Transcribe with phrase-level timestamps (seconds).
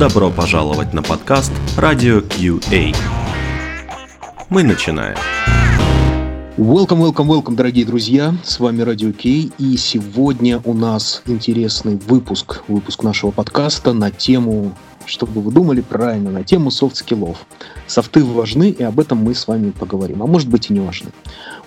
[0.00, 2.96] Добро пожаловать на подкаст «Радио QA».
[4.48, 5.14] Мы начинаем.
[6.56, 8.32] Welcome, welcome, welcome, дорогие друзья.
[8.42, 9.52] С вами Радио QA.
[9.58, 14.72] И сегодня у нас интересный выпуск, выпуск нашего подкаста на тему,
[15.04, 17.36] чтобы вы думали правильно, на тему soft skill ов.
[17.86, 20.22] Софты важны, и об этом мы с вами поговорим.
[20.22, 21.10] А может быть и не важны.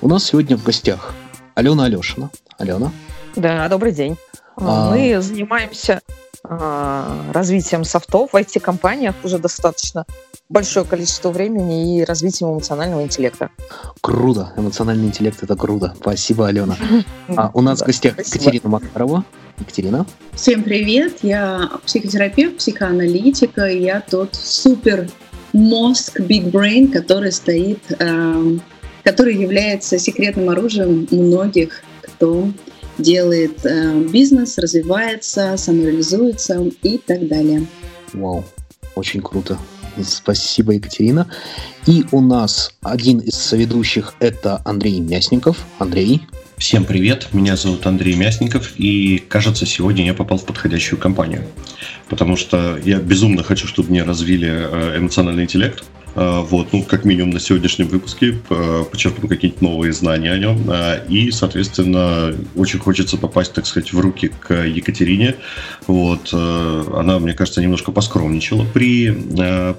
[0.02, 1.14] У нас сегодня в гостях
[1.54, 2.32] Алена Алешина.
[2.58, 2.92] Алена.
[3.36, 4.18] Да, добрый день.
[4.58, 4.90] А...
[4.90, 6.02] Мы занимаемся
[6.44, 10.06] развитием софтов в IT-компаниях уже достаточно
[10.50, 13.50] большое количество времени и развитием эмоционального интеллекта.
[14.02, 14.52] Круто.
[14.58, 15.96] Эмоциональный интеллект– это круто.
[16.00, 16.76] Спасибо, Алена.
[17.36, 19.24] А у нас в гостях Екатерина Макарова.
[19.60, 20.06] Екатерина.
[20.34, 21.20] Всем привет.
[21.22, 23.66] Я психотерапевт, психоаналитика.
[23.66, 25.10] Я тот супер
[25.54, 28.58] мозг, big brain, который стоит, э,
[29.04, 32.50] который является секретным оружием многих, кто
[33.04, 37.68] делает э, бизнес, развивается, самореализуется и так далее.
[38.14, 38.44] Вау,
[38.96, 39.60] очень круто.
[40.04, 41.30] Спасибо, Екатерина.
[41.86, 45.66] И у нас один из соведущих– это Андрей Мясников.
[45.78, 46.24] Андрей.
[46.58, 51.44] Всем привет, меня зовут Андрей Мясников, и кажется, сегодня я попал в подходящую компанию,
[52.08, 55.84] потому что я безумно хочу, чтобы мне развили э, эмоциональный интеллект,
[56.16, 58.38] вот, ну, как минимум на сегодняшнем выпуске
[58.92, 60.66] почерпну какие-нибудь новые знания о нем.
[60.70, 65.36] А, и, соответственно, очень хочется попасть, так сказать, в руки к Екатерине.
[65.88, 69.12] Вот, она, мне кажется, немножко поскромничала при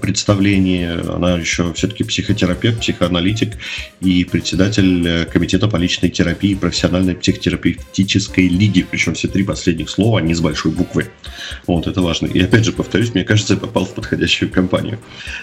[0.01, 1.15] представлении.
[1.15, 3.55] Она еще все-таки психотерапевт, психоаналитик
[4.01, 8.87] и председатель э, комитета по личной терапии и профессиональной психотерапевтической лиги.
[8.89, 11.09] Причем все три последних слова, они с большой буквы.
[11.67, 12.27] Вот, это важно.
[12.27, 14.99] И опять же, повторюсь, мне кажется, я попал в подходящую компанию.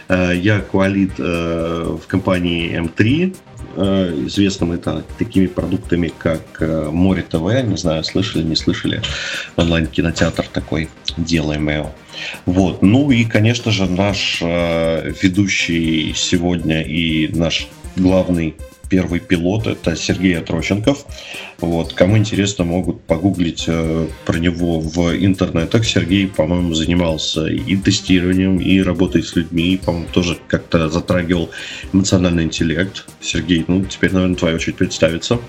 [0.09, 3.35] Я Куалит э, в компании М3,
[3.75, 8.99] э, известным это такими продуктами, как э, Море ТВ, не знаю, слышали, не слышали,
[9.57, 11.93] онлайн-кинотеатр такой, делаем его.
[12.47, 12.81] Вот.
[12.81, 18.55] Ну и, конечно же, наш ведущий сегодня и наш главный
[18.91, 21.05] первый пилот, это Сергей Отрощенков.
[21.61, 21.93] Вот.
[21.93, 25.85] Кому интересно, могут погуглить э, про него в интернетах.
[25.85, 31.49] Сергей, по-моему, занимался и тестированием, и работой с людьми, по-моему, тоже как-то затрагивал
[31.93, 33.07] эмоциональный интеллект.
[33.21, 35.39] Сергей, ну, теперь, наверное, твоя очередь представиться.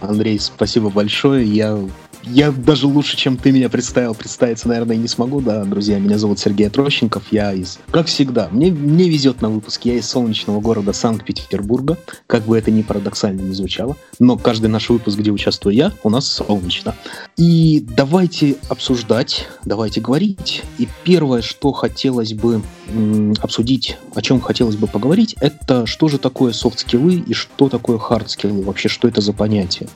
[0.00, 1.44] Андрей, спасибо большое.
[1.44, 1.78] Я
[2.26, 5.40] я даже лучше, чем ты меня представил, представиться, наверное, не смогу.
[5.40, 7.24] Да, друзья, меня зовут Сергей Трощенков.
[7.30, 7.78] Я из...
[7.90, 9.84] Как всегда, мне, мне везет на выпуск.
[9.84, 11.96] Я из солнечного города Санкт-Петербурга.
[12.26, 13.96] Как бы это ни парадоксально не звучало.
[14.18, 16.94] Но каждый наш выпуск, где участвую я, у нас солнечно.
[17.36, 20.62] И давайте обсуждать, давайте говорить.
[20.78, 26.18] И первое, что хотелось бы м, обсудить, о чем хотелось бы поговорить, это что же
[26.18, 28.64] такое soft skill ы и что такое hard skill ы.
[28.64, 29.88] Вообще, что это за понятие.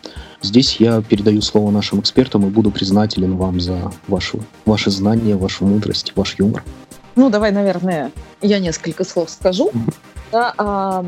[0.43, 5.67] Здесь я передаю слово нашим экспертам и буду признателен вам за вашу, ваши знания, вашу
[5.67, 6.65] мудрость, ваш юмор.
[7.15, 9.71] Ну, давай, наверное, я несколько слов скажу.
[10.33, 11.05] Да, а,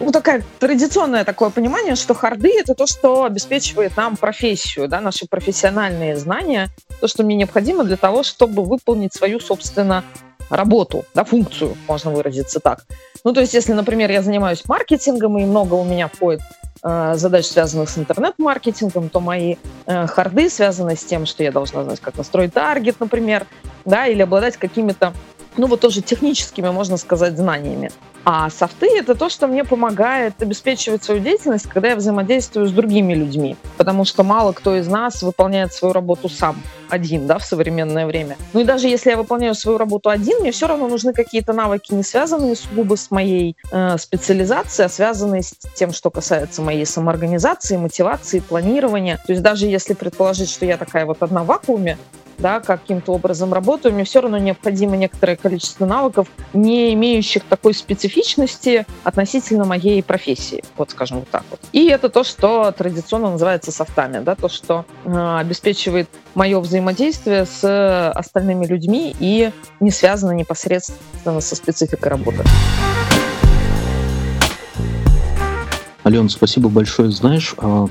[0.00, 5.26] ну, такая традиционное такое понимание, что харды— это то, что обеспечивает нам профессию, да, наши
[5.26, 6.70] профессиональные знания,
[7.00, 10.04] то, что мне необходимо для того, чтобы выполнить свою, собственно,
[10.48, 12.86] работу, да, функцию, можно выразиться так.
[13.24, 16.40] Ну, то есть, если, например, я занимаюсь маркетингом, и много у меня входит
[16.84, 19.56] задач, связанных с интернет-маркетингом, то мои
[19.86, 23.46] э, харды связаны с тем, что я должна знать, как настроить таргет, например,
[23.86, 25.14] да, или обладать какими-то,
[25.56, 27.90] ну вот тоже техническими, можно сказать, знаниями.
[28.24, 33.12] А софты— это то, что мне помогает обеспечивать свою деятельность, когда я взаимодействую с другими
[33.12, 33.56] людьми.
[33.76, 36.56] Потому что мало кто из нас выполняет свою работу сам,
[36.88, 38.36] один, да, в современное время.
[38.54, 41.92] Ну и даже если я выполняю свою работу один, мне все равно нужны какие-то навыки,
[41.92, 47.76] не связанные сугубо с моей э, специализацией, а связанные с тем, что касается моей самоорганизации,
[47.76, 49.18] мотивации, планирования.
[49.26, 51.98] То есть даже если предположить, что я такая вот одна в вакууме,
[52.38, 57.74] да, каким-то образом работаю, мне все равно необходимо некоторое количество навыков, не имеющих такой
[58.14, 61.60] специфичности относительно моей профессии, вот скажем вот так вот.
[61.72, 68.10] И это то, что традиционно называется софтами, да, то, что э, обеспечивает мое взаимодействие с
[68.12, 69.50] остальными людьми и
[69.80, 72.44] не связано непосредственно со спецификой работы.
[76.06, 77.10] Ален, спасибо большое.
[77.10, 77.86] Знаешь, а,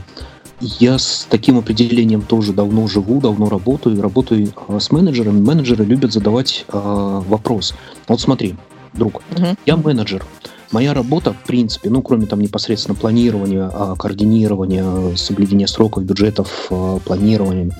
[0.59, 5.41] я с таким определением тоже давно живу, давно работаю, работаю а, с менеджерами.
[5.41, 7.73] Менеджеры любят задавать э, вопрос.
[8.07, 8.55] Вот смотри,
[8.93, 9.57] друг, uh-huh.
[9.65, 10.25] я менеджер.
[10.71, 16.71] Моя работа, в принципе, ну, кроме там непосредственно планирования, а, координирования, соблюдения сроков, бюджетов,
[17.05, 17.71] планирования,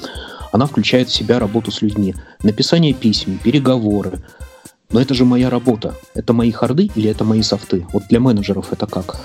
[0.52, 2.14] она включает в себя работу с людьми.
[2.44, 4.22] Написание писем, переговоры.
[4.92, 5.96] Но это же моя работа.
[6.14, 7.88] Это мои харды или это мои софты?
[7.92, 9.20] Вот для менеджеров это как?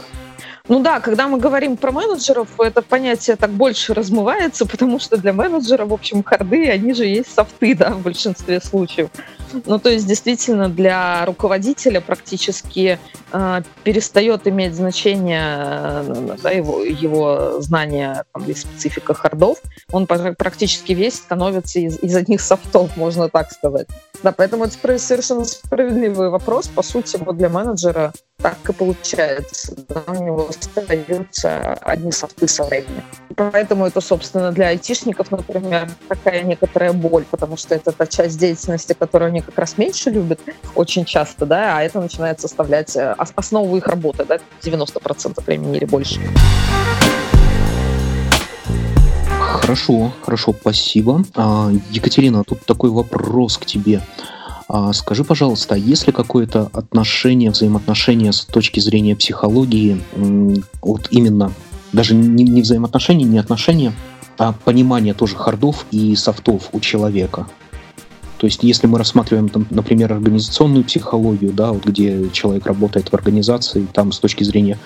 [0.69, 5.32] Ну да, когда мы говорим про менеджеров, это понятие так больше размывается, потому что для
[5.32, 9.09] менеджера, в общем, харды, они же есть софты, да, в большинстве случаев.
[9.65, 12.99] Ну, то есть, действительно, для руководителя практически
[13.32, 19.62] э, перестает иметь значение э, да, его, его знание там, и специфика хардов.
[19.91, 23.87] Он практически весь становится из, из одних софтов, можно так сказать.
[24.23, 26.69] Да, поэтому это совершенно справедливый вопрос.
[26.69, 29.75] По сути, вот для менеджера так и получается.
[29.88, 33.02] Да, у него остаются одни софты со временем.
[33.35, 38.94] Поэтому это, собственно, для айтишников, например, такая некоторая боль, потому что это та часть деятельности,
[38.96, 40.40] которую они как раз меньше любят
[40.76, 45.84] очень часто, да, а это начинает составлять э, основу их работы, да, 90% времени или
[45.84, 46.20] больше.
[49.41, 51.25] Хорошо, хорошо, спасибо.
[51.34, 54.00] А, Екатерина, тут такой вопрос к тебе.
[54.69, 60.03] А скажи, пожалуйста, а есть ли какое-то отношение, взаимоотношение с точки зрения психологии,
[60.82, 61.53] вот именно,
[61.93, 63.94] даже не, не взаимоотношения, не отношения,
[64.37, 67.47] а понимание тоже хардов и софтов у человека?
[68.37, 73.15] То есть, если мы рассматриваем, там, например, организационную психологию, да, вот где человек работает в
[73.15, 74.79] организации, там с точки зрения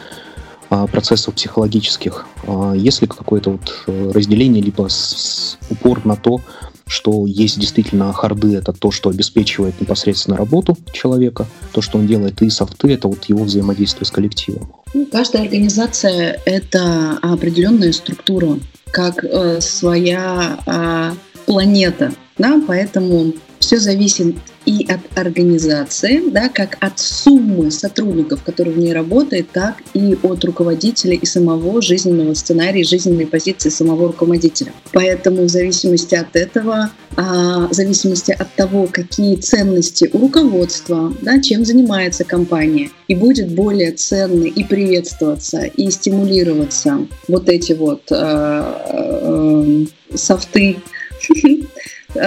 [0.71, 6.17] а, процессов психологических, а, есть ли какое-то вот э, разделение, либо с, с упор на
[6.17, 6.41] то,
[6.93, 12.43] что есть действительно харды, это то, что обеспечивает непосредственно работу человека, то, что он делает,
[12.43, 14.75] и софты, это вот его взаимодействие с коллективом.
[14.93, 18.59] Ну, каждая организация— это определенная структура,
[18.91, 21.13] как э, своя э,
[21.47, 24.37] планета, да, поэтому все зависит
[24.67, 30.45] и от организации, да, как от суммы сотрудников, которые в ней работают, так и от
[30.45, 34.73] руководителя и самого жизненного сценария, жизненной позиции самого руководителя.
[34.93, 41.41] Поэтому в зависимости от этого, а, в зависимости от того, какие ценности у руководства, да,
[41.41, 48.75] чем занимается компания, и будет более ценны и приветствоваться, и стимулироваться вот эти вот э,
[48.93, 49.85] э,
[50.15, 50.79] софты,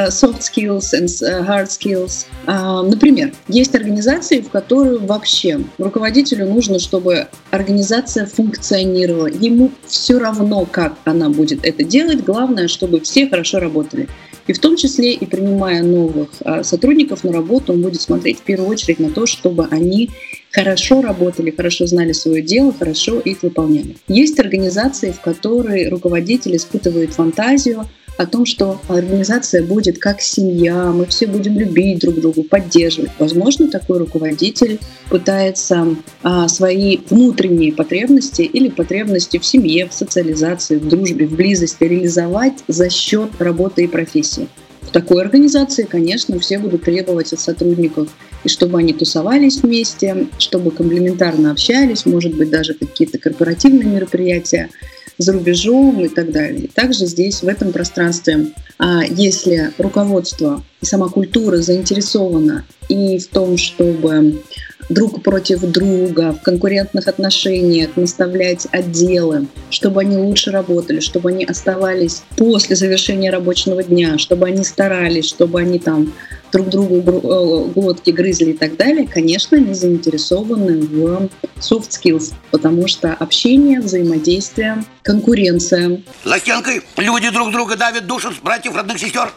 [0.09, 2.25] soft skills and э, hard skills.
[2.45, 9.27] А, например, есть организации, в которые вообще руководителю нужно, чтобы организация функционировала.
[9.27, 12.23] Ему все равно, как она будет это делать.
[12.23, 14.07] Главное, чтобы все хорошо работали.
[14.47, 18.43] И в том числе и принимая новых а, сотрудников на работу, он будет смотреть в
[18.43, 20.11] первую очередь на то, чтобы они
[20.51, 23.97] хорошо работали, хорошо знали свое дело, хорошо их выполняли.
[24.07, 31.05] Есть организации, в которой руководитель испытывает фантазию, о том, что организация будет как семья, мы
[31.05, 33.11] все будем любить друг друга, поддерживать.
[33.19, 34.79] Возможно, такой руководитель
[35.09, 41.83] пытается а, свои внутренние потребности или потребности в семье, в социализации, в дружбе, в близости
[41.83, 44.47] реализовать за счет работы и профессии.
[44.81, 48.09] В такой организации, конечно, все будут требовать от сотрудников,
[48.43, 54.69] и чтобы они тусовались вместе, чтобы комплементарно общались, может быть, даже какие-то корпоративные мероприятия
[55.17, 56.69] за рубежом и так далее.
[56.73, 58.47] Также здесь, в этом пространстве,
[58.77, 64.41] а, если руководство и сама культура заинтересована и в том, чтобы
[64.89, 72.23] друг против друга, в конкурентных отношениях наставлять отделы, чтобы они лучше работали, чтобы они оставались
[72.37, 76.13] после завершения рабочего дня, чтобы они старались, чтобы они там
[76.51, 82.87] друг другу э, глотки грызли и так далее, конечно, они заинтересованы в soft skills, потому
[82.87, 86.01] что общение, взаимодействие, конкуренция.
[86.23, 89.33] За стенкой люди друг друга давят, душат братьев, родных сестер.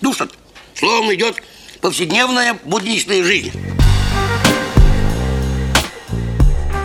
[0.00, 0.30] Душат.
[0.74, 1.36] Словом идет
[1.80, 3.52] повседневная будничная жизнь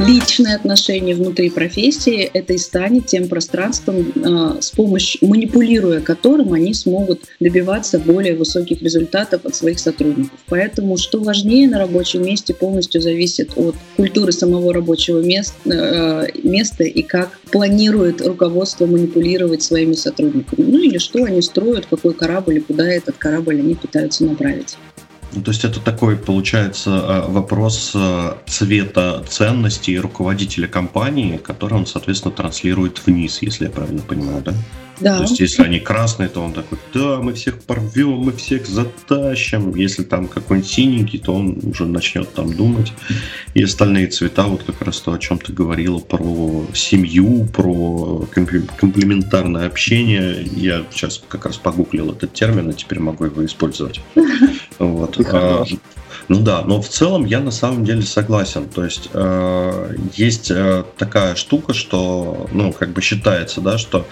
[0.08, 6.74] личные отношения внутри профессии, это и станет тем пространством, а, с помощью, манипулируя которым они
[6.74, 10.38] смогут добиваться более высоких результатов от своих сотрудников.
[10.48, 16.84] Поэтому что важнее на рабочем месте полностью зависит от культуры самого рабочего места, э, места
[16.84, 20.66] и как планирует руководство манипулировать своими сотрудниками.
[20.66, 24.76] Ну или что они строят, какой корабль и куда этот корабль они пытаются направить.
[25.36, 31.86] Ну, то есть это такой, получается, э, вопрос э, цвета ценностей руководителя компании, который он,
[31.86, 34.54] соответственно, транслирует вниз, если я правильно понимаю, да?
[35.04, 35.18] Да.
[35.18, 39.76] То есть, если они красные, то он такой, да, мы всех порвем, мы всех затащим.
[39.76, 42.94] Если там какой-нибудь синенький, то он уже начнет там думать.
[43.54, 49.68] И остальные цвета, вот как раз то, о чем ты говорила, про семью, про комплементарное
[49.68, 50.48] общение.
[50.56, 54.00] Я сейчас как раз погуглил этот термин, и теперь могу его использовать.
[54.80, 55.20] Вот.
[55.32, 55.64] А,
[56.30, 58.70] ну да, но в целом я на самом деле согласен.
[58.70, 64.08] То есть э, есть э, такая штука, что, ну, как бы считается, да, что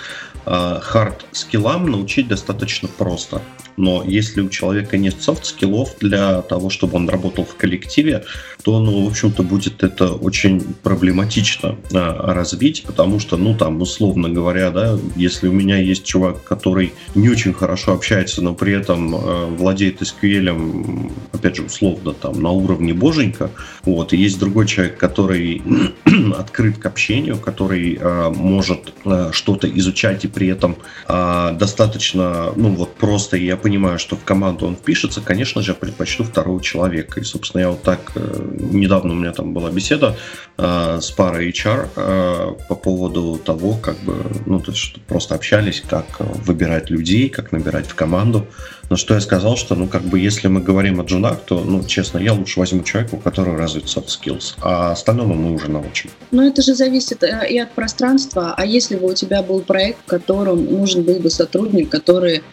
[0.46, 3.42] hard skill ам научить достаточно просто.
[3.82, 8.24] Но если у человека нет soft skill ов для того, чтобы он работал в коллективе,
[8.64, 14.30] то, ну, в общем-то, будет это очень проблематично а, развить, потому что, ну, там, условно
[14.30, 19.16] говоря, да, если у меня есть чувак, который не очень хорошо общается, но при этом
[19.16, 23.50] э, владеет SQL, опять же, условно, там, на уровне боженька,
[23.84, 25.64] вот, и есть другой человек, который
[26.38, 30.76] открыт к общению, который э, может э, что-то изучать и при этом
[31.08, 35.76] э, достаточно, ну, вот просто, я понимаю, что в команду он впишется, конечно же, я
[35.76, 37.20] предпочту второго человека.
[37.20, 40.18] И, собственно, я вот так, э, недавно у меня там была беседа
[40.58, 45.84] э, с парой HR э, по поводу того, как бы, ну, то есть, просто общались,
[45.88, 48.48] как выбирать людей, как набирать в команду.
[48.92, 51.82] Но что я сказал, что, ну, как бы, если мы говорим о джунах, то, ну,
[51.86, 56.10] честно, я лучше возьму человека, у которого развит soft skills, а остальному мы уже научим.
[56.32, 58.54] Ну, это же зависит э, и от пространства.
[58.58, 62.44] А если бы у тебя был проект, в котором нужен был бы сотрудник, который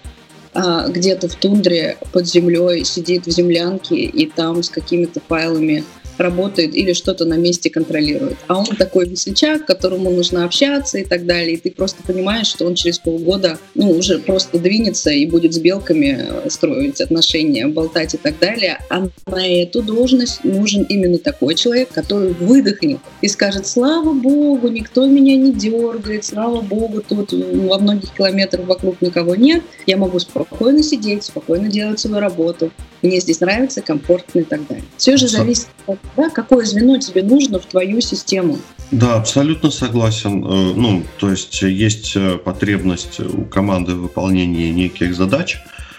[0.55, 5.85] где-то в тундре под землей сидит в землянке и там с какими-то файлами
[6.18, 8.37] работает или что-то на месте контролирует.
[8.46, 11.54] А он такой весельчак, которому нужно общаться и так далее.
[11.54, 15.58] И ты просто понимаешь, что он через полгода ну, уже просто двинется и будет с
[15.58, 18.78] белками э, строить отношения, болтать и так далее.
[18.90, 25.06] А на эту должность нужен именно такой человек, который выдохнет и скажет, слава богу, никто
[25.06, 30.82] меня не дергает, слава богу, тут во многих километрах вокруг никого нет, я могу спокойно
[30.82, 32.70] сидеть, спокойно делать свою работу,
[33.02, 34.84] мне здесь нравится, комфортно и так далее.
[34.96, 38.59] Все же зависит от да, какое звено тебе нужно в твою систему.
[38.91, 40.45] Да, абсолютно согласен.
[40.45, 45.59] Э, ну, то есть есть э, потребность у команды в выполнении неких задач,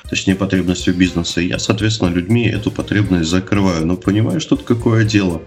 [0.09, 1.39] точнее потребностью бизнеса.
[1.39, 3.85] Я, соответственно, людьми эту потребность закрываю.
[3.85, 5.43] Но понимаешь, тут какое дело?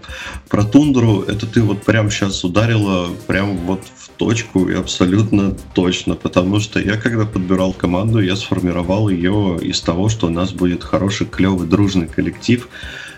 [0.47, 6.15] Про тундру это ты вот прямо сейчас ударила прям вот в точку и абсолютно точно,
[6.15, 10.83] потому что я когда подбирал команду, я сформировал ее из того, что у нас будет
[10.83, 12.69] хороший, клевый, дружный коллектив,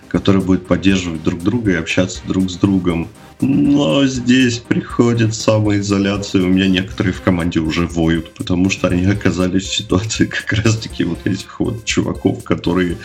[0.07, 3.09] который будет поддерживать друг друга и общаться друг с другом.
[3.41, 6.41] Но здесь приходит самоизоляция.
[6.43, 11.03] У меня некоторые в команде уже воют, потому что они оказались в ситуации как раз-таки
[11.03, 12.97] вот этих вот чуваков, которые,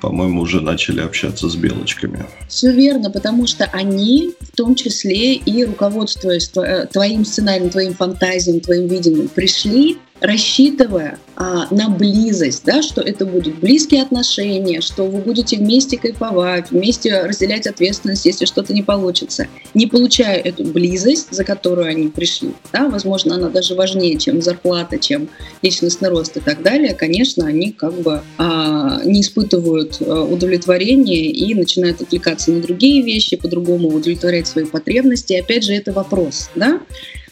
[0.00, 2.26] по-моему, уже начали общаться с белочками.
[2.48, 6.50] Все верно, потому что они, в том числе и руководствуясь
[6.92, 13.58] твоим сценарием, твоим фантазиям, твоим видением, пришли рассчитывая а, на близость, да, что это будут
[13.58, 19.46] близкие отношения, что вы будете вместе кайфовать, вместе разделять ответственность, если что-то не получится.
[19.74, 24.98] Не получая эту близость, за которую они пришли, да, возможно, она даже важнее, чем зарплата,
[24.98, 25.28] чем
[25.60, 31.54] личностный рост и так далее, конечно, они как бы а, не испытывают а, удовлетворения и
[31.54, 35.34] начинают отвлекаться на другие вещи, по-другому удовлетворять свои потребности.
[35.34, 36.80] И опять же, это вопрос, да,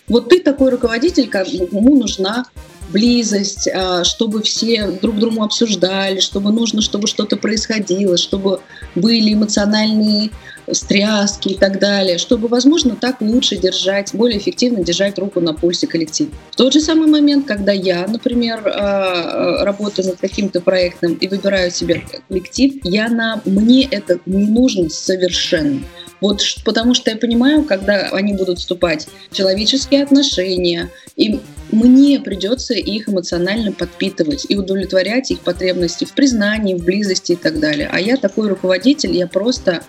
[0.07, 2.45] вот ты такой руководитель, кому нужна
[2.91, 8.61] близость, а, чтобы все друг другу обсуждали, чтобы нужно, чтобы что-то происходило, чтобы
[8.95, 10.31] были эмоциональные
[10.73, 15.87] стряски и так далее, чтобы, возможно, так лучше держать, более эффективно держать руку на пульсе
[15.87, 16.31] коллектива.
[16.51, 21.29] В тот же самый момент, когда я, например, а, а, работаю над каким-то проектом и
[21.29, 25.81] выбираю себе коллектив, я на мне это не нужно совершенно.
[26.21, 31.41] Вот потому что я понимаю, когда они будут вступать в человеческие отношения, и
[31.71, 37.61] мне придется их эмоционально подпитывать и удовлетворять их потребности в признании, в близости и так
[37.61, 37.91] далее.
[37.93, 39.83] А я такой руководитель, я просто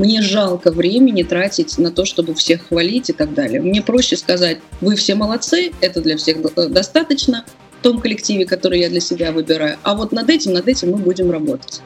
[0.00, 3.60] мне жалко времени тратить на то, чтобы всех хвалить и так далее.
[3.60, 7.44] Мне проще сказать, вы все молодцы, это для всех достаточно
[7.78, 9.76] в том коллективе, который я для себя выбираю.
[9.82, 11.82] А вот над этим, над этим мы будем работать.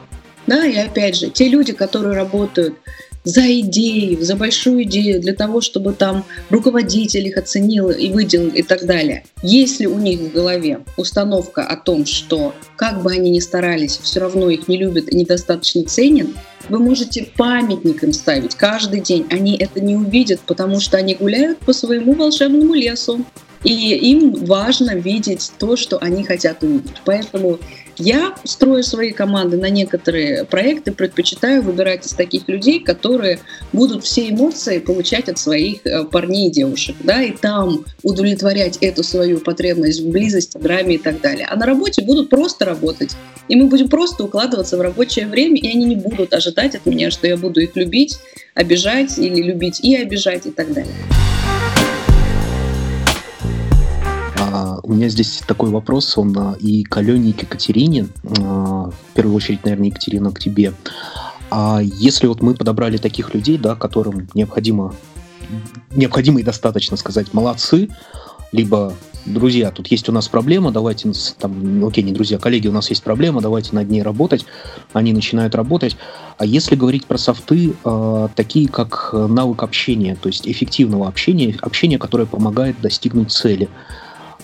[0.47, 2.77] Да, и опять же, те люди, которые работают
[3.25, 8.61] за идею, за большую идею, для того, чтобы там руководитель их оценил и выделил и
[8.61, 9.25] так далее.
[9.41, 14.19] Если у них в голове установка о том, что как бы они ни старались, все
[14.19, 16.27] равно их не любят и недостаточно ценят,
[16.69, 19.25] вы можете памятник им ставить каждый день.
[19.29, 23.25] Они это не увидят, потому что они гуляют по своему волшебному лесу.
[23.63, 27.01] И им важно видеть то, что они хотят увидеть.
[27.03, 27.59] Поэтому
[27.97, 33.39] я строю свои команды на некоторые проекты, предпочитаю выбирать из таких людей, которые
[33.73, 39.03] будут все эмоции получать от своих э, парней и девушек, да, и там удовлетворять эту
[39.03, 41.47] свою потребность в близости, драме и так далее.
[41.49, 43.15] А на работе будут просто работать.
[43.47, 47.11] И мы будем просто укладываться в рабочее время, и они не будут ожидать от меня,
[47.11, 48.17] что я буду их любить,
[48.53, 50.93] обижать или любить и обижать и так далее.
[54.85, 58.07] У меня здесь такой вопрос, он а, и к Алене, и к Екатерине.
[58.39, 60.73] А, в первую очередь, наверное, Екатерина, к тебе.
[61.49, 64.93] А если вот мы подобрали таких людей, да, которым необходимо,
[65.95, 67.89] необходимо и достаточно сказать молодцы,
[68.51, 68.93] либо
[69.25, 73.03] друзья, тут есть у нас проблема, давайте, там, окей, не друзья, коллеги, у нас есть
[73.03, 74.45] проблема, давайте над ней работать.
[74.93, 75.97] Они начинают работать.
[76.37, 81.97] А если говорить про софты, э, такие как навык общения, то есть эффективного общения, общения,
[81.97, 83.67] которое помогает достигнуть цели.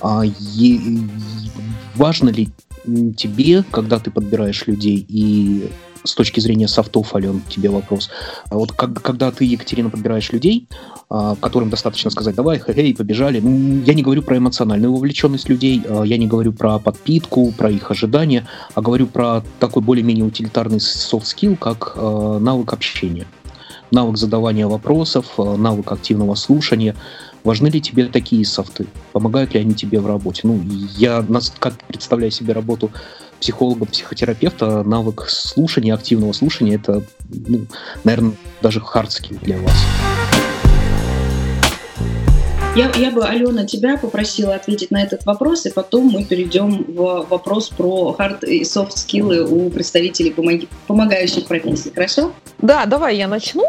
[0.01, 1.07] А, е-
[1.95, 2.49] важно ли
[3.15, 5.69] тебе, когда ты подбираешь людей и
[6.03, 8.09] с точки зрения софтов, Ален, тебе вопрос.
[8.49, 10.67] А вот как, когда ты, Екатерина, подбираешь людей,
[11.09, 13.39] а, которым достаточно сказать, давай, хе-хей, побежали.
[13.39, 17.69] Ну, я не говорю про эмоциональную вовлеченность людей, а, я не говорю про подпитку, про
[17.69, 23.27] их ожидания, а говорю про такой более-менее утилитарный skill, как навык общения.
[23.91, 26.95] Навык задавания вопросов, навык активного слушания.
[27.43, 28.85] Важны ли тебе такие софты?
[29.13, 30.41] Помогают ли они тебе в работе?
[30.43, 30.61] Ну,
[30.97, 31.25] я
[31.59, 32.91] как представляю себе работу
[33.39, 37.65] психолога, психотерапевта, навык слушания, активного слушания, это, ну,
[38.03, 39.73] наверное, даже хардский для вас.
[42.75, 47.25] Я, я бы, Алена, тебя попросила ответить на этот вопрос, и потом мы перейдем в
[47.29, 50.33] вопрос про hard и soft скиллы у представителей
[50.87, 51.91] помогающих профессий.
[51.93, 52.31] Хорошо?
[52.59, 53.65] Да, давай я начну.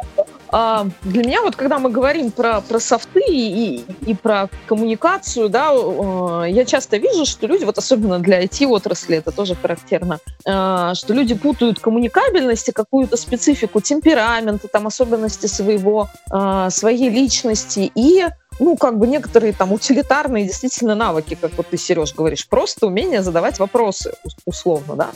[0.53, 6.47] А, для меня вот, когда мы говорим про, про софты и, и про коммуникацию, да,
[6.47, 11.35] я часто вижу, что люди, вот особенно для IT-отрасли это тоже характерно, а, что люди
[11.35, 18.27] путают коммуникабельность и какую-то специфику темперамента, там особенности своего, а, своей личности и
[18.61, 23.23] ну, как бы некоторые там утилитарные действительно навыки, как вот ты, Сереж, говоришь, просто умение
[23.23, 24.13] задавать вопросы,
[24.45, 25.11] условно, да.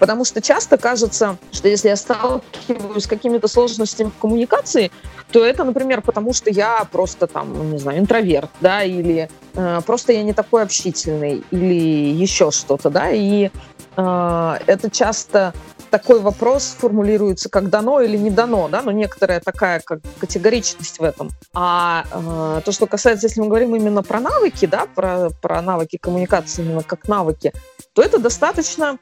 [0.00, 4.90] Потому что часто кажется, что если я сталкиваюсь с какими-то сложностями в коммуникации,
[5.30, 10.12] то это, например, потому что я просто там, не знаю, интроверт, да, или э, просто
[10.12, 13.50] я не такой общительный, или еще что-то, да, и
[13.96, 15.52] э, это часто
[15.90, 21.02] такой вопрос формулируется как дано или не дано, да, но некоторая такая как категоричность в
[21.02, 21.30] этом.
[21.52, 25.98] А э, то, что касается, если мы говорим именно про навыки, да, про, про навыки
[26.00, 27.52] коммуникации именно как навыки,
[27.92, 28.98] то это достаточно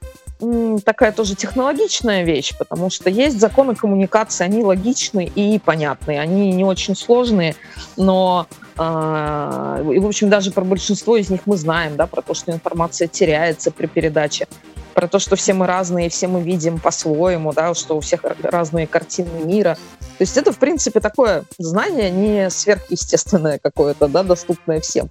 [0.85, 6.65] такая тоже технологичная вещь, потому что есть законы коммуникации, они логичны и понятны, они не
[6.65, 7.57] очень сложные,
[7.97, 8.47] но
[8.79, 12.53] э, и, в общем, даже про большинство из них мы знаем, да, про то, что
[12.53, 14.47] информация теряется при передаче
[14.99, 18.89] про то, что все мы разные, все мы видим по-своему, да, что у всех разные
[18.89, 19.79] картины мира.
[20.01, 25.09] То есть это, в принципе, такое знание не сверхъестественное какое-то, да, доступное всем.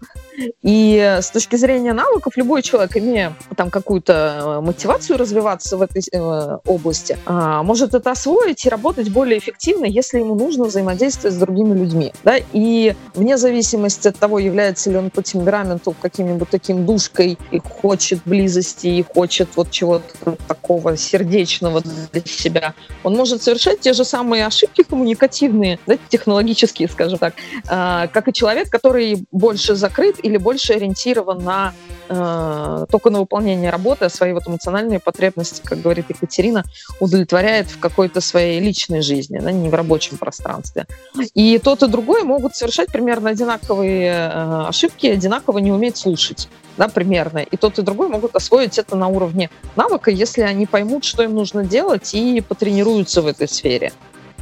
[0.62, 6.04] И с точки зрения навыков, любой человек, имея там какую-то э, мотивацию развиваться в этой
[6.12, 11.40] э, области, э, может это освоить и работать более эффективно, если ему нужно взаимодействовать с
[11.40, 12.14] другими людьми.
[12.26, 12.36] Да?
[12.52, 18.20] И вне зависимости от того, является ли он по темпераменту каким-нибудь таким душкой и хочет
[18.26, 24.46] близости, и хочет вот чего-то такого сердечного для себя, он может совершать те же самые
[24.46, 27.36] ошибки коммуникативные, да, технологические, скажем так,
[27.70, 31.74] э, как и человек, который больше закрыт или больше ориентирован на
[32.10, 36.64] э, только на выполнение работы, а свои вот эмоциональные потребности, как говорит Екатерина,
[37.00, 40.88] удовлетворяет в какой-то своей личной жизни, да, не в рабочем пространстве.
[41.36, 46.88] И тот и другой могут совершать примерно одинаковые э, ошибки, одинаково не уметь слушать да,
[46.88, 47.40] примерно.
[47.40, 51.34] И тот, и другой могут освоить это на уровне навыка, если они поймут, что им
[51.34, 53.92] нужно делать, и потренируются в этой сфере.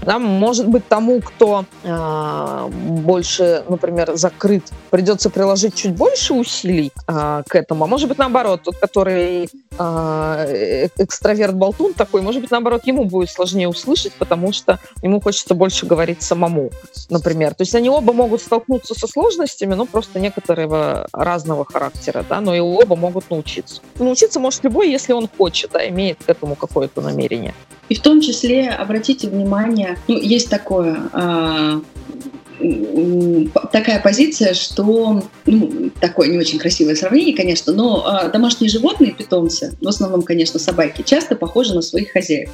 [0.01, 7.43] Да, может быть, тому, кто э, больше, например, закрыт, придется приложить чуть больше усилий э,
[7.47, 7.86] к этому.
[7.86, 13.67] А может быть, наоборот, тот, который э, экстраверт-болтун такой, может быть, наоборот, ему будет сложнее
[13.67, 16.69] услышать, потому что ему хочется больше говорить самому,
[17.10, 17.55] например.
[17.55, 22.53] То есть они оба могут столкнуться со сложностями, но просто некоторого разного характера, да, но
[22.53, 23.81] и оба могут научиться.
[23.97, 27.55] Научиться может любой, если он хочет, да, имеет к этому какое-то намерение.
[27.89, 31.82] И в том числе, обратите внимание, ну, есть такое, а,
[33.71, 39.76] такая позиция, что, ну, такое не очень красивое сравнение, конечно, но а, домашние животные, питомцы,
[39.82, 42.50] в основном, конечно, собаки, часто похожи на своих хозяев.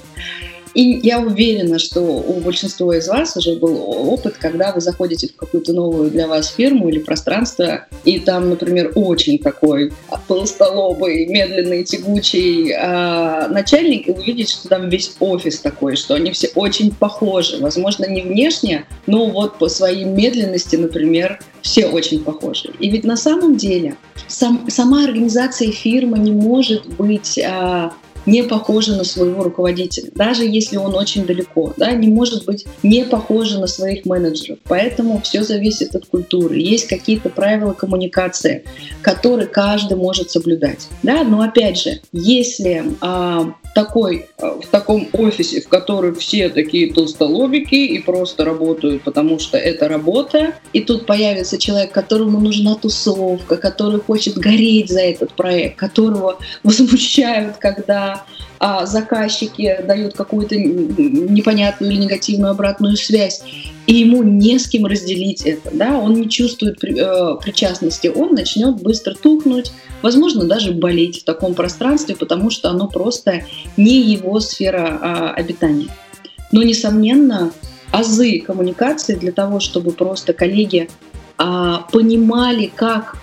[0.74, 5.36] И я уверена, что у большинства из вас уже был опыт, когда вы заходите в
[5.36, 9.92] какую-то новую для вас фирму или пространство, и там, например, очень такой
[10.28, 16.32] толстолобый, медленный, тягучий э, начальник, и вы видите, что там весь офис такой, что они
[16.32, 17.58] все очень похожи.
[17.58, 22.72] Возможно, не внешне, но вот по своей медленности, например, все очень похожи.
[22.80, 23.96] И ведь на самом деле
[24.28, 27.90] сам, сама организация фирмы не может быть э,
[28.26, 33.04] не похожа на своего руководителя, даже если он очень далеко, да, не может быть не
[33.06, 34.60] похожа на своих менеджеров.
[34.66, 36.58] Поэтому все зависит от культуры.
[36.58, 38.64] Есть какие-то правила коммуникации,
[39.02, 40.88] которые каждый может соблюдать.
[41.04, 41.24] Да?
[41.24, 47.76] Но опять же, если а, такой, э, в таком офисе, в котором все такие толстолобики
[47.76, 50.56] и просто работают, потому что это работа.
[50.74, 57.58] И тут появится человек, которому нужна тусовка, который хочет гореть за этот проект, которого возмущают,
[57.58, 58.26] когда
[58.64, 63.42] а заказчики дают какую-то непонятную или негативную обратную связь,
[63.88, 68.36] и ему не с кем разделить это, да, он не чувствует при, э, причастности, он
[68.36, 69.72] начнет быстро тухнуть,
[70.04, 73.42] возможно, даже болеть в таком пространстве, потому что оно просто
[73.78, 75.88] не его сфера а, обитания.
[76.52, 77.52] Но, несомненно,
[77.92, 80.88] азы коммуникации для того, чтобы просто коллеги
[81.40, 83.18] а, понимали, как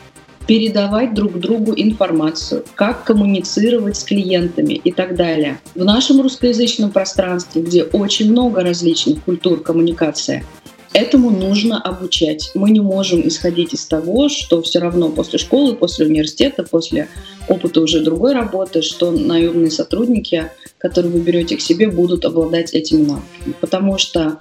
[0.49, 5.61] передавать друг другу информацию, как коммуницировать с клиентами и так далее.
[5.75, 10.45] В нашем русскоязычном пространстве, где очень много различных культур коммуникации,
[10.95, 12.51] Этому нужно обучать.
[12.55, 17.09] Мы не можем исходить из того, что все равно после школы, после университета, после
[17.47, 23.03] опыта уже другой работы, что наемные сотрудники, которые вы берете к себе, будут обладать этими
[23.03, 23.55] навыками.
[23.61, 24.39] Потому что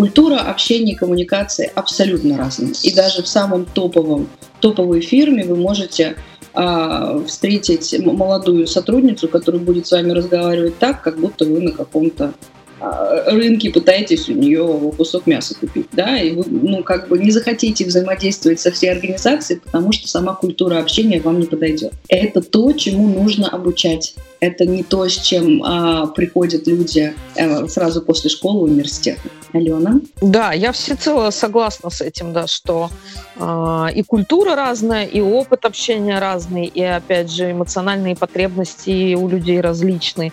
[0.00, 2.72] культура общения и коммуникации абсолютно разная.
[2.82, 4.28] И даже в самом топовом,
[4.60, 6.16] топовой фирме вы можете
[6.54, 12.32] а, встретить молодую сотрудницу, которая будет с вами разговаривать так, как будто вы на каком-то
[12.80, 17.30] а, рынке пытаетесь у нее кусок мяса купить, да, и вы, ну, как бы не
[17.30, 21.92] захотите взаимодействовать со всей организацией, потому что сама культура общения вам не подойдет.
[22.08, 24.14] Это то, чему нужно обучать.
[24.40, 29.20] Это не то, с чем а, приходят люди а, сразу после школы, университета.
[29.52, 30.00] Алена?
[30.20, 32.88] Да, я всецело согласна с этим, да, что
[33.36, 39.60] э, и культура разная, и опыт общения разный, и, опять же, эмоциональные потребности у людей
[39.60, 40.32] различные.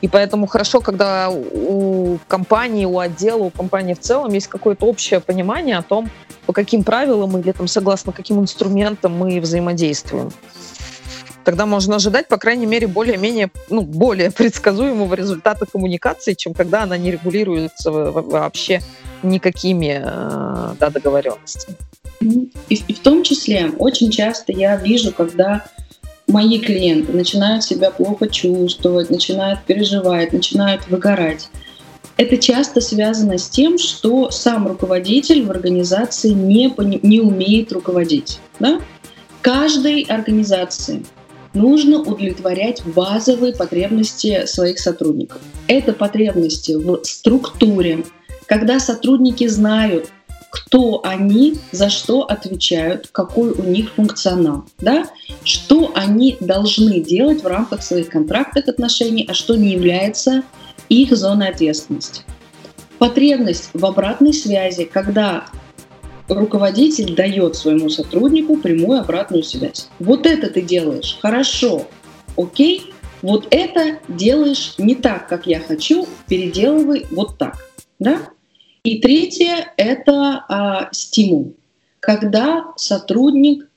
[0.00, 5.20] И поэтому хорошо, когда у компании, у отдела, у компании в целом есть какое-то общее
[5.20, 6.10] понимание о том,
[6.44, 10.30] по каким правилам или там, согласно каким инструментам мы взаимодействуем.
[11.44, 16.96] Тогда можно ожидать, по крайней мере, более-менее, ну, более предсказуемого результата коммуникации, чем когда она
[16.96, 18.80] не регулируется вообще
[19.22, 21.76] никакими э, да, договоренностями.
[22.68, 25.64] И, и в том числе очень часто я вижу, когда
[26.26, 31.48] мои клиенты начинают себя плохо чувствовать, начинают переживать, начинают выгорать.
[32.16, 38.38] Это часто связано с тем, что сам руководитель в организации не, не умеет руководить.
[38.60, 38.80] Да?
[39.42, 41.04] Каждой организации
[41.54, 45.40] нужно удовлетворять базовые потребности своих сотрудников.
[45.68, 48.04] Это потребности в структуре,
[48.46, 50.10] когда сотрудники знают,
[50.50, 55.08] кто они, за что отвечают, какой у них функционал, да?
[55.42, 60.44] что они должны делать в рамках своих контрактных отношений, а что не является
[60.88, 62.22] их зоной ответственности.
[62.98, 65.46] Потребность в обратной связи, когда
[66.28, 69.88] руководитель дает своему сотруднику прямую обратную связь.
[69.98, 71.86] Вот это ты делаешь хорошо,
[72.36, 77.56] окей, вот это делаешь не так, как я хочу, переделывай вот так.
[77.98, 78.20] Да?
[78.82, 81.54] И третье– это а, стимул.
[82.00, 83.70] Когда сотрудник,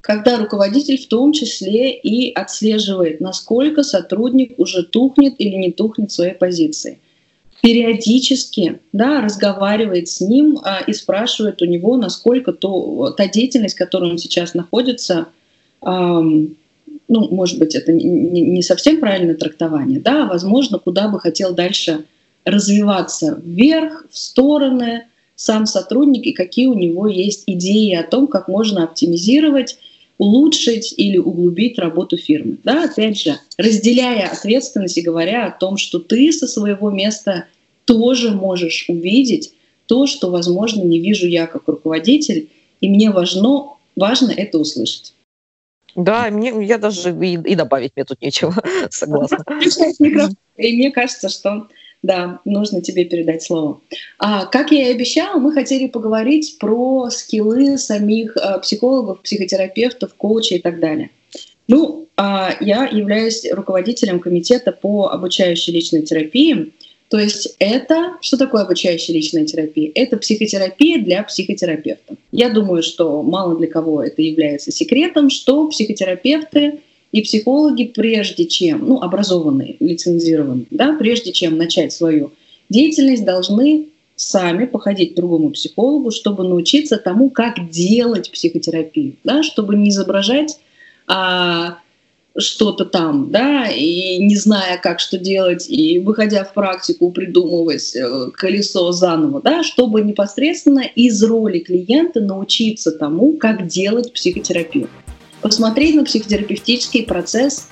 [0.00, 6.14] когда руководитель в том числе и отслеживает, насколько сотрудник уже тухнет или не тухнет в
[6.14, 7.00] своей позиции.
[7.62, 13.78] Периодически да, разговаривает с ним а, и спрашивает у него, насколько то, та деятельность, в
[13.78, 15.26] которой он сейчас находится,
[15.82, 16.54] а, ну,
[17.08, 22.04] может быть, это не, не совсем правильное трактование, да, возможно, куда бы хотел дальше
[22.44, 25.04] развиваться вверх, в стороны,
[25.36, 29.78] сам сотрудник и какие у него есть идеи о том, как можно оптимизировать,
[30.20, 32.58] улучшить или углубить работу фирмы.
[32.62, 37.46] Да, опять же, разделяя ответственность и говоря о том, что ты со своего места
[37.86, 39.54] тоже можешь увидеть
[39.86, 42.50] то, что, возможно, не вижу я как руководитель,
[42.82, 45.14] и мне важно, важно это услышать.
[45.96, 48.54] Да, мне, я даже и, и добавить мне тут нечего,
[48.90, 49.42] согласна.
[50.58, 51.66] И мне кажется, что
[52.02, 53.80] да, нужно тебе передать слово.
[54.18, 60.56] А, как я и обещала, мы хотели поговорить про скиллы самих а, психологов, психотерапевтов, коучей
[60.56, 61.10] и так далее.
[61.68, 66.72] Ну, а, я являюсь руководителем комитета по обучающей личной терапии.
[67.08, 69.90] То есть это, что такое обучающая личная терапия?
[69.94, 72.14] Это психотерапия для психотерапевта.
[72.32, 76.80] Я думаю, что мало для кого это является секретом, что психотерапевты
[77.12, 82.32] и психологи, прежде чем, ну, образованные, лицензированные, да, прежде чем начать свою
[82.68, 89.76] деятельность, должны сами походить к другому психологу, чтобы научиться тому, как делать психотерапию, да, чтобы
[89.76, 90.58] не изображать
[91.06, 91.78] а,
[92.36, 98.30] что-то там, да, и не зная, как что делать, и выходя в практику, придумывать э,
[98.34, 104.88] колесо заново, да, чтобы непосредственно из роли клиента научиться тому, как делать психотерапию
[105.40, 107.68] посмотреть на психотерапевтический процесс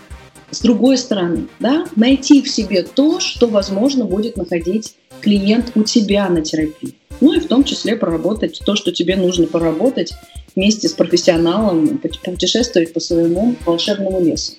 [0.51, 6.29] с другой стороны, да, найти в себе то, что, возможно, будет находить клиент у тебя
[6.29, 6.95] на терапии.
[7.21, 10.13] Ну и в том числе проработать то, что тебе нужно проработать
[10.55, 14.53] вместе с профессионалом, путешествовать по своему волшебному лесу.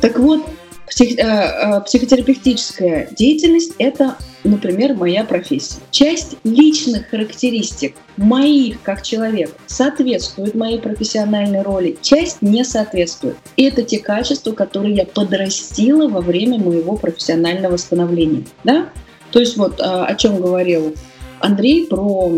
[0.00, 0.44] Так вот,
[0.86, 5.80] псих, э, э, психотерапевтическая деятельность– это, например, моя профессия.
[5.90, 13.36] Часть личных характеристик моих как человек соответствует моей профессиональной роли, часть не соответствует.
[13.56, 18.44] И это те качества, которые я подрастила во время моего профессионального становления.
[18.62, 18.88] Да?
[19.30, 20.94] То есть вот э, о чем говорил
[21.40, 22.30] Андрей про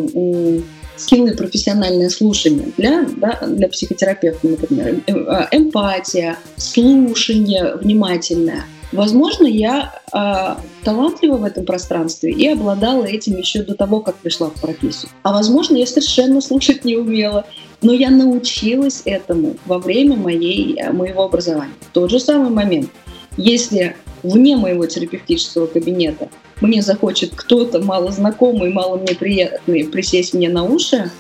[0.96, 8.64] скиллы профессиональное слушание для, да, для психотерапевта, например, э, э, эмпатия, слушание внимательное.
[8.92, 14.48] Возможно, я э, талантлива в этом пространстве и обладала этим еще до того, как пришла
[14.48, 15.10] в профессию.
[15.22, 17.44] А возможно, я совершенно слушать не умела,
[17.82, 21.74] но я научилась этому во время моей, э, моего образования.
[21.92, 22.88] Тот же самый момент.
[23.36, 26.28] Если вне моего терапевтического кабинета
[26.60, 31.10] мне захочет кто-то мало знакомый, мало мне приятный присесть мне на уши,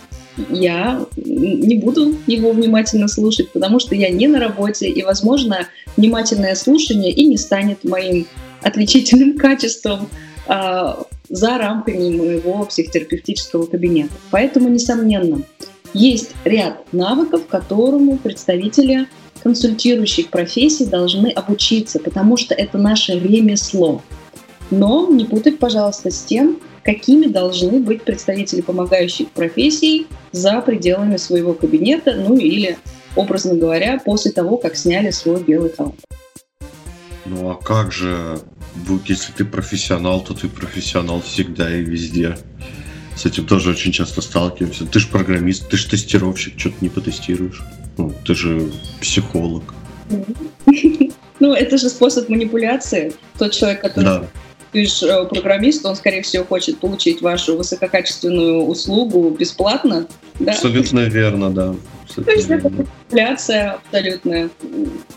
[0.50, 6.54] я не буду его внимательно слушать, потому что я не на работе, и, возможно, внимательное
[6.54, 8.26] слушание и не станет моим
[8.62, 10.08] отличительным качеством
[10.46, 14.12] а, за рамками моего психотерапевтического кабинета.
[14.30, 15.42] Поэтому, несомненно,
[15.94, 19.06] есть ряд навыков, которому представители
[19.42, 24.02] консультирующих профессий должны обучиться, потому что это наше ремесло.
[24.70, 31.52] Но не путать, пожалуйста, с тем, какими должны быть представители помогающих профессий за пределами своего
[31.52, 32.78] кабинета, ну или,
[33.14, 35.94] образно говоря, после того, как сняли свой белый халат.
[37.24, 38.38] Ну а как же,
[39.06, 42.36] если ты профессионал, то ты профессионал всегда и везде.
[43.16, 44.84] С этим тоже очень часто сталкиваемся.
[44.84, 47.62] Ты же программист, ты же тестировщик, что-то не потестируешь.
[47.96, 49.74] Ну, ты же психолог.
[51.38, 53.12] Ну, это же способ манипуляции.
[53.38, 54.26] Тот человек, который да
[54.72, 60.06] ты же э, программист, он, скорее всего, хочет получить вашу высококачественную услугу бесплатно.
[60.38, 60.52] Да?
[60.52, 61.74] Абсолютно верно, да.
[62.14, 64.48] То есть это манипуляция абсолютная.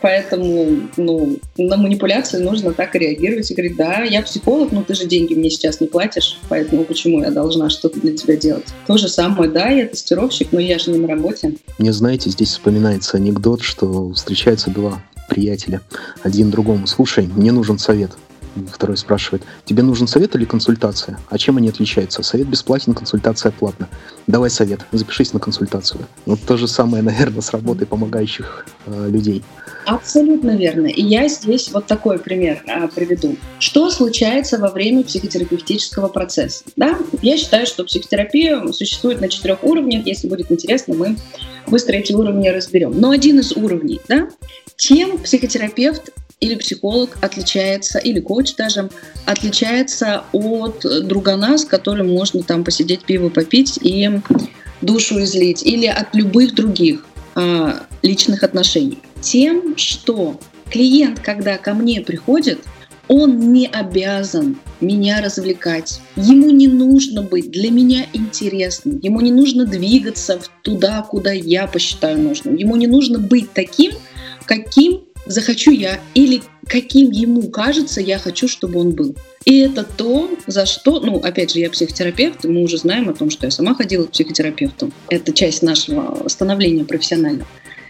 [0.02, 4.96] Поэтому ну, на манипуляцию нужно так и реагировать и говорить, да, я психолог, но ты
[4.96, 8.66] же деньги мне сейчас не платишь, поэтому почему я должна что-то для тебя делать?
[8.88, 11.56] То же самое, да, я тестировщик, но я же не на работе.
[11.78, 15.82] Мне, знаете, здесь вспоминается анекдот, что встречаются два приятеля,
[16.24, 18.12] один другому, слушай, мне нужен совет.
[18.72, 21.20] Второй спрашивает, тебе нужен совет или консультация?
[21.30, 22.24] А чем они отличаются?
[22.24, 23.88] Совет бесплатен, консультация платна.
[24.28, 26.06] Давай совет, запишись на консультацию.
[26.26, 29.44] Вот то же самое, наверное, с работой помогающих э, людей.
[29.86, 30.88] Абсолютно верно.
[30.88, 33.36] И я здесь вот такой пример а, приведу.
[33.60, 36.64] Что случается во время психотерапевтического процесса?
[36.76, 36.98] Да?
[37.22, 40.06] Я считаю, что психотерапия существует на четырех уровнях.
[40.06, 41.18] Если будет интересно, мы
[41.68, 43.00] быстро эти уровни разберем.
[43.00, 44.30] Но один из уровней, да,
[44.76, 48.90] тем психотерапевт или психолог отличается, или коуч даже,
[49.26, 54.10] отличается от другана, с которым можно там посидеть, пиво попить и
[54.82, 59.00] душу излить, или от любых других а, личных отношений.
[59.22, 62.60] Тем, что клиент, когда ко мне приходит,
[63.10, 66.00] он не обязан меня развлекать.
[66.16, 69.00] Ему не нужно быть для меня интересным.
[69.02, 72.56] Ему не нужно двигаться туда, куда я посчитаю нужным.
[72.56, 73.94] Ему не нужно быть таким,
[74.46, 79.16] каким захочу я или каким ему кажется, я хочу, чтобы он был.
[79.46, 83.14] И это то, за что, ну, опять же, я психотерапевт, и мы уже знаем о
[83.14, 84.92] том, что я сама ходила к психотерапевту.
[85.10, 87.48] Это часть нашего становления профессионального.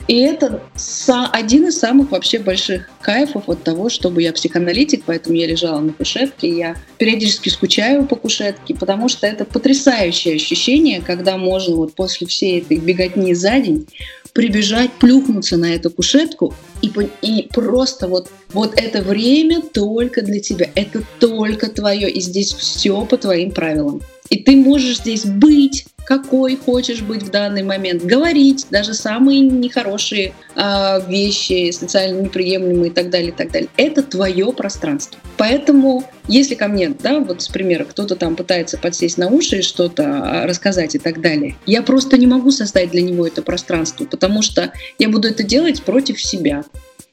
[0.07, 0.63] И это
[1.05, 5.93] один из самых вообще больших кайфов от того, чтобы я психоаналитик, поэтому я лежала на
[5.93, 12.25] кушетке, я периодически скучаю по кушетке, потому что это потрясающее ощущение, когда можно вот после
[12.25, 13.87] всей этой беготни за день
[14.33, 20.69] прибежать, плюхнуться на эту кушетку и, и просто вот, вот это время только для тебя,
[20.75, 24.01] это только твое, и здесь все по твоим правилам.
[24.29, 30.33] И ты можешь здесь быть, какой хочешь быть в данный момент, говорить даже самые нехорошие
[30.55, 33.69] э, вещи, социально неприемлемые и так далее, и так далее.
[33.77, 35.19] Это твое пространство.
[35.37, 39.61] Поэтому, если ко мне, да, вот с примера, кто-то там пытается подсесть на уши и
[39.61, 44.05] что-то а, рассказать и так далее, я просто не могу создать для него это пространство,
[44.05, 46.63] потому что я буду это делать против себя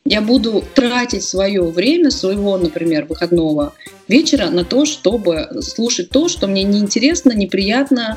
[0.09, 3.75] я буду тратить свое время, своего, например, выходного
[4.07, 8.17] вечера на то, чтобы слушать то, что мне неинтересно, неприятно,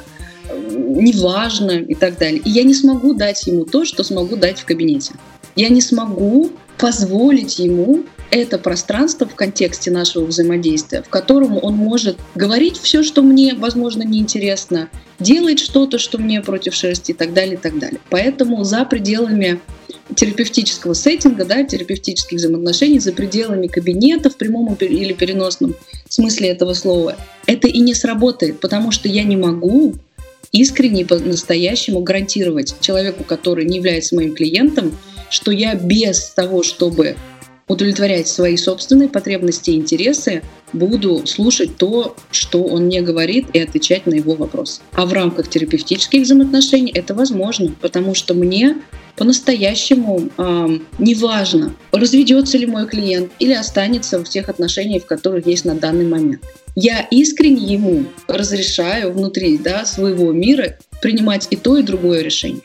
[0.56, 2.42] неважно и так далее.
[2.44, 5.14] И я не смогу дать ему то, что смогу дать в кабинете.
[5.56, 12.18] Я не смогу позволить ему это пространство в контексте нашего взаимодействия, в котором он может
[12.36, 17.56] говорить все, что мне, возможно, неинтересно, делать что-то, что мне против шерсти и так далее,
[17.56, 18.00] и так далее.
[18.10, 19.60] Поэтому за пределами
[20.16, 25.76] терапевтического сеттинга, да, терапевтических взаимоотношений, за пределами кабинета в прямом или переносном
[26.08, 29.96] смысле этого слова, это и не сработает, потому что я не могу
[30.52, 34.98] искренне по-настоящему гарантировать человеку, который не является моим клиентом,
[35.30, 37.16] что я без того, чтобы
[37.68, 40.42] удовлетворять свои собственные потребности и интересы,
[40.74, 44.82] буду слушать то, что он мне говорит, и отвечать на его вопрос.
[44.94, 48.78] А в рамках терапевтических взаимоотношений это возможно, потому что мне
[49.20, 55.66] по-настоящему э, неважно, разведется ли мой клиент или останется в тех отношениях, в которых есть
[55.66, 56.42] на данный момент.
[56.74, 62.62] Я искренне ему разрешаю внутри да, своего мира принимать и то, и другое решение.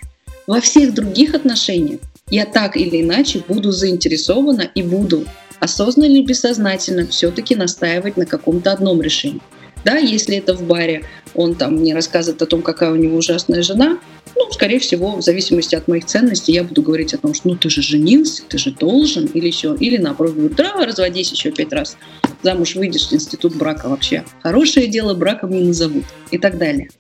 [0.46, 1.98] Во всех других отношениях
[2.30, 5.24] я так или иначе буду заинтересована и буду
[5.58, 9.40] осознанно или бессознательно все-таки настаивать на каком-то одном решении.
[9.85, 13.62] Да, если это в баре, он там мне рассказывает о том, какая у него ужасная
[13.62, 13.99] жена,
[14.37, 17.57] ну, скорее всего, в зависимости от моих ценностей, я буду говорить о том, что ну
[17.57, 21.73] ты же женился, ты же должен, или еще, или наоборот, говорю, да, разводись еще пять
[21.73, 21.97] раз,
[22.42, 24.25] замуж выйдешь, институт брака вообще.
[24.42, 26.90] Хорошее дело браком не назовут и так далее.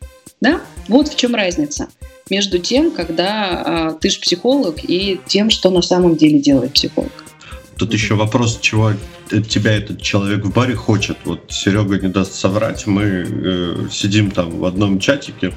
[0.40, 0.60] Да?
[0.88, 1.88] Вот в чем разница
[2.30, 7.23] между тем, когда а, ты же психолог, и тем, что на самом деле делает психолог.
[7.76, 8.92] Тут еще вопрос, чего
[9.48, 11.16] тебя этот человек в баре хочет.
[11.24, 12.86] Вот Серега не даст соврать.
[12.86, 15.54] Мы э, сидим там в одном чатике,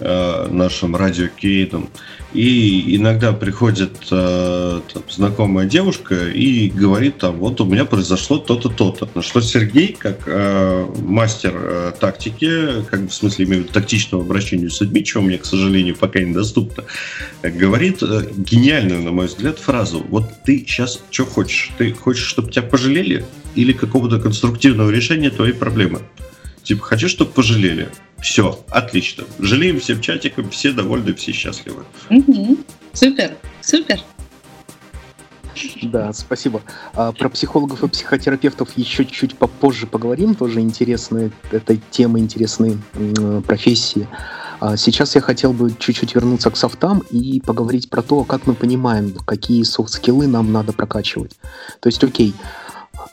[0.00, 1.88] э, нашим радиокейдом,
[2.34, 8.68] и иногда приходит э, там, знакомая девушка и говорит там, вот у меня произошло то-то,
[8.68, 9.08] то-то.
[9.14, 14.80] На что Сергей, как э, мастер э, тактики, как в смысле имею тактичного обращения с
[14.82, 16.84] людьми, чего мне, к сожалению, пока недоступно,
[17.42, 20.04] говорит э, гениальную, на мой взгляд, фразу.
[20.08, 21.70] Вот ты сейчас что хочешь?
[21.78, 26.00] Ты хочешь, чтобы тебя пожалели или какого-то конструктивного решения твоей проблемы?
[26.62, 27.88] Типа, хочу, чтобы пожалели.
[28.20, 29.24] Все, отлично.
[29.38, 31.84] Жалеем всем чатиком, все довольны, все счастливы.
[32.10, 32.58] Угу.
[32.92, 34.00] Супер, супер.
[35.82, 36.62] Да, спасибо.
[36.94, 40.34] А, про психологов и психотерапевтов еще чуть попозже поговорим.
[40.34, 42.78] Тоже интересная эта тема, интересные
[43.46, 44.08] профессии.
[44.60, 48.54] А сейчас я хотел бы чуть-чуть вернуться к софтам и поговорить про то, как мы
[48.54, 51.38] понимаем, какие софт-скиллы нам надо прокачивать.
[51.80, 52.34] То есть, окей,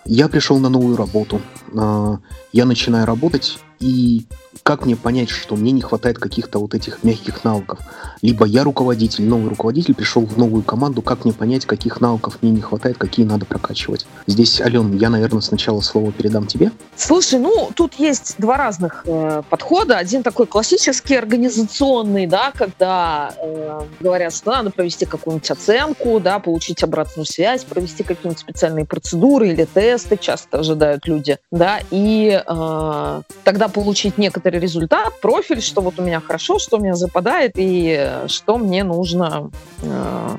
[0.05, 1.41] я пришел на новую работу,
[1.77, 2.17] а,
[2.51, 4.25] я начинаю работать, и
[4.65, 7.77] как мне понять, что мне не хватает каких-то вот этих мягких навыков?
[8.23, 12.49] Либо я руководитель, новый руководитель, пришел в новую команду, как мне понять, каких навыков мне
[12.49, 14.07] не хватает, какие надо прокачивать?
[14.25, 16.71] Здесь, Ален, я, наверное, сначала слово передам тебе.
[16.95, 19.99] Слушай, ну, тут есть два разных э, подхода.
[19.99, 26.81] Один такой классический, организационный, да, когда э, говорят, что надо провести какую-нибудь оценку, да, получить
[26.81, 33.67] обратную связь, провести какие-нибудь специальные процедуры или тесты, часто ожидают люди, да, и э, тогда
[33.67, 38.57] получить некоторый результат, профиль, что вот у меня хорошо, что у меня западает и что
[38.57, 40.29] мне нужно, э,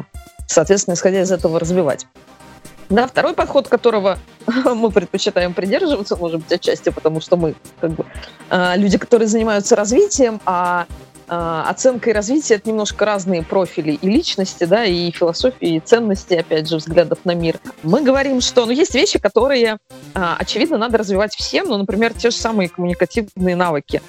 [0.46, 2.06] соответственно, исходя из этого развивать.
[2.88, 8.04] Да, второй подход, которого мы предпочитаем придерживаться, может быть, отчасти потому, что мы как бы
[8.50, 14.08] э, люди, которые занимаются развитием, а э, оценка и развитие— это немножко разные профили и
[14.08, 17.58] личности, да, и философии, и ценности, опять же, взглядов на мир.
[17.82, 19.78] Мы говорим, что ну, есть вещи, которые,
[20.14, 24.00] очевидно, надо развивать всем, ну, например, те же самые коммуникативные навыки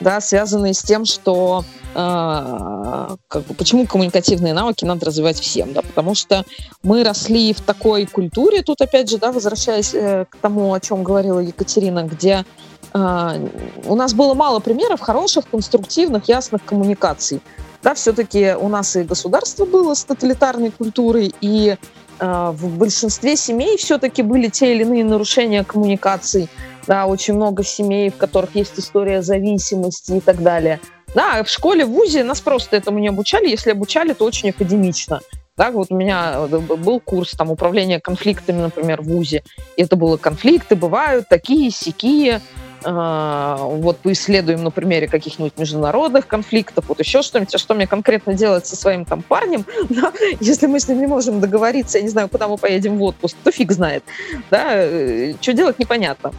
[0.00, 5.82] да, связанные с тем, что э, как бы, почему коммуникативные навыки надо развивать всем, да,
[5.82, 6.44] потому что
[6.82, 11.04] мы росли в такой культуре, тут опять же, да, возвращаясь э, к тому, о чем
[11.04, 12.44] говорила Екатерина, где
[12.92, 17.40] у нас было мало примеров хороших, конструктивных, ясных коммуникаций.
[17.82, 21.76] Да, все-таки у нас и государство было с тоталитарной культурой, и
[22.18, 26.50] э, в большинстве семей все-таки были те или иные нарушения коммуникаций
[26.86, 30.80] да, очень много семей, в которых есть история зависимости и так далее.
[31.14, 35.20] Да, в школе, в ВУЗе нас просто этому не обучали, если обучали, то очень академично.
[35.56, 39.42] Да, вот у меня э, был курс там управления конфликтами, например, в ВУЗе.
[39.76, 42.40] И это было конфликты, бывают такие, сякие.
[42.84, 48.34] Э, вот поисследуем на примере каких-нибудь международных конфликтов, вот еще что-нибудь, а что мне конкретно
[48.34, 52.10] делать со своим там парнем, да, если мы с ним не можем договориться, я не
[52.10, 54.02] знаю, куда мы поедем в отпуск, то фиг знает,
[54.50, 56.32] да, э, что делать непонятно.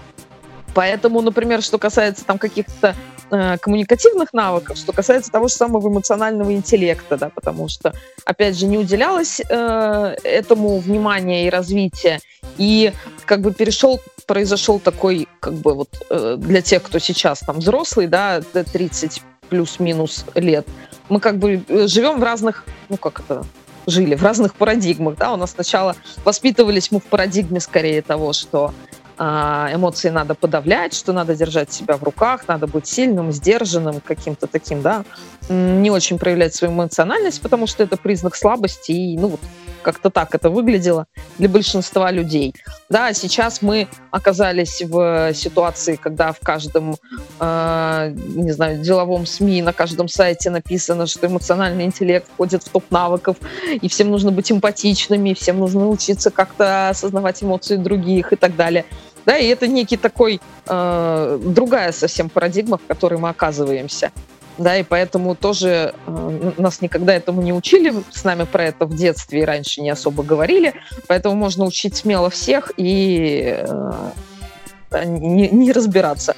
[0.73, 2.95] Поэтому, например, что касается там каких-то
[3.29, 7.93] э, коммуникативных навыков, что касается того же самого эмоционального интеллекта, да, потому что,
[8.25, 12.19] опять же, не уделялось э, этому внимания и развития,
[12.57, 12.93] и
[13.25, 18.07] как бы перешел, произошел такой, как бы вот э, для тех, кто сейчас там взрослый,
[18.07, 20.65] да, 30 плюс-минус лет,
[21.10, 23.43] мы как бы э, живем в разных, ну как это,
[23.88, 25.17] жили в разных парадигмах.
[25.17, 25.33] Да?
[25.33, 28.73] У нас сначала воспитывались мы в парадигме скорее того, что
[29.17, 34.81] эмоции надо подавлять, что надо держать себя в руках, надо быть сильным, сдержанным, каким-то таким,
[34.81, 35.03] да,
[35.49, 39.39] не очень проявлять свою эмоциональность, потому что это признак слабости, и, ну, вот,
[39.82, 41.06] как-то так это выглядело
[41.38, 42.54] для большинства людей.
[42.90, 46.96] Да, сейчас мы оказались в ситуации, когда в каждом,
[47.40, 52.90] э, не знаю, деловом СМИ, на каждом сайте написано, что эмоциональный интеллект входит в топ
[52.92, 53.38] навыков,
[53.82, 58.86] и всем нужно быть эмпатичными, всем нужно учиться как-то осознавать эмоции других и так далее.
[59.25, 64.12] Да, и это некий такой э, другая совсем парадигма, в которой мы оказываемся.
[64.58, 68.95] Да, и поэтому тоже э, нас никогда этому не учили, с нами про это в
[68.95, 70.73] детстве и раньше не особо говорили,
[71.08, 76.35] поэтому можно учить смело всех и э, не, не разбираться.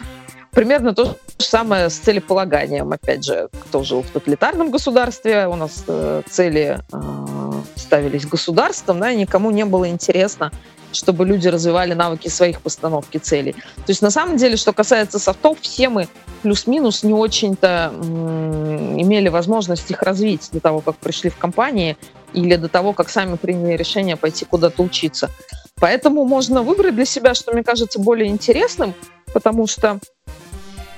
[0.53, 2.91] Примерно то же самое с целеполаганием.
[2.91, 9.11] Опять же, кто жил в тоталитарном государстве, у нас э, цели э, ставились государством, да,
[9.11, 10.51] и никому не было интересно,
[10.91, 13.53] чтобы люди развивали навыки своих постановки целей.
[13.53, 16.07] То есть на самом деле, что касается софтов, все мы
[16.43, 21.97] плюс-минус не очень-то имели возможность их развить до того, как пришли в компании
[22.33, 25.31] или до того, как сами приняли решение пойти куда-то учиться.
[25.75, 28.93] Поэтому можно выбрать для себя, что мне кажется более интересным,
[29.33, 29.99] потому что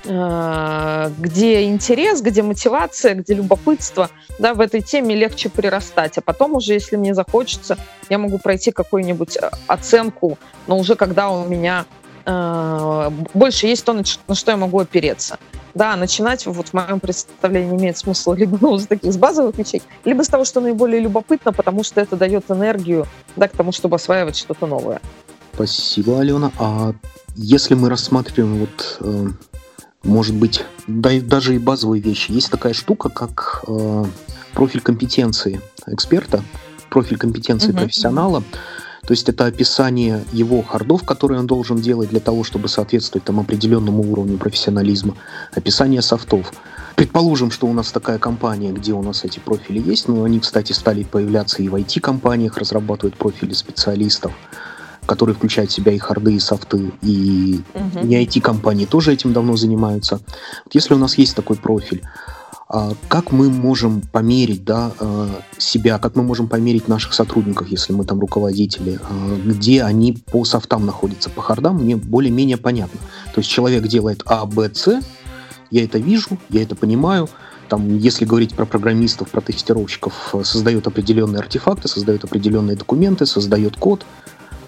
[0.05, 6.17] где интерес, где мотивация, где любопытство, да, в этой теме легче прирастать.
[6.17, 7.77] А потом уже, если мне захочется,
[8.09, 10.37] я могу пройти какую-нибудь э, оценку,
[10.67, 11.85] но уже когда у меня
[12.25, 15.39] э, больше есть то, на что я могу опереться.
[15.73, 19.81] Да, начинать вот в моем представлении имеет смысл либо ну, с таких с базовых вещей,
[20.05, 23.95] либо с того, что наиболее любопытно, потому что это дает энергию да, к тому, чтобы
[23.95, 25.01] осваивать что-то новое.
[25.53, 26.51] Спасибо, Алена.
[26.59, 26.93] А
[27.35, 29.27] если мы рассматриваем вот э,
[30.05, 32.31] может быть, да, даже и базовые вещи.
[32.31, 34.05] Есть такая штука, как э,
[34.53, 36.43] профиль компетенции эксперта,
[36.89, 37.79] профиль компетенции uh-huh.
[37.79, 38.43] профессионала.
[39.01, 43.39] То есть это описание его хардов, которые он должен делать для того, чтобы соответствовать там,
[43.39, 45.15] определенному уровню профессионализма,
[45.53, 46.51] описание софтов.
[46.95, 50.71] Предположим, что у нас такая компания, где у нас эти профили есть, но они, кстати,
[50.71, 54.31] стали появляться и в IT-компаниях, разрабатывают профили специалистов
[55.05, 58.05] который включает в себя и харды, и софты, и угу.
[58.05, 60.19] не IT-компании тоже этим давно занимаются.
[60.65, 62.03] Вот если у нас есть такой профиль,
[62.67, 67.93] а, как мы можем померить да, а, себя, как мы можем померить наших сотрудников, если
[67.93, 72.99] мы там руководители, а, где они по софтам находятся, по хардам, мне более-менее понятно.
[73.33, 74.99] То есть человек делает А, Б, С,
[75.69, 77.29] я это вижу, я это понимаю,
[77.69, 84.05] там, если говорить про программистов, про тестировщиков, создает определенные артефакты, создает определенные документы, создает код,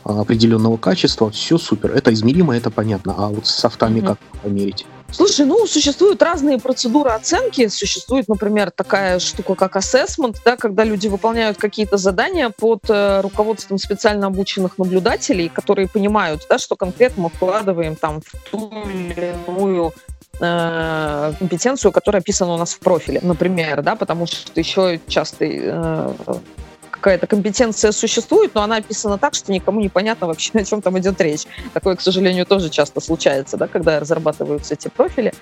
[0.07, 1.91] определенного качества, все супер.
[1.91, 3.15] Это измеримо, это понятно.
[3.17, 4.07] А вот с софтами угу.
[4.07, 4.85] как померить?
[5.09, 7.67] Слушай, ну, существуют разные процедуры оценки.
[7.69, 13.77] Существует, например, такая штука, как assessment, да, когда люди выполняют какие-то задания под э, руководством
[13.77, 19.93] специально обученных наблюдателей, которые понимают, да, что конкретно мы вкладываем там в ту или иную
[20.41, 26.13] э, компетенцию, которая описана у нас в профиле, например, да, потому что еще часто э,
[26.97, 30.97] какая-то компетенция существует, но она описана так, что никому не понятно вообще, о чем там
[30.99, 31.45] идет речь.
[31.73, 35.33] Такое, к сожалению, тоже часто случается, да, когда разрабатываются эти профили.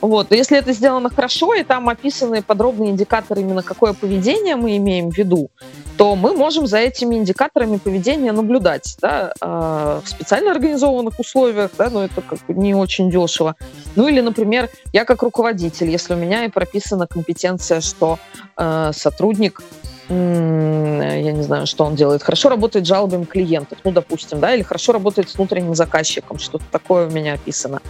[0.00, 0.30] Вот.
[0.30, 5.10] Но если это сделано хорошо, и там описаны подробные индикаторы, именно какое поведение мы имеем
[5.10, 5.50] в виду,
[5.96, 11.90] то мы можем за этими индикаторами поведения наблюдать да, э, в специально организованных условиях, да,
[11.90, 13.56] но это как бы не очень дешево.
[13.96, 18.18] Ну или, например, я как руководитель, если у меня и прописана компетенция, что
[18.56, 19.62] э, сотрудник
[20.10, 24.62] я не знаю, что он делает, хорошо работает с жалобами клиентов, ну, допустим, да, или
[24.62, 27.80] хорошо работает с внутренним заказчиком, что-то такое у меня описано.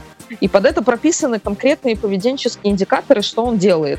[0.40, 3.98] И под это прописаны конкретные поведенческие индикаторы, что он делает.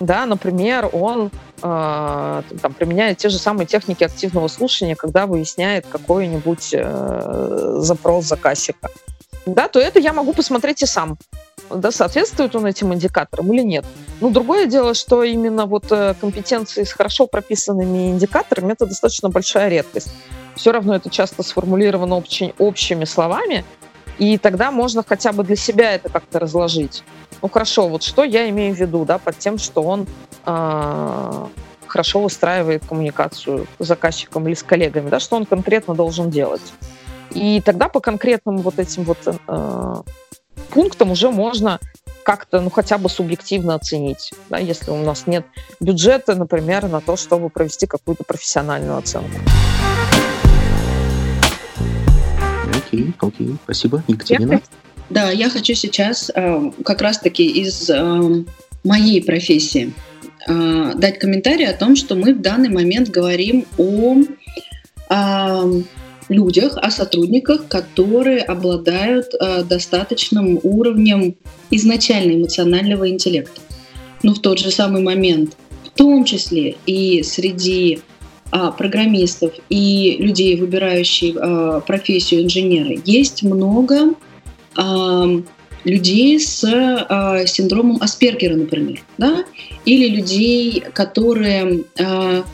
[0.00, 1.30] Да, например, он
[1.60, 8.88] э, там, применяет те же самые техники активного слушания, когда выясняет какой-нибудь э, запрос заказчика.
[9.44, 11.18] Да, то это я могу посмотреть и сам
[11.70, 13.84] да, соответствует он этим индикаторам или нет.
[14.20, 19.68] Ну, другое дело, что именно вот э, компетенции с хорошо прописанными индикаторами– это достаточно большая
[19.68, 20.10] редкость.
[20.54, 23.64] Все равно это часто сформулировано очень общими словами,
[24.18, 27.04] и тогда можно хотя бы для себя это как-то разложить.
[27.40, 30.06] Ну, хорошо, вот что я имею в виду, да, под тем, что он
[30.44, 31.46] э,
[31.86, 36.62] хорошо выстраивает коммуникацию с заказчиком или с коллегами, да, что он конкретно должен делать.
[37.30, 40.02] И тогда по конкретным вот этим вот э,
[40.68, 41.78] пунктам уже можно
[42.22, 45.46] как-то, ну, хотя бы субъективно оценить, да, если у нас нет
[45.80, 49.30] бюджета, например, на то, чтобы провести какую-то профессиональную оценку.
[52.76, 54.04] Окей, окей, спасибо.
[54.08, 54.60] Екатерина?
[55.10, 58.44] Да, я хочу сейчас э, как раз-таки из э,
[58.84, 59.94] моей профессии
[60.46, 64.16] э, дать комментарий о том, что мы в данный момент говорим о
[65.08, 65.82] э,
[66.28, 71.36] людях, о сотрудниках, которые обладают э, достаточным уровнем
[71.70, 73.60] изначально эмоционального интеллекта.
[74.22, 78.00] Но в тот же самый момент, в том числе и среди
[78.50, 84.14] а, программистов и людей, выбирающих а, профессию инженера, есть много
[84.76, 85.26] а,
[85.84, 89.44] людей с а, синдромом Аспергера, например, да?
[89.84, 92.44] или людей, которые а,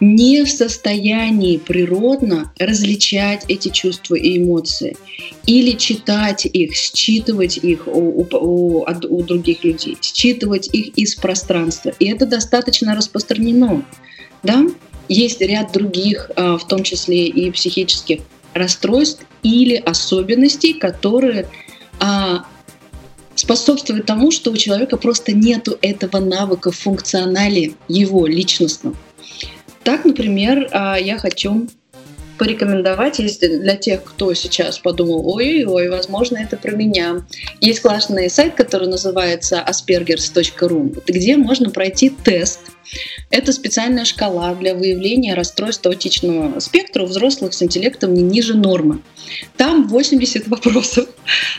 [0.00, 4.96] не в состоянии природно различать эти чувства и эмоции,
[5.46, 11.92] или читать их, считывать их у, у, у, у других людей, считывать их из пространства.
[11.98, 13.84] И это достаточно распространено.
[14.42, 14.66] Да?
[15.08, 18.20] Есть ряд других, а, в том числе и психических
[18.54, 21.48] расстройств или особенностей, которые
[22.00, 22.44] а,
[23.34, 28.96] способствуют тому, что у человека просто нету этого навыка в функционале его личностном.
[29.86, 31.68] Так, например, а, я хочу
[32.36, 37.24] порекомендовать, если для тех, кто сейчас подумал, ой-ой, возможно, это про меня.
[37.60, 42.60] Есть классный сайт, который называется aspergers.ru, где можно пройти тест.
[43.30, 49.00] Это специальная шкала для выявления расстройства аутичного спектра у взрослых с интеллектом не ниже нормы.
[49.56, 51.08] Там 80 вопросов.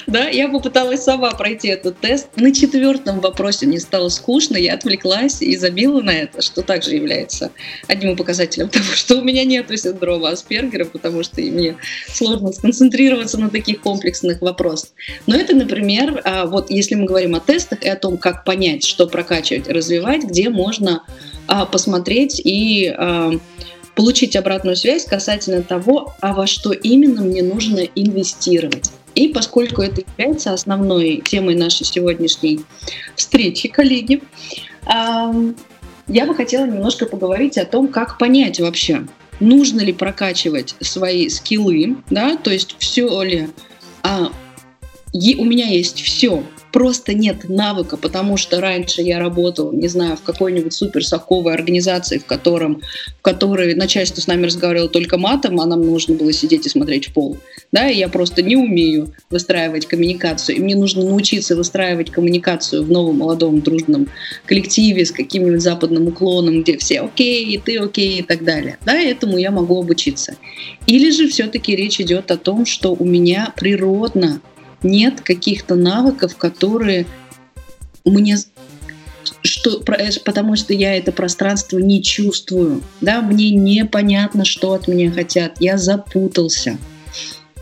[0.06, 2.30] Да, я попыталась сама пройти этот тест.
[2.38, 7.52] На четвертом вопросе мне стало скучно, я отвлеклась и забила на это, что также является
[7.88, 13.50] одним показателем того, что у меня нет синдрома Аспергера, потому что мне сложно сконцентрироваться на
[13.50, 14.90] таких комплексных вопросах.
[15.26, 18.84] Но это, например, а, вот если мы говорим о тестах и о том, как понять,
[18.84, 21.04] что прокачивать, развивать, где можно
[21.48, 23.32] а, посмотреть и а,
[23.96, 28.92] получить обратную связь касательно того, а во что именно мне нужно инвестировать.
[29.16, 32.60] И поскольку это является основной темой нашей сегодняшней
[33.16, 34.22] встречи, коллеги,
[36.08, 39.08] я бы хотела немножко поговорить о том, как понять вообще,
[39.40, 43.50] нужно ли прокачивать свои скиллы, да, то есть все ли?
[44.04, 44.32] А,
[45.14, 50.22] у меня есть все просто нет навыка, потому что раньше я работал, не знаю, в
[50.22, 52.82] какой-нибудь суперсовковой организации, в, котором,
[53.18, 57.08] в которой начальство с нами разговаривало только матом, а нам нужно было сидеть и смотреть
[57.08, 57.38] в пол.
[57.72, 63.18] Да, я просто не умею выстраивать коммуникацию, и мне нужно научиться выстраивать коммуникацию в новом
[63.18, 64.08] молодом дружном
[64.46, 68.78] коллективе с каким-нибудь западным уклоном, где все окей, и ты окей, и так далее.
[68.86, 70.38] Да, этому я могу обучиться.
[70.86, 74.42] Или же все-таки речь идет о том, что у меня природно
[74.82, 77.06] нет каких-то навыков, которые
[78.06, 78.38] мне
[79.44, 79.82] что,
[80.24, 85.78] потому что я это пространство не чувствую, да, мне непонятно, что от меня хотят, я
[85.78, 86.78] запутался.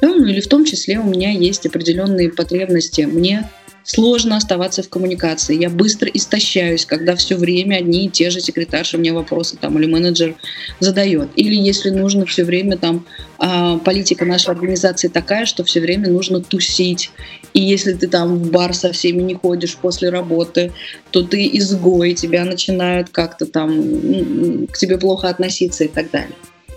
[0.02, 3.50] Ну, или в том числе у меня есть определенные потребности, мне
[3.86, 5.56] сложно оставаться в коммуникации.
[5.56, 9.86] Я быстро истощаюсь, когда все время одни и те же секретарши мне вопросы там или
[9.86, 10.36] менеджер
[10.80, 11.30] задает.
[11.36, 13.06] Или если нужно все время там
[13.38, 17.12] а, политика нашей организации такая, что все время нужно тусить.
[17.54, 20.74] И если ты там в бар со всеми не ходишь после работы,
[21.12, 26.36] то ты изгой, тебя начинают как-то там к тебе плохо относиться и так далее.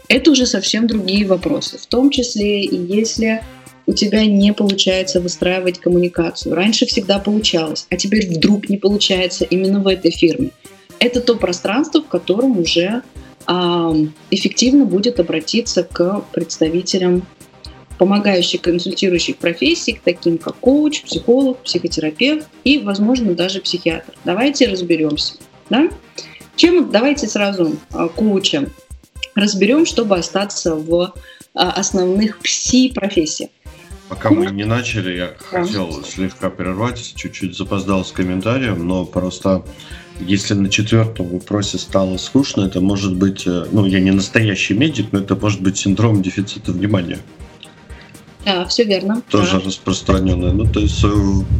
[0.09, 3.43] Это уже совсем другие вопросы, в том числе и если
[3.87, 6.55] у тебя не получается выстраивать коммуникацию.
[6.55, 10.51] Раньше всегда получалось, а теперь вдруг не получается именно в этой фирме.
[10.99, 13.03] Это то пространство, в котором уже
[13.47, 13.95] а,
[14.31, 17.27] эффективно будет обратиться к представителям
[17.99, 24.15] помогающих, консультирующих профессий, таким как коуч, психолог, психотерапевт и, возможно, даже психиатр.
[24.25, 25.35] Давайте разберемся.
[25.71, 25.89] Да?
[26.57, 28.71] Чем давайте сразу а, коучем
[29.39, 31.15] разберем, чтобы остаться в
[31.55, 33.51] а, основных пси-профессиях.
[34.09, 35.65] Пока мы не начали, я да.
[35.65, 39.65] хотел слегка прервать, чуть-чуть запоздал с комментарием, но просто
[40.21, 45.13] если на четвертом вопросе стало скучно, это может быть, э, ну, я не настоящий медик,
[45.13, 47.19] но это может быть синдром дефицита внимания.
[48.45, 49.23] Да, все верно.
[49.31, 49.67] Тоже да.
[49.67, 50.53] распространенное.
[50.53, 51.09] Ну, то есть э,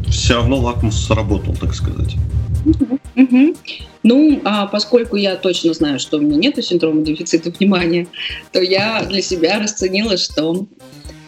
[0.09, 2.17] все равно лакмус сработал, так сказать.
[2.65, 3.55] Угу, угу.
[4.03, 8.07] Ну, а поскольку я точно знаю, что у меня нет синдрома дефицита внимания,
[8.53, 10.67] то я для себя расценила, что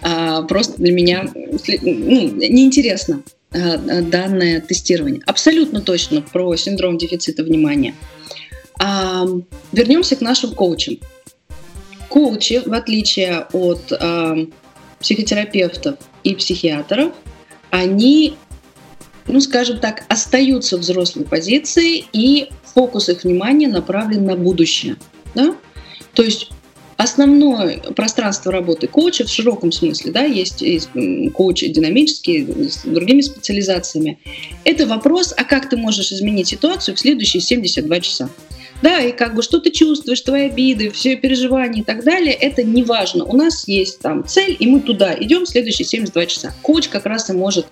[0.03, 1.51] а, просто для меня ну,
[1.83, 3.23] неинтересно
[3.53, 5.23] а, данное тестирование.
[5.27, 7.95] Абсолютно точно про синдром дефицита внимания.
[8.79, 9.27] А,
[9.73, 10.99] вернемся к нашим коучам.
[12.09, 14.37] Коучи, в отличие от а,
[15.01, 17.13] психотерапевтов и психиатров,
[17.71, 18.35] они,
[19.31, 24.97] ну скажем так, остаются взрослой позиции и фокус их внимания направлен на будущее.
[25.35, 25.57] Да?
[26.15, 26.51] То есть
[26.97, 30.91] основное пространство работы коуча в широком смысле, да, есть, есть
[31.33, 34.19] коучи динамические с другими специализациями.
[34.65, 38.29] Это вопрос, а как ты можешь изменить ситуацию в следующие 72 часа?
[38.83, 42.63] Да, и как бы что ты чувствуешь, твои обиды, все переживания и так далее, это
[42.63, 43.25] не важно.
[43.25, 46.55] У нас есть там цель, и мы туда идем в следующие 72 часа.
[46.63, 47.67] Коуч как раз и может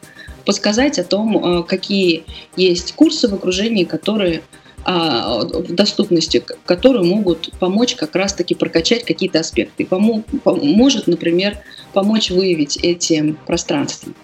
[0.49, 2.24] подсказать о том, э, какие
[2.57, 4.40] есть курсы в окружении, которые
[4.82, 9.84] а, в доступности, которые могут помочь как раз-таки прокачать какие-то аспекты.
[9.84, 11.59] Помо может, например,
[11.92, 14.14] помочь выявить эти пространства.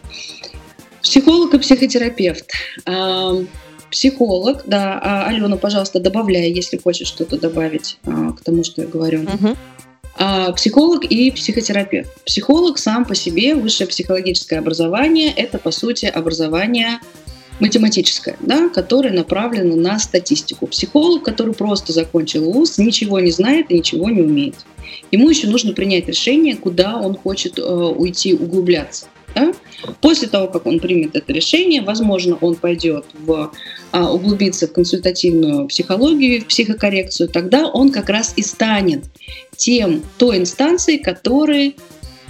[1.02, 2.50] Психолог и психотерапевт.
[2.86, 3.34] А,
[3.90, 9.24] психолог, да, а, Алена, пожалуйста, добавляй, если хочешь что-то добавить к тому, что я говорю.
[9.24, 9.56] Угу.
[10.56, 12.10] Психолог и психотерапевт.
[12.24, 17.00] Психолог сам по себе, высшее психологическое образование, это, по сути, образование
[17.60, 20.66] математическое, да, которое направлено на статистику.
[20.66, 24.56] Психолог, который просто закончил вуз, ничего не знает и ничего не умеет.
[25.10, 29.06] Ему еще нужно принять решение, куда он хочет э, уйти, углубляться.
[29.34, 29.52] Да?
[30.00, 33.52] После того, как он примет это решение, возможно, он пойдет в,
[33.90, 39.04] а, углубиться в консультативную психологию, в психокоррекцию, тогда он как раз и станет
[39.56, 41.76] тем, той инстанцией, который,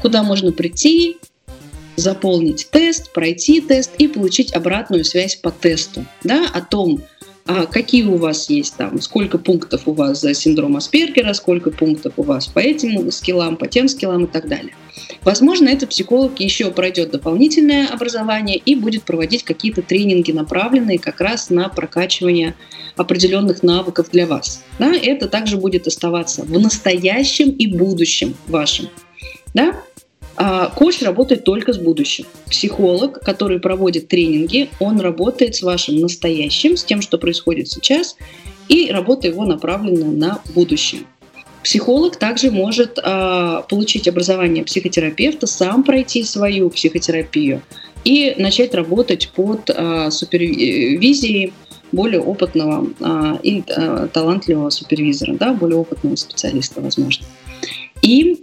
[0.01, 1.18] куда можно прийти,
[1.97, 7.01] заполнить тест, пройти тест и получить обратную связь по тесту да, о том,
[7.47, 12.14] а какие у вас есть там, сколько пунктов у вас за синдром Аспергера, сколько пунктов
[12.16, 14.74] у вас по этим скиллам, по тем скиллам и так далее.
[15.22, 21.51] Возможно, этот психолог еще пройдет дополнительное образование и будет проводить какие-то тренинги, направленные как раз
[21.51, 22.55] на прокачивание
[22.97, 24.62] определенных навыков для вас.
[24.78, 28.88] Да, это также будет оставаться в настоящем и будущем вашем.
[29.53, 29.76] Да?
[30.37, 32.26] А коуч работает только с будущим.
[32.47, 38.16] Психолог, который проводит тренинги, он работает с вашим настоящим, с тем, что происходит сейчас,
[38.68, 41.03] и работа его направлена на будущее.
[41.62, 47.62] Психолог также может э, получить образование психотерапевта, сам пройти свою психотерапию
[48.05, 51.55] и начать работать под э, супервизией
[51.91, 57.24] более опытного э, и э, талантливого супервизора, да, более опытного специалиста, возможно.
[58.03, 58.43] И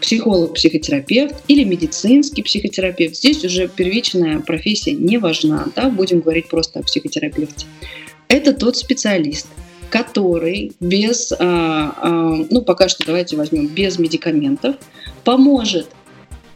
[0.00, 3.16] психолог, психотерапевт или медицинский психотерапевт.
[3.16, 7.66] Здесь уже первичная профессия не важна, да, будем говорить просто о психотерапевте.
[8.28, 9.46] Это тот специалист,
[9.90, 14.76] который без, а, а, ну пока что давайте возьмем без медикаментов,
[15.24, 15.88] поможет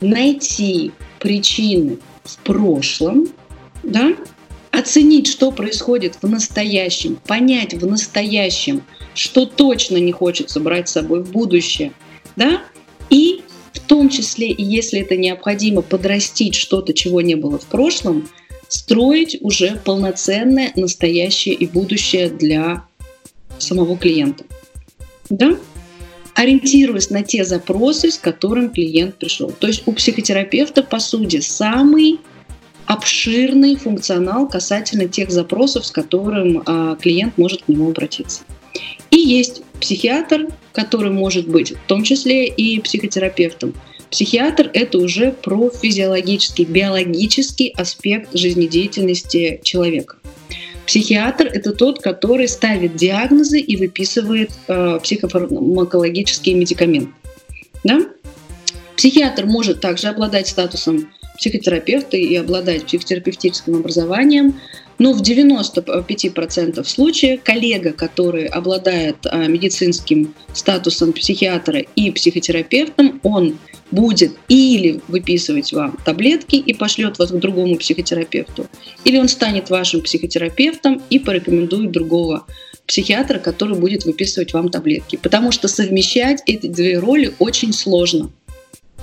[0.01, 3.28] найти причины в прошлом,
[3.82, 4.14] да,
[4.70, 8.82] оценить, что происходит в настоящем, понять в настоящем,
[9.14, 11.92] что точно не хочется брать с собой в будущее,
[12.36, 12.62] да,
[13.11, 13.42] и
[13.72, 18.28] в том числе, если это необходимо, подрастить что-то, чего не было в прошлом,
[18.68, 22.84] строить уже полноценное настоящее и будущее для
[23.59, 24.44] самого клиента.
[25.28, 25.57] Да?
[26.34, 29.50] Ориентируясь на те запросы, с которым клиент пришел.
[29.50, 32.18] То есть у психотерапевта, по сути, самый
[32.86, 38.42] обширный функционал касательно тех запросов, с которым а, клиент может к нему обратиться.
[39.11, 43.74] И есть психиатр, который может быть в том числе и психотерапевтом.
[44.10, 50.16] Психиатр– это уже про физиологический, биологический аспект жизнедеятельности человека.
[50.86, 57.12] Психиатр– это тот, который ставит диагнозы и выписывает э, психофармакологические медикаменты.
[57.82, 58.00] Да?
[58.96, 64.60] Психиатр может также обладать статусом психотерапевта и обладать психотерапевтическим образованием,
[64.99, 73.59] но в 95% случаев коллега, который обладает а, медицинским статусом психиатра и психотерапевтом, он
[73.90, 78.66] будет или выписывать вам таблетки и пошлет вас к другому психотерапевту,
[79.05, 82.47] или он станет вашим психотерапевтом и порекомендует другого
[82.86, 85.16] психиатра, который будет выписывать вам таблетки.
[85.16, 88.30] Потому что совмещать эти две роли очень сложно.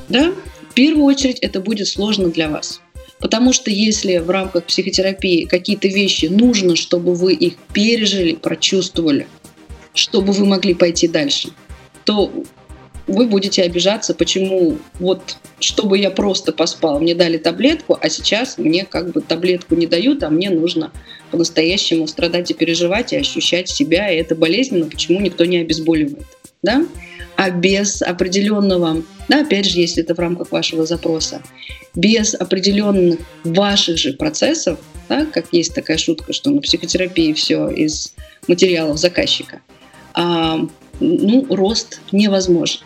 [0.09, 0.33] Да?
[0.69, 2.80] В первую очередь это будет сложно для вас.
[3.21, 9.27] Потому что если в рамках психотерапии какие-то вещи нужно, чтобы вы их пережили, прочувствовали,
[9.93, 11.49] чтобы вы могли пойти дальше,
[12.03, 12.31] то
[13.07, 18.85] вы будете обижаться, почему вот чтобы я просто поспал, мне дали таблетку, а сейчас мне
[18.85, 20.91] как бы таблетку не дают, а мне нужно
[21.29, 26.25] по-настоящему страдать и переживать и ощущать себя, и это болезненно, почему никто не обезболивает,
[26.63, 26.85] да?
[27.41, 31.41] А без определенного, да, опять же, если это в рамках вашего запроса,
[31.95, 34.77] без определенных ваших же процессов,
[35.09, 38.13] да, как есть такая шутка, что на психотерапии все из
[38.47, 39.59] материалов заказчика,
[40.13, 40.59] а,
[40.99, 42.81] ну, рост невозможен.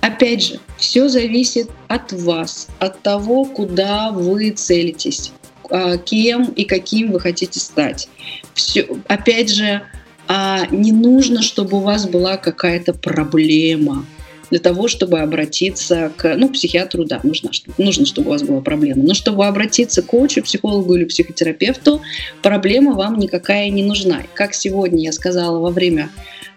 [0.00, 5.32] Опять же, все зависит от вас, от того, куда вы целитесь,
[5.70, 8.08] а, кем и каким вы хотите стать.
[8.54, 9.82] Все, опять же,
[10.28, 14.04] а не нужно, чтобы у вас была какая-то проблема
[14.50, 19.02] для того, чтобы обратиться к, ну, психиатру, да, нужно, нужно, чтобы у вас была проблема.
[19.02, 22.00] Но чтобы обратиться к коучу, психологу или психотерапевту,
[22.42, 24.22] проблема вам никакая не нужна.
[24.34, 26.10] Как сегодня я сказала во время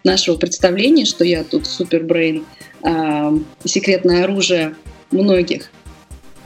[0.03, 2.45] нашего представления, что я тут супербрейн,
[2.83, 4.75] э, секретное оружие
[5.11, 5.71] многих.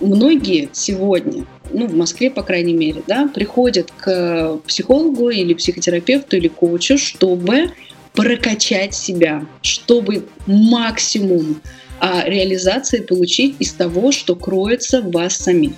[0.03, 6.49] Многие сегодня, ну, в Москве, по крайней мере, да, приходят к психологу или психотерапевту или
[6.49, 7.71] коучу, чтобы
[8.13, 11.61] прокачать себя, чтобы максимум
[11.99, 15.73] а, реализации получить из того, что кроется в вас самих.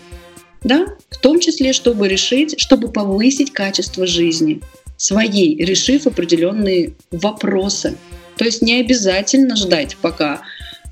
[0.64, 0.88] Да?
[1.12, 4.62] В том числе, чтобы решить, чтобы повысить качество жизни
[4.98, 7.96] своей, решив определенные вопросы.
[8.38, 10.42] То есть не обязательно ждать, пока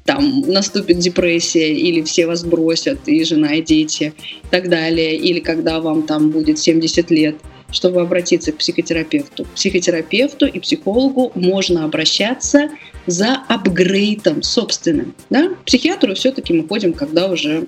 [0.05, 5.39] там наступит депрессия, или все вас бросят, и жена, и дети, и так далее, или
[5.39, 7.35] когда вам там будет 70 лет–
[7.73, 9.45] чтобы обратиться к психотерапевту.
[9.45, 12.69] К психотерапевту и психологу можно обращаться
[13.07, 15.15] за апгрейдом собственным.
[15.29, 15.49] Да?
[15.49, 17.67] К психиатру все-таки мы ходим, когда уже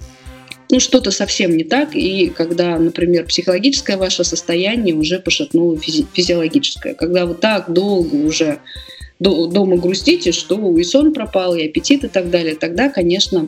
[0.70, 6.94] ну, что-то совсем не так, и когда, например, психологическое ваше состояние уже пошатнуло физи- физиологическое,
[6.94, 8.60] когда вы так долго уже
[9.20, 13.48] дома грустите, что и сон пропал, и аппетит и так далее, тогда, конечно,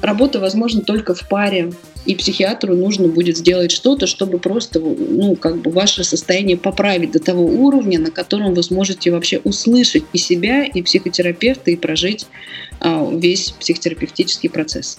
[0.00, 1.72] работа возможна только в паре,
[2.04, 7.20] и психиатру нужно будет сделать что-то, чтобы просто, ну, как бы ваше состояние поправить до
[7.20, 12.26] того уровня, на котором вы сможете вообще услышать и себя, и психотерапевта, и прожить
[12.80, 14.98] а, весь психотерапевтический процесс.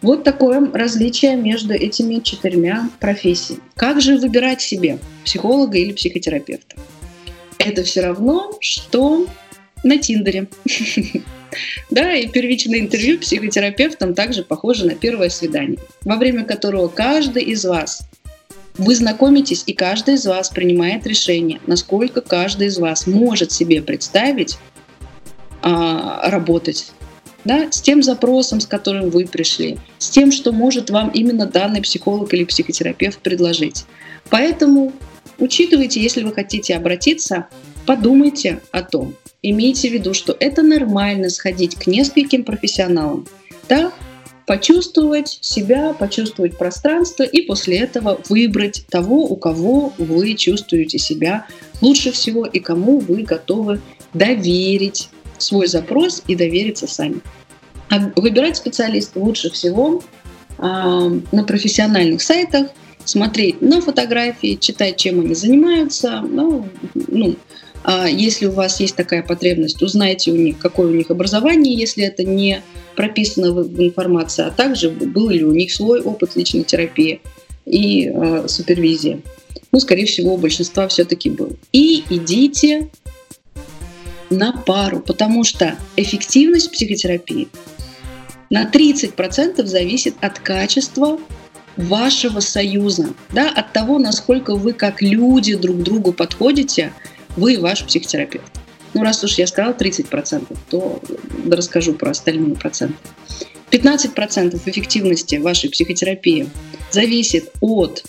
[0.00, 3.62] Вот такое различие между этими четырьмя профессиями.
[3.76, 6.76] Как же выбирать себе психолога или психотерапевта?
[7.66, 9.26] это все равно, что
[9.84, 10.48] на Тиндере.
[11.90, 17.66] Да, и первичное интервью психотерапевтом также похоже на первое свидание, во время которого каждый из
[17.66, 18.08] вас
[18.78, 24.56] вы знакомитесь, и каждый из вас принимает решение, насколько каждый из вас может себе представить
[25.60, 26.92] а, работать
[27.44, 31.82] да, с тем запросом, с которым вы пришли, с тем, что может вам именно данный
[31.82, 33.84] психолог или психотерапевт предложить.
[34.30, 34.92] Поэтому
[35.38, 37.48] Учитывайте, если вы хотите обратиться,
[37.86, 43.26] подумайте о том, имейте в виду, что это нормально сходить к нескольким профессионалам,
[43.68, 43.92] да,
[44.46, 51.46] почувствовать себя, почувствовать пространство и после этого выбрать того, у кого вы чувствуете себя
[51.80, 53.80] лучше всего и кому вы готовы
[54.14, 55.08] доверить
[55.38, 57.20] свой запрос и довериться сами.
[57.90, 60.02] А выбирать специалиста лучше всего
[60.58, 62.68] э, на профессиональных сайтах,
[63.04, 66.20] смотреть на фотографии, читать, чем они занимаются.
[66.20, 67.36] Ну, ну,
[67.84, 72.04] а если у вас есть такая потребность, узнайте у них, какое у них образование, если
[72.04, 72.62] это не
[72.94, 77.20] прописано в, информации, а также был ли у них свой опыт личной терапии
[77.66, 79.22] и э, супервизии.
[79.72, 81.56] Ну, скорее всего, у большинства все-таки был.
[81.72, 82.90] И идите
[84.30, 87.48] на пару, потому что эффективность психотерапии
[88.50, 91.18] на 30% зависит от качества
[91.76, 96.92] вашего союза, да, от того, насколько вы как люди друг другу подходите,
[97.36, 98.52] вы и ваш психотерапевт.
[98.94, 101.00] Ну, раз уж я сказала 30%, то
[101.50, 102.96] расскажу про остальные проценты.
[103.70, 106.50] 15% эффективности вашей психотерапии
[106.90, 108.04] зависит от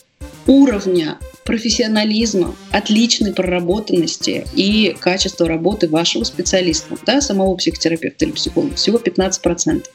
[0.45, 8.75] уровня профессионализма, отличной проработанности и качества работы вашего специалиста, да, самого психотерапевта или психолога.
[8.75, 9.85] Всего 15%.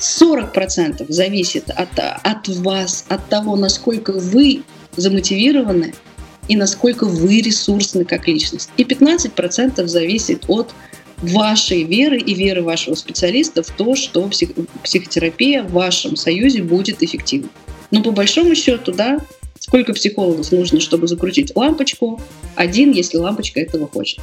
[0.00, 4.62] 40% зависит от, от вас, от того, насколько вы
[4.96, 5.94] замотивированы
[6.48, 8.70] и насколько вы ресурсны как личность.
[8.76, 10.74] И 15% зависит от
[11.18, 14.50] вашей веры и веры вашего специалиста в то, что псих,
[14.82, 17.48] психотерапия в вашем союзе будет эффективна.
[17.90, 19.18] Но по большому счету, да,
[19.58, 22.20] сколько психологов нужно, чтобы закрутить лампочку?
[22.54, 24.20] Один, если лампочка этого хочет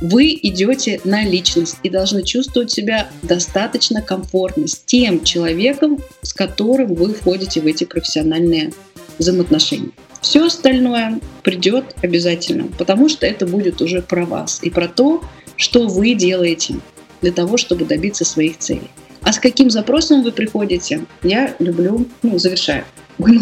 [0.00, 6.94] вы идете на личность и должны чувствовать себя достаточно комфортно с тем человеком, с которым
[6.94, 8.72] вы входите в эти профессиональные
[9.18, 9.90] взаимоотношения.
[10.20, 15.22] Все остальное придет обязательно, потому что это будет уже про вас и про то,
[15.56, 16.76] что вы делаете
[17.22, 18.90] для того, чтобы добиться своих целей.
[19.22, 22.84] А с каким запросом вы приходите, я люблю, ну, завершаю
[23.18, 23.40] мой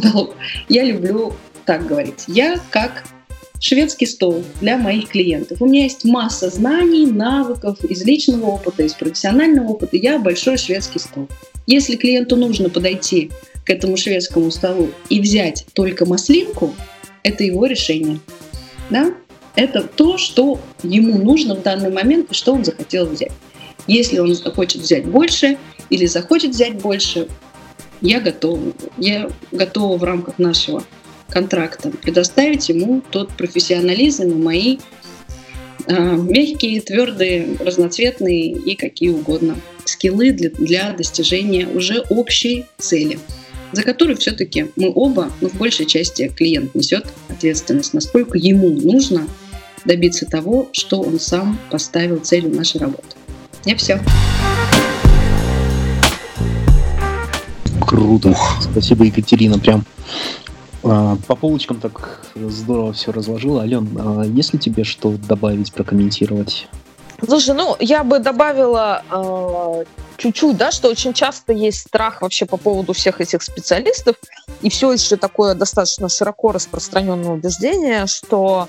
[0.69, 1.35] я люблю
[1.65, 2.25] так говорить.
[2.27, 3.05] Я как
[3.65, 5.63] шведский стол для моих клиентов.
[5.63, 9.97] У меня есть масса знаний, навыков из личного опыта, из профессионального опыта.
[9.97, 11.29] Я большой шведский стол.
[11.67, 13.31] Если клиенту нужно подойти
[13.65, 16.75] к этому шведскому столу и взять только маслинку,
[17.23, 18.21] это его решение.
[18.91, 19.15] Да?
[19.57, 23.33] Это то, что ему нужно в данный момент и что он захотел взять.
[23.87, 25.57] Если он хочет взять больше
[25.89, 27.29] или захочет взять больше,
[28.03, 28.75] я готова.
[28.99, 30.85] Я готова в рамках нашего
[31.35, 34.79] контракта, предоставить ему тот профессионализм и мои
[35.87, 39.57] Мягкие, твердые, разноцветные и какие угодно.
[39.85, 43.19] Скиллы для, для достижения уже общей цели,
[43.73, 49.27] за которую все-таки мы оба, но в большей части клиент несет ответственность, насколько ему нужно
[49.85, 53.17] добиться того, что он сам поставил целью нашей работы.
[53.67, 54.01] Я все.
[57.87, 58.35] Круто.
[58.63, 59.59] Спасибо, Екатерина.
[59.59, 59.85] Прям
[60.85, 63.63] по полочкам так здорово все разложила.
[63.63, 66.69] Ален, а если тебе что добавить, прокомментировать?
[67.27, 69.85] Слушай, ну я бы добавила э,
[70.19, 74.17] чуть-чуть, да, что очень часто есть страх вообще по поводу всех этих специалистов,
[74.61, 78.69] и все еще такое достаточно широко распространенное убеждение, что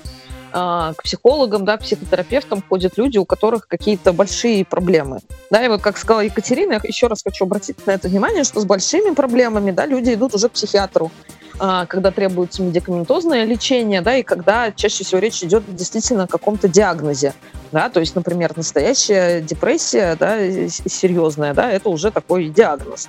[0.56, 5.20] к психологам, да, психотерапевтам ходят люди, у которых какие-то большие проблемы.
[5.50, 8.60] Да, и вот как сказала Екатерина, я еще раз хочу обратить на это внимание, что
[8.60, 11.10] с большими проблемами, да, люди идут уже к психиатру.
[11.58, 16.68] А, когда требуется медикаментозное лечение, да, и когда чаще всего речь идет действительно о каком-то
[16.68, 17.34] диагнозе,
[17.72, 23.08] да, то есть, например, настоящая депрессия, да, серьезная, да, это уже такой диагноз.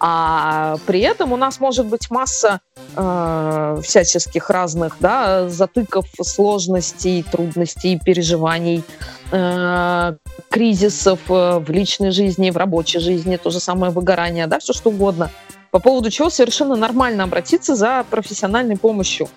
[0.00, 2.60] А при этом у нас может быть масса
[2.96, 8.84] э, всяческих разных да, затыков, сложностей, трудностей, переживаний,
[9.32, 10.14] э,
[10.50, 14.90] кризисов э, в личной жизни, в рабочей жизни, то же самое выгорание, да, все что
[14.90, 15.30] угодно–
[15.70, 19.28] по поводу чего совершенно нормально обратиться за профессиональной помощью.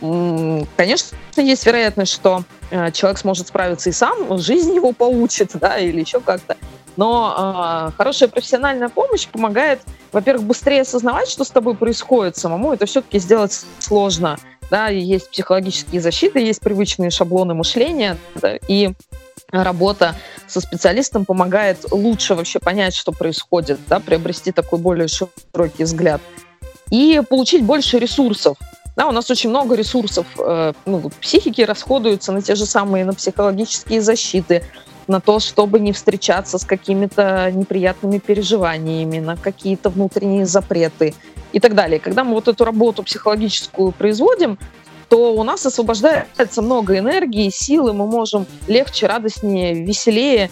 [0.00, 6.00] Конечно, есть вероятность, что э, человек сможет справиться и сам, жизнь его поучит, да, или
[6.00, 6.56] еще как-то.
[6.96, 9.80] Но э, хорошая профессиональная помощь помогает,
[10.12, 12.72] во-первых, быстрее осознавать, что с тобой происходит самому.
[12.72, 14.38] Это все-таки сделать сложно.
[14.70, 18.92] Да, есть психологические защиты, есть привычные шаблоны мышления, да, и
[19.50, 20.14] работа
[20.46, 26.20] со специалистом помогает лучше вообще понять, что происходит, да, приобрести такой более широкий взгляд
[26.90, 28.56] и получить больше ресурсов.
[29.00, 33.14] Да, у нас очень много ресурсов э, ну, психики расходуются на те же самые на
[33.14, 34.62] психологические защиты,
[35.06, 41.14] на то, чтобы не встречаться с какими-то неприятными переживаниями, на какие-то внутренние запреты
[41.54, 41.98] и так далее.
[41.98, 44.58] Когда мы вот эту работу психологическую производим,
[45.08, 50.50] то у нас освобождается много энергии, силы, мы можем легче, радостнее, веселее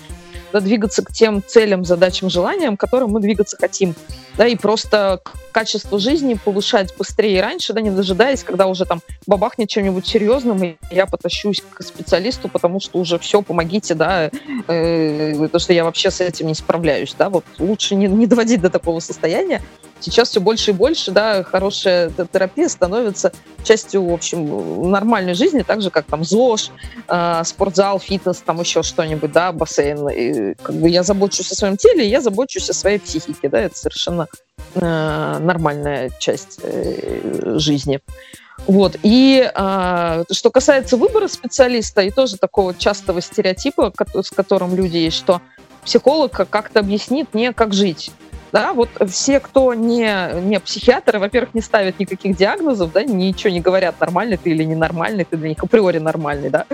[0.53, 3.95] да, двигаться к тем целям, задачам, желаниям, к которым мы двигаться хотим.
[4.37, 5.21] Да, и просто
[5.53, 10.63] качество жизни повышать быстрее и раньше, да, не дожидаясь, когда уже там бабахнет чем-нибудь серьезным,
[10.63, 14.31] и я потащусь к специалисту, потому что уже все, помогите, да,
[14.69, 18.61] э, потому что я вообще с этим не справляюсь, да, вот лучше не, не доводить
[18.61, 19.61] до такого состояния,
[20.01, 23.33] сейчас все больше и больше, да, хорошая терапия становится
[23.65, 26.71] частью, в общем, нормальной жизни, так же, как там ЗОЖ,
[27.09, 30.09] э, спортзал, фитнес, там еще что-нибудь, да, бассейн.
[30.09, 33.77] И, как бы я забочусь о своем теле, я забочусь о своей психике, да, это
[33.77, 34.29] совершенно
[34.75, 34.81] э,
[35.41, 38.01] нормальная часть э, жизни.
[38.67, 38.97] Вот.
[39.03, 45.17] И э, что касается выбора специалиста, и тоже такого частого стереотипа, с которым люди есть,
[45.17, 45.41] что
[45.85, 48.11] психолог как-то объяснит мне, как жить.
[48.53, 53.61] Да, вот все, кто не, не психиатры, во-первых, не ставят никаких диагнозов, да, ничего не
[53.61, 56.65] говорят, нормальный ты или ненормальный, ты для них априори нормальный, да,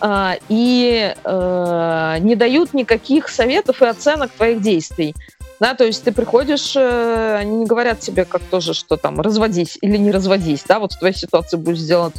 [0.00, 5.14] а, и э, не дают никаких советов и оценок твоих действий.
[5.58, 9.78] Да, то есть ты приходишь, э, они не говорят тебе как тоже, что там разводись
[9.80, 12.12] или не разводись, да, вот в твоей ситуации будет сделано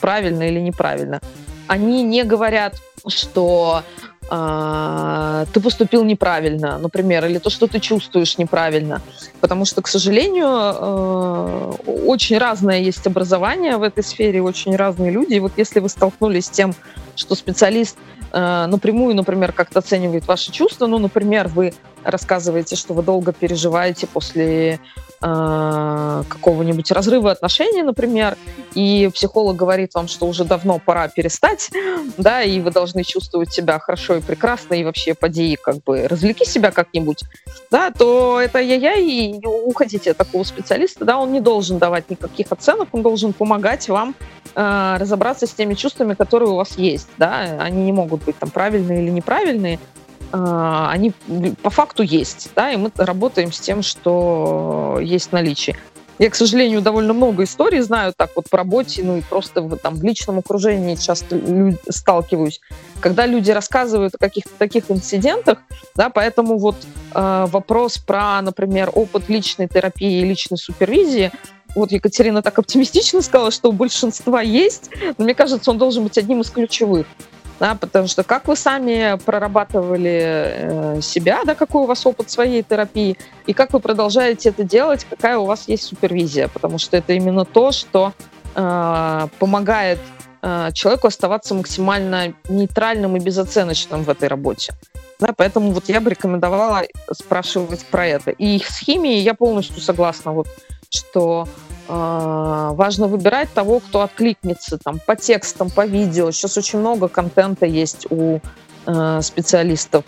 [0.00, 1.20] правильно или неправильно.
[1.66, 2.76] Они не говорят,
[3.06, 3.82] что
[4.30, 9.00] а, ты поступил неправильно, например, или то, что ты чувствуешь неправильно.
[9.40, 11.72] Потому что, к сожалению, э,
[12.04, 15.34] очень разное есть образование в этой сфере, очень разные люди.
[15.34, 16.74] И вот если вы столкнулись с тем,
[17.16, 17.96] что специалист
[18.32, 21.72] э, напрямую, например, как-то оценивает ваши чувства, ну, например, вы
[22.04, 24.80] рассказываете, что вы долго переживаете после
[25.20, 28.36] э, какого-нибудь разрыва отношений, например,
[28.74, 31.70] и психолог говорит вам, что уже давно пора перестать,
[32.16, 36.44] да, и вы должны чувствовать себя хорошо и прекрасно, и вообще поди, как бы, развлеки
[36.44, 37.24] себя как-нибудь,
[37.70, 42.52] да, то это я-я, и уходите от такого специалиста, да, он не должен давать никаких
[42.52, 44.14] оценок, он должен помогать вам
[44.54, 48.50] э, разобраться с теми чувствами, которые у вас есть, да, они не могут быть там
[48.50, 49.78] правильные или неправильные,
[50.30, 51.12] они
[51.62, 55.76] по факту есть, да, и мы работаем с тем, что есть в наличии.
[56.18, 59.76] Я, к сожалению, довольно много историй знаю так вот по работе, ну и просто в,
[59.76, 61.40] там, в личном окружении часто
[61.88, 62.60] сталкиваюсь,
[63.00, 65.58] когда люди рассказывают о каких-то таких инцидентах,
[65.94, 66.74] да, поэтому вот
[67.14, 71.30] э, вопрос про, например, опыт личной терапии и личной супервизии,
[71.76, 76.18] вот Екатерина так оптимистично сказала, что у большинства есть, но мне кажется, он должен быть
[76.18, 77.06] одним из ключевых
[77.60, 82.62] да, потому что как вы сами прорабатывали э, себя, да, какой у вас опыт своей
[82.62, 87.12] терапии, и как вы продолжаете это делать, какая у вас есть супервизия, потому что это
[87.14, 88.12] именно то, что
[88.54, 89.98] э, помогает
[90.42, 94.72] э, человеку оставаться максимально нейтральным и безоценочным в этой работе.
[95.18, 98.30] Да, поэтому вот я бы рекомендовала спрашивать про это.
[98.30, 100.46] И с химией я полностью согласна, вот,
[100.90, 101.46] что
[101.88, 106.30] э, важно выбирать того, кто откликнется там, по текстам, по видео.
[106.30, 108.40] Сейчас очень много контента есть у
[108.86, 110.04] э, специалистов,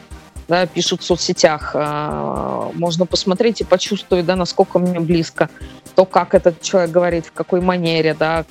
[0.48, 1.72] да, пишут в соцсетях.
[1.74, 5.50] Э, можно посмотреть и почувствовать, да, насколько мне близко
[5.94, 8.44] то, как этот человек говорит, в какой манере, да,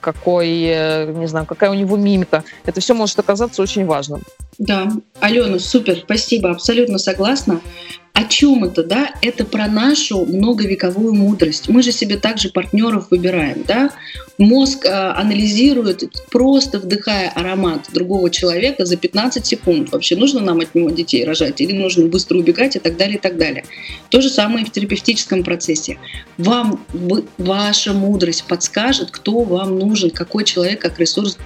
[0.00, 2.44] какой, э, не знаю, какая у него мимика.
[2.64, 4.22] Это все может оказаться очень важным.
[4.58, 7.60] Да, Алена, супер, спасибо, абсолютно согласна.
[8.14, 9.10] О чем это, да?
[9.22, 11.68] Это про нашу многовековую мудрость.
[11.68, 13.90] Мы же себе также партнеров выбираем, да?
[14.38, 19.90] Мозг э, анализирует, просто вдыхая аромат другого человека за 15 секунд.
[19.90, 23.20] Вообще нужно нам от него детей рожать или нужно быстро убегать и так далее, и
[23.20, 23.64] так далее.
[24.10, 25.98] То же самое и в терапевтическом процессе.
[26.38, 26.84] Вам
[27.36, 31.36] ваша мудрость подскажет, кто вам нужен, какой человек как ресурс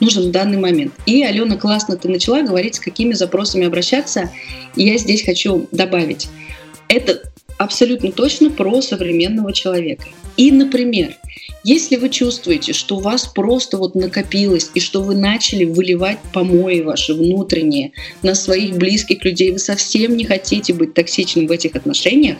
[0.00, 0.94] нужен в данный момент.
[1.04, 4.30] И, Алена, классно ты начала говорить, с какими запросами обращаться.
[4.76, 6.13] И я здесь хочу добавить.
[6.88, 7.22] Это
[7.58, 10.06] абсолютно точно про современного человека.
[10.36, 11.16] И, например,
[11.62, 16.80] если вы чувствуете, что у вас просто вот накопилось, и что вы начали выливать помои
[16.80, 17.92] ваши внутренние
[18.22, 22.38] на своих близких людей, вы совсем не хотите быть токсичным в этих отношениях,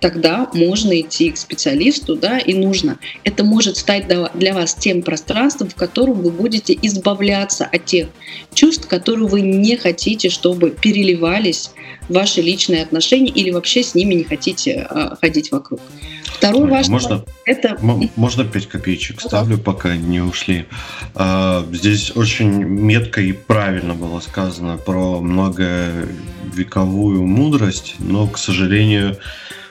[0.00, 2.98] тогда можно идти к специалисту, да, и нужно.
[3.24, 8.08] Это может стать для вас тем пространством, в котором вы будете избавляться от тех
[8.54, 11.70] чувств, которые вы не хотите, чтобы переливались
[12.08, 15.80] в ваши личные отношения или вообще с ними не хотите а, ходить вокруг.
[16.24, 17.76] Второй Ой, важный можно, это...
[18.16, 20.66] Можно 5 копеечек ставлю, пока не ушли.
[21.14, 29.18] А, здесь очень метко и правильно было сказано про многовековую мудрость, но, к сожалению,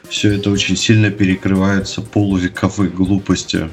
[0.09, 3.69] все это очень сильно перекрывается полувековой глупостью.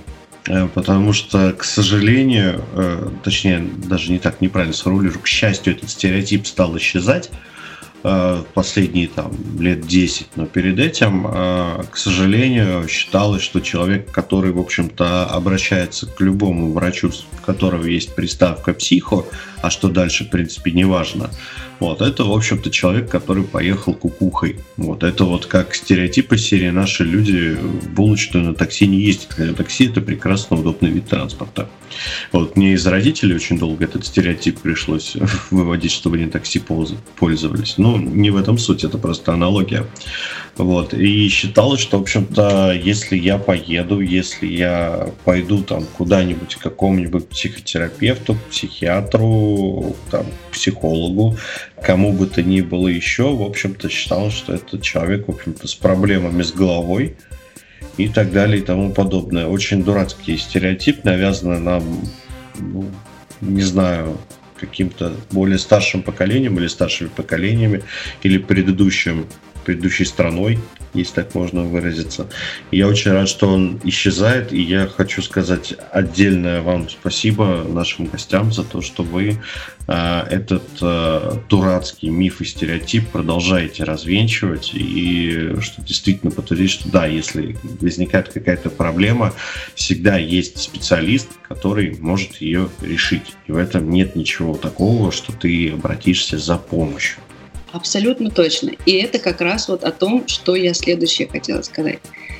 [0.46, 5.90] Э, потому что, к сожалению, э, точнее, даже не так неправильно сформулирую, к счастью, этот
[5.90, 7.30] стереотип стал исчезать
[8.02, 14.60] э, последние там, лет 10, но перед этим, к сожалению, считалось, что человек, который, в
[14.60, 19.24] общем-то, обращается к любому врачу, у которого есть приставка «психо»,
[19.62, 21.30] а что дальше, в принципе, не важно,
[21.80, 24.60] вот, это, в общем-то, человек, который поехал кукухой.
[24.76, 29.52] Вот, это вот как стереотипы серии «Наши люди в булочную на такси не ездят», хотя
[29.52, 31.68] такси– это прекрасно удобный вид транспорта.
[32.32, 35.16] Вот, мне из родителей очень долго этот стереотип пришлось
[35.50, 36.62] выводить, чтобы они такси
[37.16, 37.74] пользовались.
[37.78, 39.86] Ну, не в этом суть, это просто аналогия.
[40.56, 40.94] Вот.
[40.94, 47.28] И считалось, что, в общем-то, если я поеду, если я пойду там куда-нибудь к какому-нибудь
[47.28, 51.36] психотерапевту, психиатру, там, психологу,
[51.82, 55.74] кому бы то ни было еще, в общем-то, считалось, что это человек, в общем-то, с
[55.74, 57.16] проблемами с головой
[57.96, 59.46] и так далее и тому подобное.
[59.46, 61.82] Очень дурацкий стереотип, навязанный нам,
[62.60, 62.88] ну,
[63.40, 64.18] не знаю,
[64.56, 67.82] каким-то более старшим поколением или старшими поколениями
[68.22, 69.26] или предыдущим
[69.64, 70.58] предыдущей страной,
[70.94, 72.28] если так можно выразиться.
[72.70, 78.52] Я очень рад, что он исчезает, и я хочу сказать отдельное вам спасибо нашим гостям
[78.52, 79.38] за то, что вы
[79.86, 87.06] э, этот э, дурацкий миф и стереотип продолжаете развенчивать, и что действительно подтвердить, что да,
[87.06, 89.32] если возникает какая-то проблема,
[89.74, 93.34] всегда есть специалист, который может ее решить.
[93.46, 97.23] И в этом нет ничего такого, что ты обратишься за помощью.
[97.74, 98.70] Абсолютно точно.
[98.86, 101.98] И это как раз вот о том, что я следующее хотела сказать.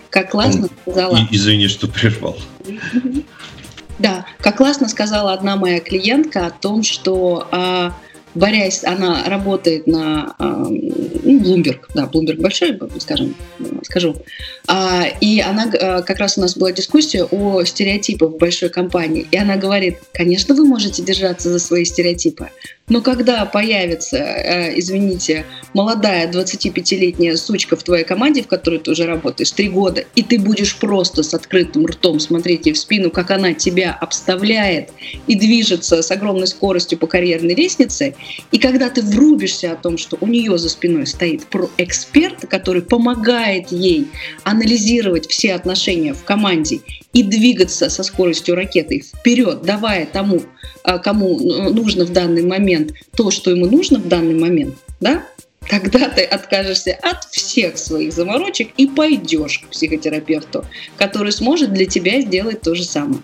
[0.09, 1.17] Как классно сказала...
[1.17, 2.39] И, извини, что прервал.
[3.99, 7.97] Да, как классно сказала одна моя клиентка о том, что а,
[8.35, 13.35] борясь, она работает на а, ну, Bloomberg, да, Bloomberg большой, скажем,
[13.83, 14.17] скажу.
[14.67, 19.37] А, и она, как раз у нас была дискуссия о стереотипах в большой компании, и
[19.37, 22.51] она говорит, конечно, вы можете держаться за свои стереотипы,
[22.87, 29.07] но когда появится, э, извините, молодая 25-летняя сучка в твоей команде, в которой ты уже
[29.07, 33.31] работаешь три года, и ты будешь просто с открытым ртом смотреть ей в спину, как
[33.31, 34.91] она тебя обставляет
[35.27, 38.17] и движется с огромной скоростью по карьерной лестнице,
[38.53, 41.47] и когда ты врубишься о том, что у нее за спиной стоит
[41.79, 44.09] эксперт, который помогает ей
[44.43, 46.81] анализировать все отношения в команде
[47.15, 50.43] и двигаться со скоростью ракеты вперед, давая тому,
[50.83, 51.39] а, кому
[51.71, 52.74] нужно в данный момент
[53.17, 55.25] то, что ему нужно в данный момент, да,
[55.69, 60.65] тогда ты откажешься от всех своих заморочек и пойдешь к психотерапевту,
[60.97, 63.21] который сможет для тебя сделать то же самое.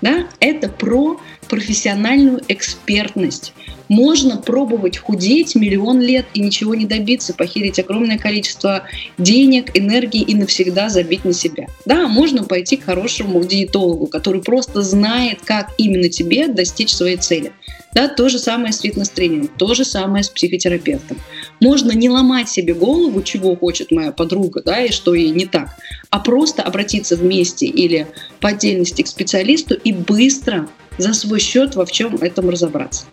[0.00, 0.28] Да?
[0.40, 3.54] Это про профессиональную экспертность.
[3.88, 8.84] Можно пробовать худеть миллион лет и ничего не добиться, похерить огромное количество
[9.18, 11.68] денег, энергии и навсегда забить на себя.
[11.84, 17.52] Да, можно пойти к хорошему диетологу, который просто знает, как именно тебе достичь своей цели.
[17.94, 21.16] Да, то же самое с фитнес-тренером, то же самое с психотерапевтом.
[21.60, 25.68] Можно не ломать себе голову, чего хочет моя подруга, да, и что ей не так,
[26.10, 28.08] а просто обратиться вместе или
[28.40, 30.68] по отдельности к специалисту и быстро
[30.98, 33.06] за свой счет во всем этом разобраться.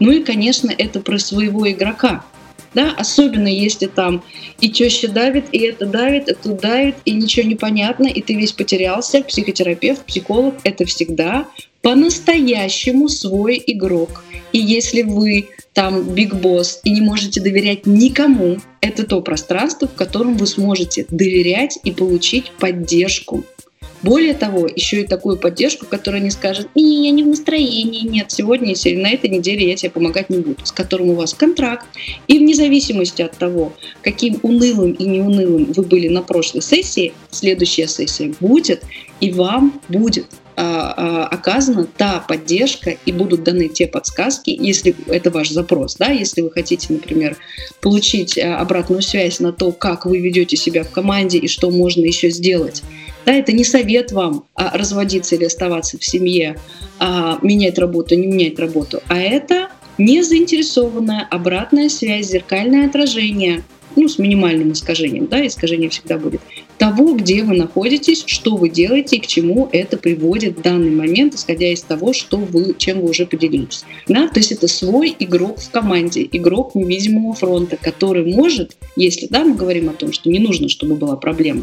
[0.00, 2.24] Ну и, конечно, это про своего игрока.
[2.74, 4.22] Да, особенно если там
[4.60, 8.52] и теща давит, и это давит, это давит, и ничего не понятно, и ты весь
[8.52, 9.22] потерялся.
[9.22, 11.46] Психотерапевт, психолог— это всегда
[11.82, 14.24] по-настоящему свой игрок.
[14.52, 19.94] И если вы там биг босс и не можете доверять никому, это то пространство, в
[19.94, 23.44] котором вы сможете доверять и получить поддержку.
[24.06, 28.30] Более того, еще и такую поддержку, которая не скажет, не, я не в настроении, нет,
[28.30, 31.86] сегодня или на этой неделе я тебе помогать не буду, с которым у вас контракт.
[32.28, 37.88] И вне зависимости от того, каким унылым и неунылым вы были на прошлой сессии, следующая
[37.88, 38.84] сессия будет,
[39.18, 40.26] и вам будет
[40.56, 46.50] оказана та поддержка и будут даны те подсказки, если это ваш запрос, да, если вы
[46.50, 47.36] хотите, например,
[47.80, 52.04] получить а, обратную связь на то, как вы ведете себя в команде и что можно
[52.04, 52.82] еще сделать.
[53.26, 56.56] Да, это не совет вам а, разводиться или оставаться в семье,
[56.98, 63.62] а, менять работу, не менять работу, а это незаинтересованная обратная связь, зеркальное отражение–
[63.94, 66.40] ну, с минимальным искажением, да, искажение всегда будет,
[66.78, 71.34] того, где вы находитесь, что вы делаете и к чему это приводит в данный момент,
[71.34, 73.84] исходя из того, что вы, чем вы уже поделились.
[74.08, 74.28] Да?
[74.28, 79.54] То есть это свой игрок в команде, игрок невидимого фронта, который может, если да, мы
[79.54, 81.62] говорим о том, что не нужно, чтобы была проблема,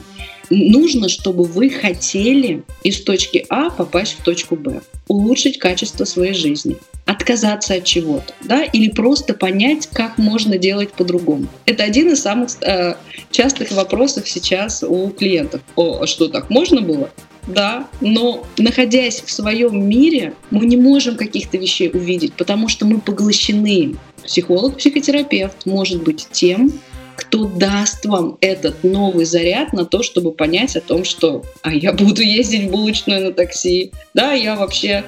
[0.50, 6.78] нужно, чтобы вы хотели из точки А попасть в точку Б, улучшить качество своей жизни,
[7.06, 11.48] отказаться от чего-то, да, или просто понять, как можно делать по-другому.
[11.66, 12.96] Это один из самых э,
[13.32, 15.62] частых вопросов сейчас у клиентов.
[15.76, 17.10] О, а что так можно было?
[17.48, 23.02] Да, но находясь в своем мире, мы не можем каких-то вещей увидеть, потому что мы
[23.02, 23.96] поглощены.
[24.24, 26.72] Психолог, психотерапевт может быть тем,
[27.16, 31.93] кто даст вам этот новый заряд на то, чтобы понять о том, что а я
[31.93, 35.03] буду ездить в булочную на такси, да, я вообще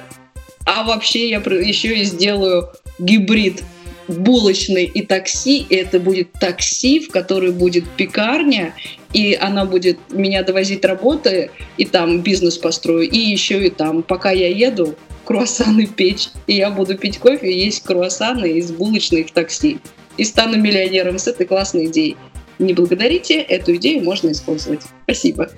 [0.64, 3.62] а вообще я еще и сделаю гибрид
[4.08, 8.74] булочный и такси, и это будет такси, в которой будет пекарня,
[9.12, 14.30] и она будет меня довозить работы, и там бизнес построю, и еще и там, пока
[14.30, 19.32] я еду, круассаны печь, и я буду пить кофе и есть круассаны из булочной в
[19.32, 19.78] такси.
[20.16, 22.16] И стану миллионером с этой классной идеей.
[22.58, 24.80] Не благодарите, эту идею можно использовать.
[25.04, 25.50] Спасибо.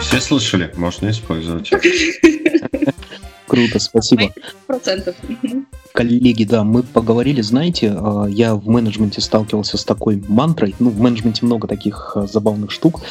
[0.00, 0.70] Все слышали?
[0.76, 1.70] Можно использовать.
[3.52, 4.32] Круто, спасибо.
[4.66, 5.14] Процентов.
[5.92, 10.98] Коллеги, да, мы поговорили, знаете, а, я в менеджменте сталкивался с такой мантрой, ну, в
[10.98, 13.02] менеджменте много таких а, забавных штук,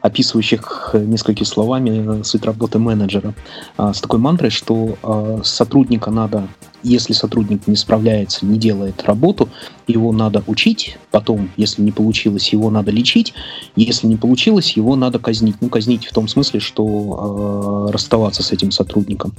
[0.00, 3.34] описывающих несколькими словами суть работы менеджера,
[3.76, 4.96] а, с такой мантрой, что
[5.44, 6.48] сотрудника надо
[6.82, 9.48] если сотрудник не справляется, не делает работу,
[9.86, 13.34] его надо учить, потом, если не получилось, его надо лечить,
[13.76, 15.56] если не получилось, его надо казнить.
[15.60, 19.32] Ну, казнить в том смысле, что э, расставаться с этим сотрудником.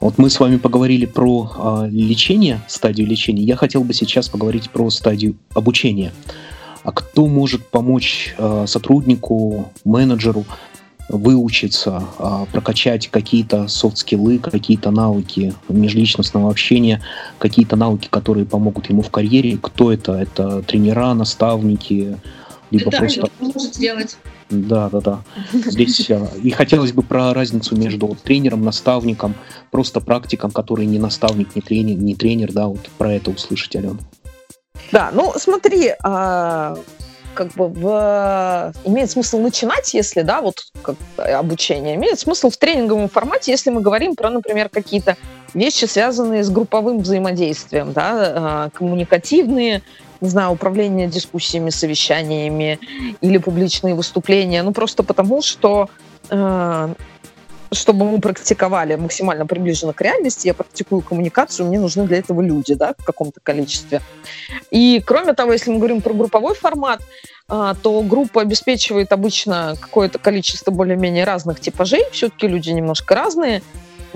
[0.00, 3.42] Вот мы с вами поговорили про э, лечение, стадию лечения.
[3.42, 6.12] Я хотел бы сейчас поговорить про стадию обучения.
[6.82, 10.44] А кто может помочь э, сотруднику, менеджеру
[11.08, 17.02] выучиться, а, прокачать какие-то софт-скиллы, какие-то навыки межличностного общения,
[17.38, 19.58] какие-то навыки, которые помогут ему в карьере.
[19.60, 20.14] Кто это?
[20.14, 22.18] Это тренера, наставники,
[22.70, 23.28] либо да, просто...
[23.38, 24.16] может сделать.
[24.50, 25.22] Да, да, да.
[25.52, 29.34] Здесь а, и хотелось бы про разницу между тренером, наставником,
[29.70, 33.98] просто практиком, который не наставник, не тренер, не тренер, да, вот про это услышать, Алена.
[34.92, 36.76] Да, ну смотри, а,
[37.36, 38.72] как бы в...
[38.84, 43.80] имеет смысл начинать, если, да, вот как обучение, имеет смысл в тренинговом формате, если мы
[43.80, 45.16] говорим про, например, какие-то
[45.54, 49.82] вещи, связанные с групповым взаимодействием, да, а, коммуникативные,
[50.20, 52.78] не знаю, управление дискуссиями, совещаниями
[53.20, 55.90] или публичные выступления, ну просто потому, что
[56.30, 56.94] э,
[57.72, 62.74] чтобы мы практиковали максимально приближенно к реальности, я практикую коммуникацию, мне нужны для этого люди,
[62.74, 64.00] да, в каком-то количестве.
[64.70, 67.00] И кроме того, если мы говорим про групповой формат,
[67.48, 73.62] а, то группа обеспечивает обычно какое-то количество более-менее разных типажей, все-таки люди немножко разные,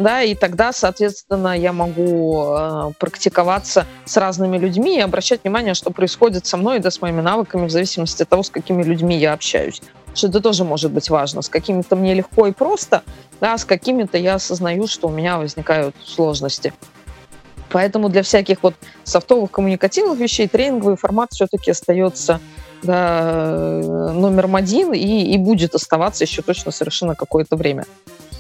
[0.01, 5.91] да, и тогда, соответственно, я могу э, практиковаться с разными людьми и обращать внимание, что
[5.91, 9.33] происходит со мной, да, с моими навыками, в зависимости от того, с какими людьми я
[9.33, 9.83] общаюсь.
[10.15, 11.43] Что это тоже может быть важно.
[11.43, 13.03] С какими-то мне легко и просто,
[13.41, 16.73] да, с какими-то я осознаю, что у меня возникают сложности.
[17.71, 18.75] Поэтому для всяких вот
[19.05, 22.41] софтовых коммуникативных вещей тренинговый формат все-таки остается
[22.83, 23.81] да,
[24.13, 27.85] номером один и, и будет оставаться еще точно совершенно какое-то время.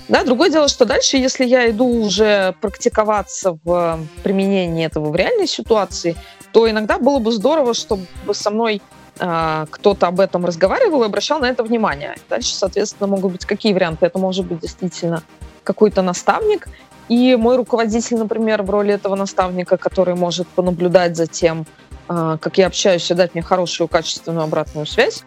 [0.08, 5.46] Да, другое дело, что дальше, если я иду уже практиковаться в применении этого в реальной
[5.46, 6.16] ситуации,
[6.52, 8.82] то иногда было бы здорово, чтобы со мной
[9.20, 12.16] кто-то об этом разговаривал и обращал на это внимание.
[12.30, 14.06] Дальше, соответственно, могут быть какие варианты.
[14.06, 15.22] Это может быть действительно
[15.62, 16.68] какой-то наставник,
[17.10, 21.66] и мой руководитель, например, в роли этого наставника, который может понаблюдать за тем,
[22.08, 25.24] э, как я общаюсь, и дать мне хорошую, качественную обратную связь,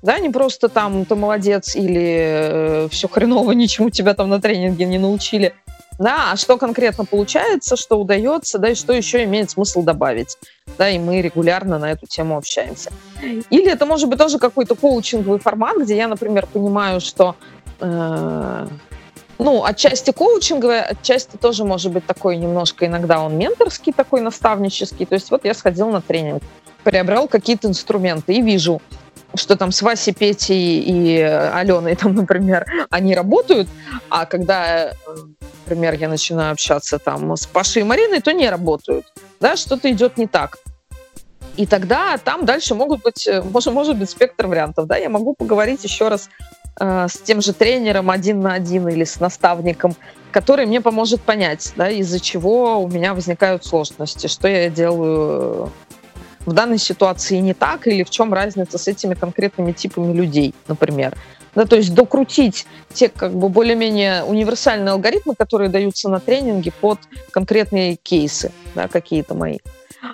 [0.00, 4.86] да, не просто там ты молодец или э, все хреново, ничему тебя там на тренинге
[4.86, 5.54] не научили.
[5.98, 10.36] Да, а что конкретно получается, что удается, да, и что еще имеет смысл добавить.
[10.78, 12.90] Да, и мы регулярно на эту тему общаемся.
[13.50, 17.34] Или это может быть тоже какой-то коучинговый формат, где я, например, понимаю, что
[17.80, 18.66] э,
[19.38, 25.06] ну, отчасти коучинговый, отчасти тоже может быть такой немножко иногда он менторский, такой наставнический.
[25.06, 26.42] То есть вот я сходил на тренинг,
[26.84, 28.80] приобрел какие-то инструменты и вижу,
[29.34, 33.68] что там с Васей, Петей и Аленой, там, например, они работают,
[34.08, 34.92] а когда,
[35.64, 40.16] например, я начинаю общаться там с Пашей и Мариной, то не работают, да, что-то идет
[40.18, 40.58] не так.
[41.56, 45.84] И тогда там дальше могут быть, может, может быть спектр вариантов, да, я могу поговорить
[45.84, 46.28] еще раз
[46.78, 49.96] э, с тем же тренером один на один или с наставником,
[50.32, 55.72] который мне поможет понять, да, из-за чего у меня возникают сложности, что я делаю
[56.46, 61.16] в данной ситуации не так, или в чем разница с этими конкретными типами людей, например.
[61.54, 66.98] Да, то есть докрутить те как бы более-менее универсальные алгоритмы, которые даются на тренинге под
[67.30, 69.58] конкретные кейсы, да, какие-то мои.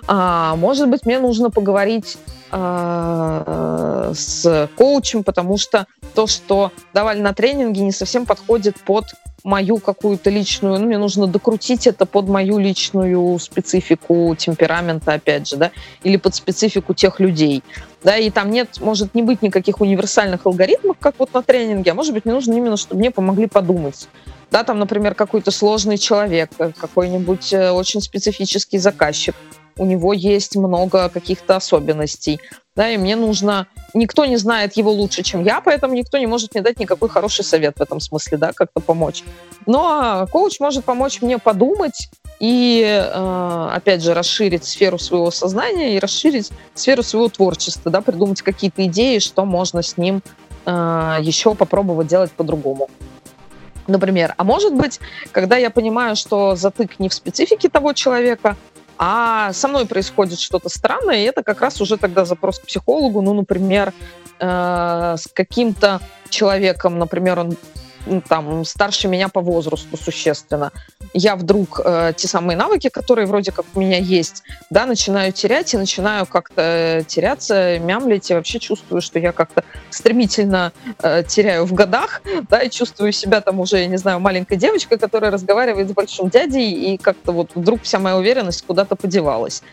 [0.07, 2.17] А, может быть, мне нужно поговорить
[2.51, 5.85] а, с коучем, потому что
[6.15, 9.05] то, что давали на тренинге, не совсем подходит под
[9.43, 15.57] мою какую-то личную, ну, мне нужно докрутить это под мою личную специфику темперамента, опять же,
[15.57, 15.71] да,
[16.03, 17.63] или под специфику тех людей,
[18.03, 21.93] да, и там нет, может не быть никаких универсальных алгоритмов, как вот на тренинге, а
[21.93, 24.07] может быть, мне нужно именно, чтобы мне помогли подумать,
[24.49, 29.35] да, там, например, какой-то сложный человек, какой-нибудь э, очень специфический заказчик,
[29.77, 32.39] у него есть много каких-то особенностей,
[32.75, 33.67] да, и мне нужно...
[33.93, 37.45] Никто не знает его лучше, чем я, поэтому никто не может мне дать никакой хороший
[37.45, 39.23] совет в этом смысле, да, как-то помочь.
[39.67, 42.09] Но коуч может помочь мне подумать
[42.39, 48.41] и, э, опять же, расширить сферу своего сознания и расширить сферу своего творчества, да, придумать
[48.41, 50.23] какие-то идеи, что можно с ним
[50.65, 52.89] э, еще попробовать делать по-другому.
[53.87, 54.99] Например, а может быть,
[55.31, 58.55] когда я понимаю, что затык не в специфике того человека,
[59.05, 63.21] а со мной происходит что-то странное, и это как раз уже тогда запрос к психологу,
[63.21, 63.91] ну, например,
[64.39, 65.99] э, с каким-то
[66.29, 67.57] человеком, например, он
[68.27, 70.71] там, старше меня по возрасту существенно,
[71.13, 75.73] я вдруг э, те самые навыки, которые вроде как у меня есть, да, начинаю терять
[75.73, 81.73] и начинаю как-то теряться, мямлить, и вообще чувствую, что я как-то стремительно э, теряю в
[81.73, 85.93] годах, да, и чувствую себя там уже, я не знаю, маленькой девочкой, которая разговаривает с
[85.93, 89.63] большим дядей, и как-то вот вдруг вся моя уверенность куда-то подевалась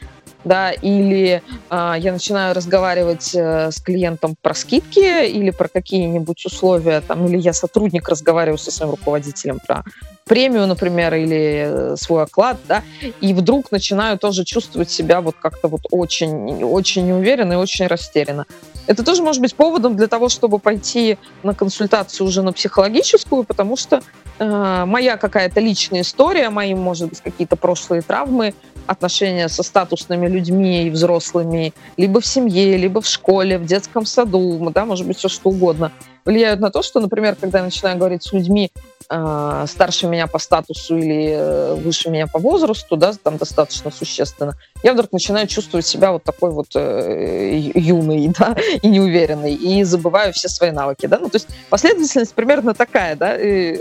[0.45, 7.01] да, или э, я начинаю разговаривать э, с клиентом про скидки или про какие-нибудь условия,
[7.01, 9.85] там, или я сотрудник разговариваю со своим руководителем про
[10.31, 12.85] премию, например, или э, свой оклад, да,
[13.21, 18.47] и вдруг начинаю тоже чувствовать себя вот как-то вот очень, очень неуверенно и очень растерянно.
[18.87, 23.77] Это тоже может быть поводом для того, чтобы пойти на консультацию уже на психологическую, потому
[23.77, 24.03] что
[24.39, 28.55] э, моя какая-то личная история, мои, может быть, какие-то прошлые травмы,
[28.87, 34.71] отношения со статусными людьми и взрослыми, либо в семье, либо в школе, в детском саду,
[34.75, 35.93] да, может быть, все что угодно,
[36.25, 38.71] влияют на то, что, например, когда я начинаю говорить с людьми
[39.09, 44.55] э, старше меня по статусу или э, выше меня по возрасту, да, там достаточно существенно,
[44.83, 50.33] я вдруг начинаю чувствовать себя вот такой вот э, юной, да, и неуверенной, и забываю
[50.33, 53.81] все свои навыки, да, ну, то есть последовательность примерно такая, да, и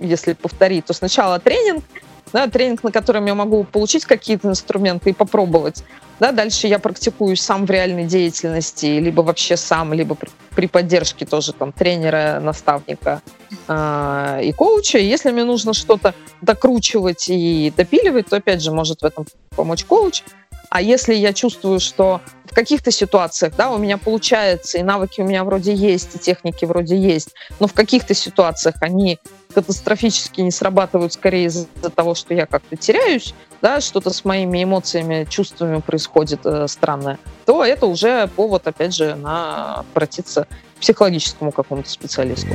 [0.00, 1.84] если повторить, то сначала тренинг,
[2.32, 5.84] да, тренинг, на котором я могу получить какие-то инструменты и попробовать.
[6.20, 10.16] Да, дальше я практикую сам в реальной деятельности, либо вообще сам, либо
[10.54, 13.22] при, поддержке тоже там тренера, наставника
[13.66, 14.98] э, и коуча.
[14.98, 19.26] Если мне нужно что-то докручивать и допиливать, то опять же может в этом
[19.56, 20.22] помочь коуч.
[20.70, 22.20] А если я чувствую, что
[22.52, 26.66] в каких-то ситуациях, да, у меня получается, и навыки у меня вроде есть, и техники
[26.66, 27.30] вроде есть,
[27.60, 29.18] но в каких-то ситуациях они
[29.54, 35.26] катастрофически не срабатывают скорее из-за того, что я как-то теряюсь, да, что-то с моими эмоциями,
[35.30, 40.46] чувствами происходит э, странное, то это уже повод, опять же, на обратиться
[40.78, 42.50] психологическому какому-то специалисту.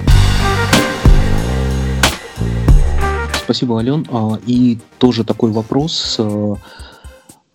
[3.44, 4.06] Спасибо, Ален.
[4.12, 6.56] А, и тоже такой вопрос э,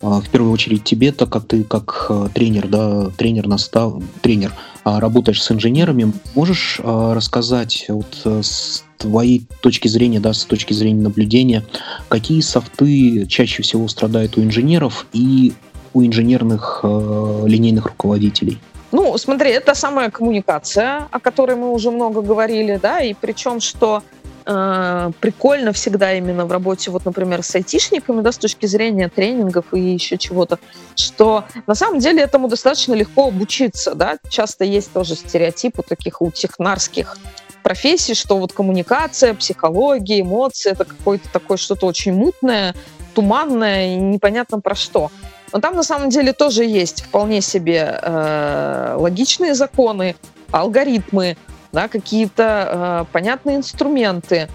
[0.03, 4.53] в первую очередь тебе, так как ты как э, тренер, да, тренер настав, тренер,
[4.83, 10.73] а, работаешь с инженерами, можешь рассказать вот э, с твоей точки зрения, да, с точки
[10.73, 11.63] зрения наблюдения,
[12.09, 15.53] какие софты чаще всего страдают у инженеров и
[15.93, 18.59] у инженерных э, линейных руководителей?
[18.91, 24.03] Ну, смотри, это самая коммуникация, о которой мы уже много говорили, да, и причем, что
[24.45, 29.65] э, прикольно всегда именно в работе, вот, например, с айтишниками, да, с точки зрения тренингов
[29.73, 30.59] и еще чего-то,
[30.95, 36.31] что на самом деле этому достаточно легко обучиться, да, часто есть тоже стереотипы таких у
[36.31, 37.17] технарских
[37.63, 42.75] профессий, что вот коммуникация, психология, эмоции, это какое-то такое что-то очень мутное,
[43.13, 45.09] туманное и непонятно про что.
[45.51, 50.15] Но там на самом деле тоже есть вполне себе э, логичные законы,
[50.51, 51.37] алгоритмы,
[51.73, 54.47] да, какие-то э, понятные инструменты,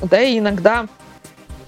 [0.00, 0.86] да, и иногда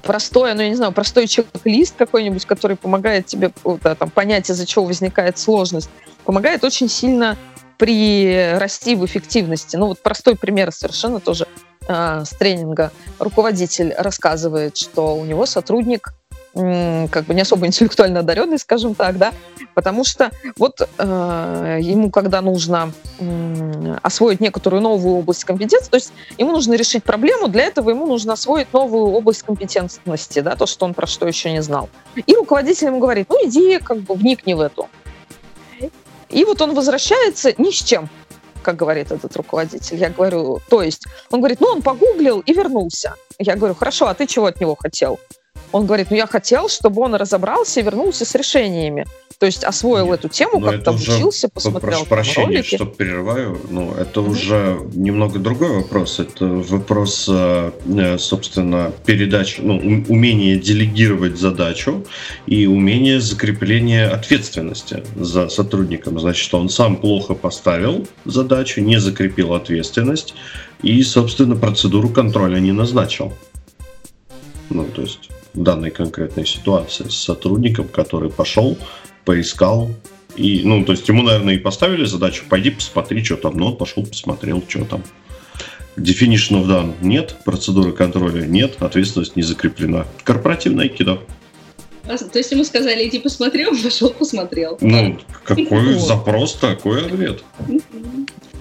[0.03, 3.53] простой, ну, я не знаю, простой чек-лист какой-нибудь, который помогает тебе
[3.83, 5.89] да, там, понять, из-за чего возникает сложность,
[6.25, 7.37] помогает очень сильно
[7.79, 9.77] прирасти в эффективности.
[9.77, 11.47] Ну, вот простой пример совершенно тоже
[11.87, 12.91] э, с тренинга.
[13.19, 16.15] Руководитель рассказывает, что у него сотрудник
[16.57, 19.35] как бы не особо интеллектуально одаренный, скажем так, да,
[19.75, 26.13] потому что вот э, ему, когда нужно э, освоить некоторую новую область компетенции, то есть
[26.39, 30.87] ему нужно решить проблему, для этого ему нужно освоить новую область компетентности, да, то, что
[30.87, 31.91] он про что еще не знал.
[32.15, 34.89] И руководитель ему говорит, ну иди как бы вникни в эту.
[36.31, 38.09] И вот он возвращается ни с чем,
[38.63, 39.97] как говорит этот руководитель.
[39.97, 43.15] Я говорю, то есть, он говорит, ну он погуглил и вернулся.
[43.39, 45.21] Я говорю, хорошо, а ты чего от него хотел?
[45.77, 49.05] Он говорит, ну я хотел, чтобы он разобрался и вернулся с решениями.
[49.39, 52.77] То есть освоил Нет, эту тему, как-то обучился, посмотрел прошу прощения, ролики.
[52.77, 54.31] что перерываю, но это mm-hmm.
[54.31, 56.19] уже немного другой вопрос.
[56.19, 59.77] Это вопрос, э, э, собственно, передачи, ну,
[60.09, 62.07] умение делегировать задачу
[62.47, 66.19] и умение закрепления ответственности за сотрудником.
[66.19, 70.35] Значит, он сам плохо поставил задачу, не закрепил ответственность
[70.81, 73.35] и, собственно, процедуру контроля не назначил.
[74.71, 75.29] Ну, то есть
[75.63, 78.79] данной конкретной ситуации с сотрудником, который пошел,
[79.25, 79.91] поискал,
[80.37, 83.77] и, ну, то есть ему, наверное, и поставили задачу, пойди посмотри, что там, но он
[83.77, 85.03] пошел, посмотрел, что там.
[85.97, 90.07] Definition of done нет, процедуры контроля нет, ответственность не закреплена.
[90.25, 91.23] Корпоративное кидо.
[92.05, 94.77] А, то есть ему сказали, иди посмотри, он пошел, посмотрел.
[94.83, 97.43] Ну, какой запрос, такой ответ.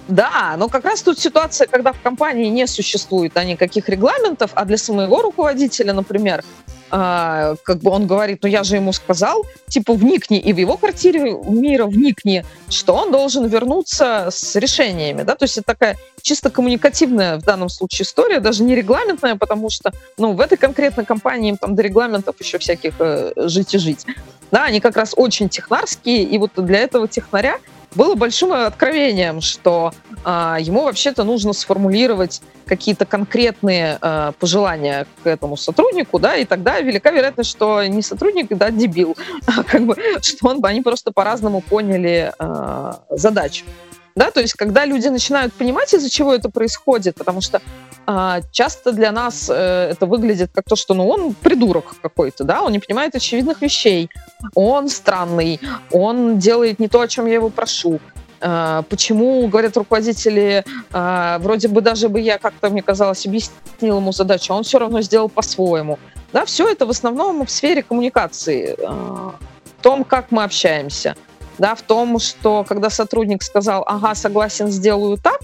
[0.07, 4.63] Да, но как раз тут ситуация, когда в компании не существует а никаких регламентов, а
[4.63, 6.43] для самого руководителя, например,
[6.91, 10.77] а, как бы он говорит, ну я же ему сказал, типа вникни и в его
[10.77, 16.49] квартире мира вникни, что он должен вернуться с решениями, да, то есть это такая чисто
[16.49, 21.49] коммуникативная в данном случае история, даже не регламентная, потому что, ну, в этой конкретной компании
[21.49, 24.05] им там до регламентов еще всяких э, жить и жить.
[24.51, 27.57] Да, они как раз очень технарские, и вот для этого технаря
[27.95, 29.93] было большим откровением, что
[30.23, 36.79] э, ему вообще-то нужно сформулировать какие-то конкретные э, пожелания к этому сотруднику, да, и тогда
[36.81, 39.15] велика вероятность, что не сотрудник, да, дебил,
[39.47, 43.65] а как бы, что он, они просто по-разному поняли э, задачу.
[44.15, 47.61] Да, то есть, когда люди начинают понимать, из-за чего это происходит, потому что
[48.51, 52.71] часто для нас э, это выглядит как то, что ну, он придурок какой-то, да, он
[52.71, 54.09] не понимает очевидных вещей,
[54.53, 55.59] он странный,
[55.91, 57.99] он делает не то, о чем я его прошу.
[58.41, 64.11] А, почему, говорят руководители, а, вроде бы даже бы я как-то, мне казалось, объяснил ему
[64.11, 65.97] задачу, а он все равно сделал по-своему.
[66.31, 69.35] Да, все это в основном в сфере коммуникации, а,
[69.79, 71.15] в том, как мы общаемся,
[71.57, 75.39] да, в том, что когда сотрудник сказал, ага, согласен, сделаю так,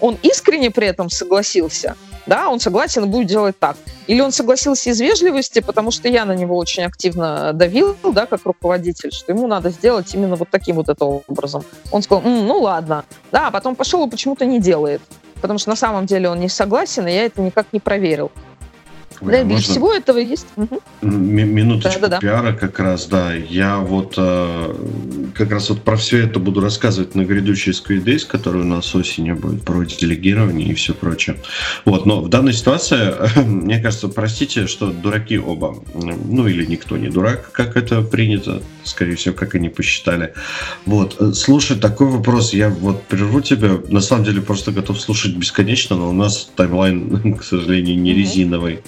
[0.00, 1.96] он искренне при этом согласился,
[2.26, 3.76] да, он согласен будет делать так.
[4.06, 8.44] Или он согласился из вежливости, потому что я на него очень активно давил, да, как
[8.44, 11.64] руководитель, что ему надо сделать именно вот таким вот это образом.
[11.92, 15.00] Он сказал, М, ну ладно, да, а потом пошел и почему-то не делает,
[15.40, 18.30] потому что на самом деле он не согласен, и я это никак не проверил.
[19.20, 20.46] Да, для всего этого есть.
[20.56, 20.80] Угу.
[21.02, 22.20] Минуточку да, да, да.
[22.20, 23.34] пиара как раз, да.
[23.34, 24.74] Я вот э,
[25.34, 28.94] как раз вот про все это буду рассказывать на грядущей Squid Days, который у нас
[28.94, 31.36] осенью будет, про делегирование и все прочее.
[31.84, 33.14] Вот, но в данной ситуации,
[33.44, 35.76] мне кажется, простите, что дураки оба.
[35.94, 40.32] Ну или никто не дурак, как это принято, скорее всего, как они посчитали.
[40.84, 45.34] Вот, э, слушай, такой вопрос, я вот прерву тебя, на самом деле просто готов слушать
[45.34, 48.80] бесконечно, но у нас таймлайн, к сожалению, не резиновый.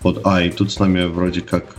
[0.00, 1.76] Вот, а, и тут с нами вроде как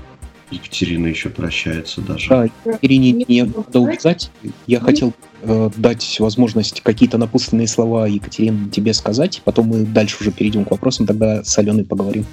[0.54, 2.30] Екатерина еще прощается даже.
[2.30, 2.48] Да,
[2.82, 4.32] Ирине не надо убегать.
[4.68, 9.42] Я хотел э, дать возможность какие-то напутственные слова, Екатерине, тебе сказать.
[9.44, 12.26] Потом мы дальше уже перейдем к вопросам, тогда с Аленой поговорим.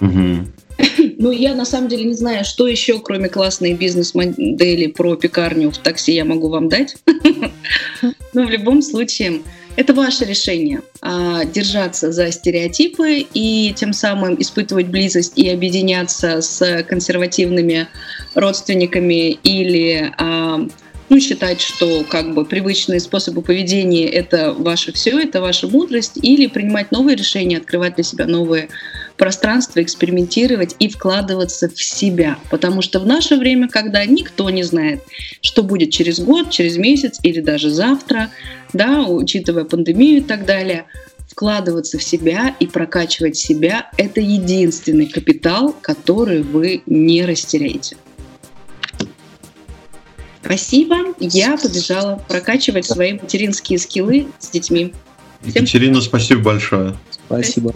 [0.00, 0.46] Угу.
[1.18, 5.78] Ну, я на самом деле не знаю, что еще, кроме классной бизнес-модели про пекарню в
[5.78, 6.96] такси я могу вам дать.
[8.34, 9.40] Но в любом случае,
[9.76, 16.82] это ваше решение а, держаться за стереотипы и тем самым испытывать близость и объединяться с
[16.84, 17.86] консервативными
[18.34, 20.66] родственниками или а,
[21.08, 26.46] ну, считать, что как бы привычные способы поведения это ваше все, это ваша мудрость, или
[26.46, 28.68] принимать новые решения, открывать для себя новые
[29.16, 32.38] пространства, экспериментировать и вкладываться в себя.
[32.50, 35.02] Потому что в наше время, когда никто не знает,
[35.40, 38.30] что будет через год, через месяц или даже завтра,
[38.72, 40.86] да, учитывая пандемию и так далее,
[41.28, 47.96] вкладываться в себя и прокачивать себя– это единственный капитал, который вы не растеряете.
[50.46, 50.96] Спасибо.
[51.20, 54.94] Я побежала прокачивать свои материнские скиллы с детьми.
[55.42, 56.96] Всем Екатерина, спасибо большое.
[57.26, 57.74] Спасибо.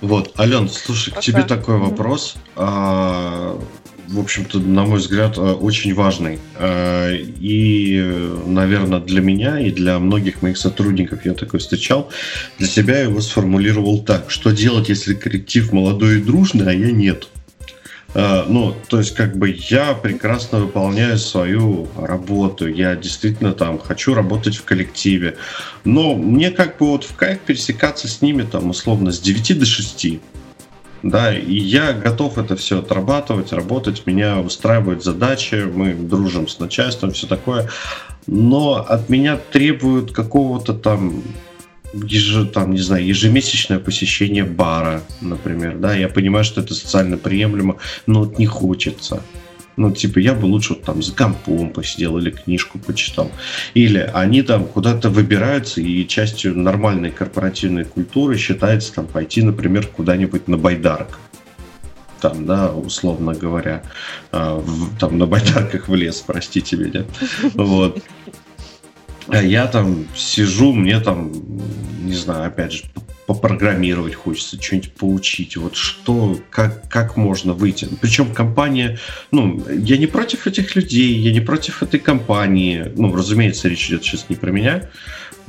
[0.00, 2.36] Вот, Ален, слушай, к тебе такой вопрос.
[2.56, 3.58] А,
[4.06, 6.38] в общем-то, на мой взгляд, а, очень важный.
[6.56, 8.00] А, и,
[8.46, 12.10] наверное, для меня и для многих моих сотрудников я такой встречал.
[12.58, 14.30] Для себя его сформулировал так.
[14.30, 17.28] Что делать, если коллектив молодой и дружный, а я нет?
[18.14, 24.14] Э, ну, то есть, как бы я прекрасно выполняю свою работу, я действительно там хочу
[24.14, 25.36] работать в коллективе,
[25.84, 29.66] но мне как бы вот в кайф пересекаться с ними там условно с 9 до
[29.66, 30.20] 6.
[31.02, 37.12] Да, и я готов это все отрабатывать, работать, меня устраивают задачи, мы дружим с начальством,
[37.12, 37.70] все такое.
[38.26, 41.22] Но от меня требуют какого-то там
[41.92, 47.76] еж, там, не знаю, ежемесячное посещение бара, например, да, я понимаю, что это социально приемлемо,
[48.06, 49.22] но вот не хочется.
[49.76, 53.30] Ну, типа, я бы лучше вот там за компом посидел или книжку почитал.
[53.74, 60.48] Или они там куда-то выбираются, и частью нормальной корпоративной культуры считается там пойти, например, куда-нибудь
[60.48, 61.20] на байдарок
[62.20, 63.82] там, да, условно говоря,
[64.32, 67.04] в, там на байдарках в лес, простите меня.
[67.54, 68.02] Вот.
[69.28, 71.32] А я там сижу, мне там,
[72.04, 72.84] не знаю, опять же,
[73.26, 75.56] попрограммировать хочется, что-нибудь поучить.
[75.58, 77.86] Вот что, как, как можно выйти.
[78.00, 78.98] Причем компания,
[79.30, 82.90] ну, я не против этих людей, я не против этой компании.
[82.96, 84.88] Ну, разумеется, речь идет сейчас не про меня.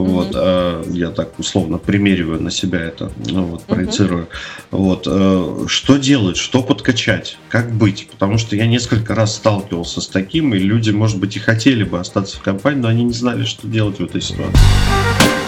[0.04, 4.30] Вот, э, я так условно примериваю на себя это, ну, вот, проецирую.
[4.72, 8.08] Вот, э, что делать, что подкачать, как быть?
[8.10, 12.00] Потому что я несколько раз сталкивался с таким, и люди, может быть, и хотели бы
[12.00, 15.39] остаться в компании, но они не знали, что делать в этой ситуации.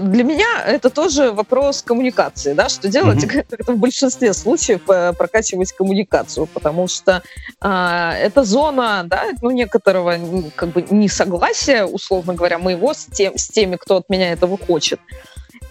[0.00, 3.46] Для меня это тоже вопрос коммуникации, да, что делать mm-hmm.
[3.58, 7.22] это в большинстве случаев э, прокачивать коммуникацию, потому что
[7.60, 10.16] э, это зона, да, ну некоторого
[10.54, 15.00] как бы несогласия, условно говоря, моего с, тем, с теми, кто от меня этого хочет.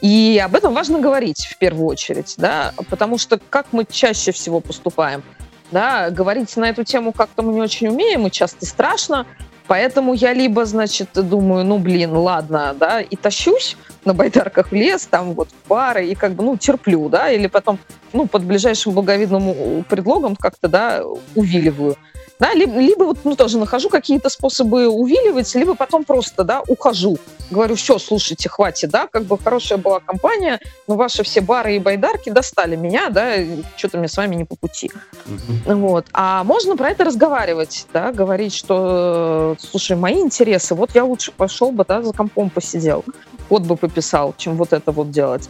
[0.02, 4.60] И об этом важно говорить в первую очередь, да, потому что как мы чаще всего
[4.60, 5.24] поступаем,
[5.72, 9.26] да, говорить на эту тему как-то мы не очень умеем, и часто страшно,
[9.68, 15.06] Поэтому я либо, значит, думаю, ну, блин, ладно, да, и тащусь на байдарках в лес,
[15.06, 17.80] там вот в бары, и как бы, ну, терплю, да, или потом,
[18.12, 21.04] ну, под ближайшим благовидным предлогом как-то, да,
[21.36, 21.96] увиливаю.
[22.40, 27.18] Да, либо, либо вот, ну, тоже нахожу какие-то способы увиливать, либо потом просто, да, ухожу.
[27.52, 31.80] Говорю, все, слушайте, хватит, да, как бы хорошая была компания, но ваши все бары и
[31.80, 33.36] байдарки достали меня, да,
[33.78, 34.92] что-то мне с вами не по пути.
[35.26, 35.76] Uh-huh.
[35.76, 36.08] Вот.
[36.14, 41.72] А можно про это разговаривать, да, говорить, что, слушай, мои интересы, вот я лучше пошел
[41.72, 43.06] бы, да, за компом посидел,
[43.48, 45.50] код бы пописал, чем вот это вот делать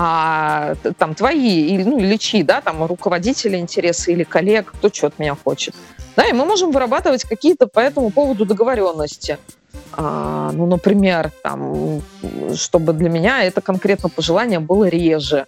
[0.00, 5.08] а там твои или, ну, или чьи, да, там руководители интересы или коллег, кто что
[5.08, 5.74] от меня хочет.
[6.18, 9.38] Да, и мы можем вырабатывать какие-то по этому поводу договоренности.
[9.92, 12.02] А, ну, например, там,
[12.56, 15.46] чтобы для меня это конкретно пожелание было реже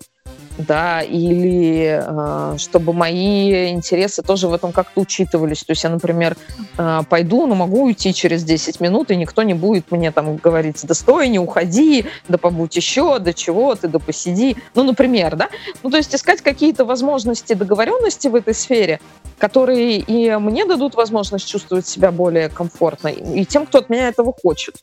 [0.58, 5.64] да, или э, чтобы мои интересы тоже в этом как-то учитывались.
[5.64, 6.36] То есть я, например,
[6.78, 10.80] э, пойду, но могу уйти через 10 минут, и никто не будет мне там говорить,
[10.82, 14.56] да стой, не уходи, да побудь еще, да чего ты, да посиди.
[14.74, 15.48] Ну, например, да.
[15.82, 19.00] Ну, то есть искать какие-то возможности договоренности в этой сфере,
[19.38, 24.32] которые и мне дадут возможность чувствовать себя более комфортно, и тем, кто от меня этого
[24.32, 24.76] хочет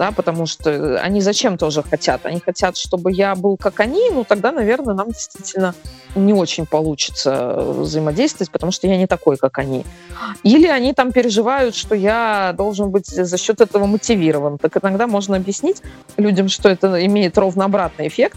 [0.00, 2.24] да, потому что они зачем тоже хотят?
[2.24, 5.74] Они хотят, чтобы я был как они, ну тогда, наверное, нам действительно
[6.14, 9.84] не очень получится взаимодействовать, потому что я не такой, как они.
[10.42, 14.58] Или они там переживают, что я должен быть за счет этого мотивирован.
[14.58, 15.82] Так иногда можно объяснить
[16.16, 18.36] людям, что это имеет ровно обратный эффект.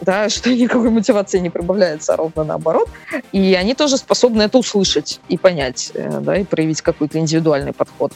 [0.00, 2.88] да, что никакой мотивации не прибавляется, а ровно наоборот.
[3.30, 8.12] И они тоже способны это услышать и понять, э, да, и проявить какой-то индивидуальный подход.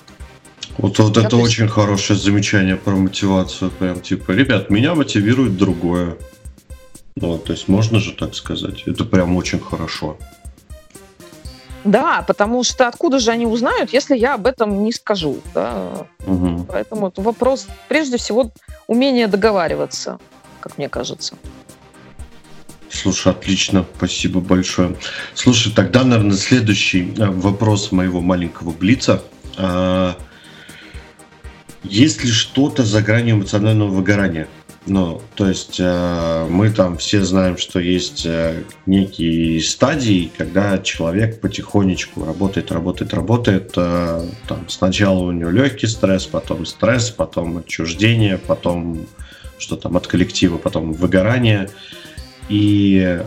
[0.78, 3.70] Вот, вот это очень хорошее замечание про мотивацию.
[3.70, 6.16] Прям типа, ребят, меня мотивирует другое.
[7.16, 8.82] Ну, то есть можно же так сказать.
[8.86, 10.18] Это прям очень хорошо.
[11.84, 15.40] Да, потому что откуда же они узнают, если я об этом не скажу?
[15.54, 16.06] Да?
[16.26, 16.66] Угу.
[16.68, 18.50] Поэтому это вопрос, прежде всего,
[18.86, 20.18] умения договариваться,
[20.60, 21.36] как мне кажется.
[22.90, 24.96] Слушай, отлично, спасибо большое.
[25.34, 29.22] Слушай, тогда, наверное, следующий э, вопрос моего маленького блица.
[29.56, 30.16] А,
[31.84, 34.48] есть ли что-то за гранью эмоционального выгорания?
[34.86, 41.40] Ну, то есть э, мы там все знаем, что есть э, некие стадии, когда человек
[41.40, 43.72] потихонечку работает, работает, работает.
[43.76, 49.06] Э, там сначала у него легкий стресс, потом стресс, потом отчуждение, потом
[49.58, 51.68] что там от коллектива, потом выгорание.
[52.48, 53.20] И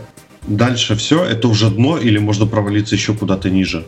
[0.46, 3.84] дальше все, это уже дно или можно провалиться еще куда-то ниже.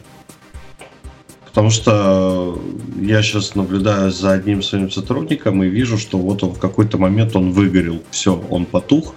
[1.53, 2.59] Потому что
[2.99, 7.37] я сейчас наблюдаю за одним своим сотрудником и вижу, что вот он в какой-то момент
[7.37, 9.15] он выгорел, все, он потух,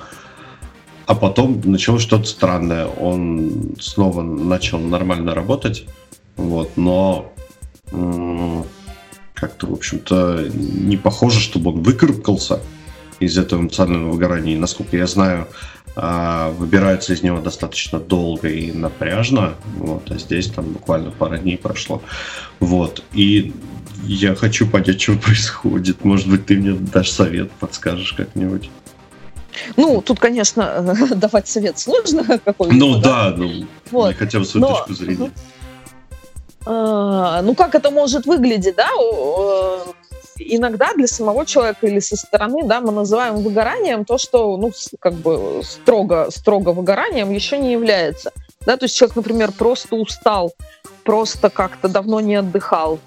[1.05, 2.87] а потом началось что-то странное.
[2.87, 5.85] Он снова начал нормально работать,
[6.35, 7.31] вот, но
[9.33, 12.59] как-то, в общем-то, не похоже, чтобы он выкарабкался
[13.21, 14.55] из этого эмоционального выгорания.
[14.55, 15.47] И, насколько я знаю,
[15.95, 22.01] выбираются из него достаточно долго и напряжно, вот, а здесь там буквально пара дней прошло,
[22.59, 23.53] вот, и
[24.03, 28.69] я хочу понять, что происходит, может быть, ты мне дашь совет, подскажешь как-нибудь.
[29.77, 32.75] Ну, тут, конечно, давать совет сложно какой-то.
[32.75, 34.15] Ну да, да ну, вот.
[34.15, 34.75] хотя бы свою Но...
[34.75, 35.31] точку зрения.
[36.67, 38.89] А, ну, как это может выглядеть, да?
[40.37, 45.13] Иногда для самого человека или со стороны, да, мы называем выгоранием то, что, ну, как
[45.13, 48.31] бы строго, строго выгоранием еще не является.
[48.65, 50.53] Да, то есть человек, например, просто устал,
[51.03, 52.99] просто как-то давно не отдыхал,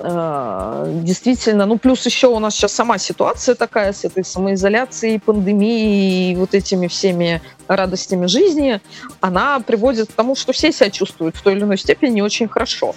[0.00, 6.32] э, действительно, ну плюс еще у нас сейчас сама ситуация такая с этой самоизоляцией, пандемией
[6.32, 8.80] и вот этими всеми радостями жизни,
[9.20, 12.48] она приводит к тому, что все себя чувствуют в той или иной степени не очень
[12.48, 12.94] хорошо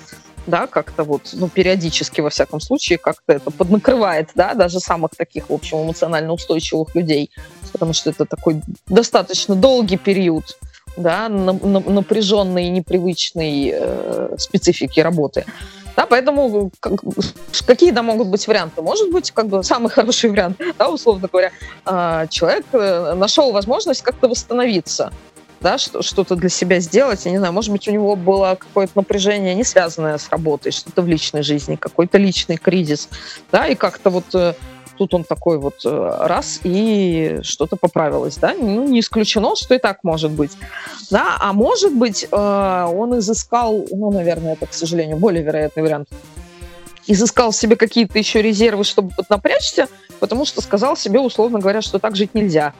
[0.47, 5.49] да, как-то вот, ну, периодически, во всяком случае, как-то это поднакрывает, да, даже самых таких,
[5.49, 7.29] в общем, эмоционально устойчивых людей,
[7.71, 10.57] потому что это такой достаточно долгий период,
[10.95, 15.45] да, напряженной и непривычной э, специфики работы.
[15.95, 16.93] Да, поэтому как,
[17.65, 18.81] какие да могут быть варианты?
[18.81, 21.51] Может быть, как бы самый хороший вариант, да, условно говоря,
[21.85, 25.11] э, человек э, нашел возможность как-то восстановиться,
[25.61, 27.25] да, что-то для себя сделать.
[27.25, 31.01] Я не знаю, может быть, у него было какое-то напряжение, не связанное с работой, что-то
[31.01, 33.09] в личной жизни, какой-то личный кризис,
[33.51, 34.53] да, и как-то вот э,
[34.97, 39.77] тут он такой вот э, раз, и что-то поправилось, да, ну, не исключено, что и
[39.77, 40.51] так может быть,
[41.09, 46.09] да, а может быть, э, он изыскал, ну, наверное, это, к сожалению, более вероятный вариант,
[47.07, 49.87] изыскал себе какие-то еще резервы, чтобы напрячься,
[50.19, 52.73] потому что сказал себе, условно говоря, что так жить нельзя,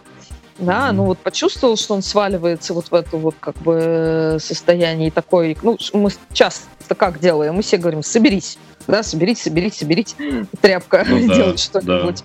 [0.60, 5.58] да, ну вот почувствовал, что он сваливается вот в это вот как бы состояние такой,
[5.62, 6.66] ну, мы часто
[6.98, 8.58] как делаем, мы все говорим, соберись,
[8.88, 12.24] да, соберите, соберите, соберите, тряпка, ну, да, делать что-нибудь.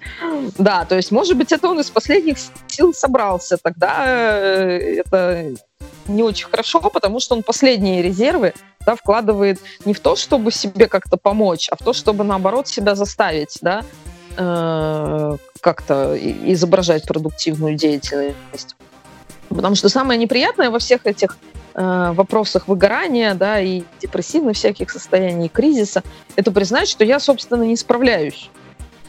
[0.59, 0.80] Да.
[0.80, 2.38] да, то есть, может быть, это он из последних
[2.68, 5.54] сил собрался, тогда э, это
[6.06, 8.54] не очень хорошо, потому что он последние резервы
[8.84, 12.94] да, вкладывает не в то, чтобы себе как-то помочь, а в то, чтобы, наоборот, себя
[12.94, 13.84] заставить, да,
[14.36, 18.76] э, как-то изображать продуктивную деятельность.
[19.48, 21.38] Потому что самое неприятное во всех этих
[21.74, 26.02] э, вопросах выгорания, да, и депрессивных всяких состояний, и кризиса,
[26.36, 28.50] это признать, что я, собственно, не справляюсь.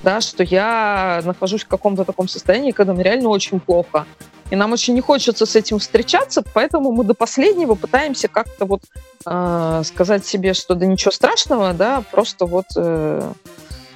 [0.04, 4.06] Да, что я нахожусь в каком-то таком состоянии, когда мне реально очень плохо.
[4.52, 8.82] И нам очень не хочется с этим встречаться, поэтому мы до последнего пытаемся как-то вот
[9.26, 13.32] э, сказать себе, что да ничего страшного, да, просто вот э,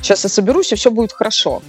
[0.01, 1.61] сейчас я соберусь, и все будет хорошо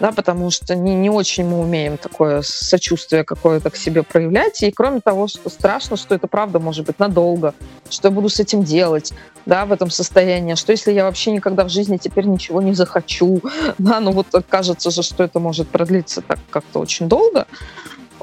[0.00, 4.62] да, потому что не, не очень мы умеем такое сочувствие какое-то к себе проявлять.
[4.62, 7.54] И кроме того, что страшно, что это правда может быть надолго,
[7.88, 9.12] что я буду с этим делать,
[9.46, 13.40] да, в этом состоянии, что если я вообще никогда в жизни теперь ничего не захочу,
[13.78, 17.46] да, ну вот кажется же, что это может продлиться так как-то очень долго,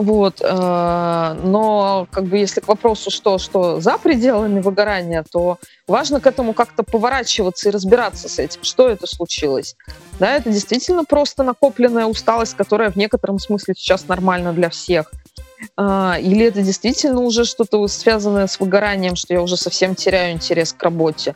[0.02, 0.41] вот.
[0.41, 5.57] Э, но как бы если к вопросу, что, что за пределами выгорания, то
[5.88, 9.76] важно к этому как-то поворачиваться и разбираться с этим, что это случилось.
[10.19, 15.11] Да, это действительно просто накопленная усталость, которая в некотором смысле сейчас нормальна для всех.
[15.78, 20.73] Э, или это действительно уже что-то связанное с выгоранием, что я уже совсем теряю интерес
[20.73, 21.34] к работе.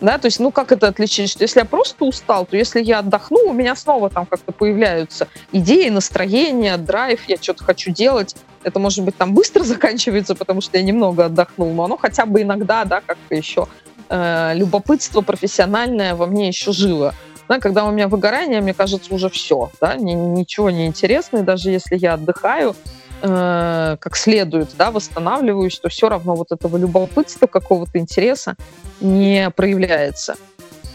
[0.00, 1.30] Да, то есть, ну как это отличить?
[1.30, 5.28] Что если я просто устал, то если я отдохну, у меня снова там как-то появляются
[5.52, 8.34] идеи, настроения, драйв, я что-то хочу делать.
[8.62, 12.42] Это, может быть, там быстро заканчивается, потому что я немного отдохнул, но оно хотя бы
[12.42, 13.68] иногда, да, как-то еще
[14.08, 17.14] э, любопытство профессиональное во мне еще живо.
[17.48, 21.42] Да, когда у меня выгорание, мне кажется, уже все, да, ни, ничего не интересно, и
[21.42, 22.76] даже если я отдыхаю,
[23.22, 28.56] э, как следует, да, восстанавливаюсь, то все равно вот этого любопытства, какого-то интереса
[29.00, 30.36] не проявляется.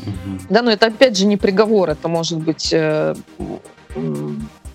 [0.06, 0.42] Mm-hmm.
[0.50, 3.16] Да, но это опять же не приговор, это может быть э,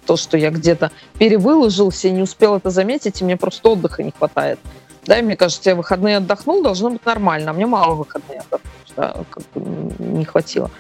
[0.06, 4.10] то, что я где-то перевыложился и не успел это заметить, и мне просто отдыха не
[4.10, 4.59] хватает.
[5.06, 8.93] Да, и мне кажется, я выходные отдохнул, должно быть нормально, а мне мало выходных отдохнуть,
[8.97, 10.70] да, как бы не хватило.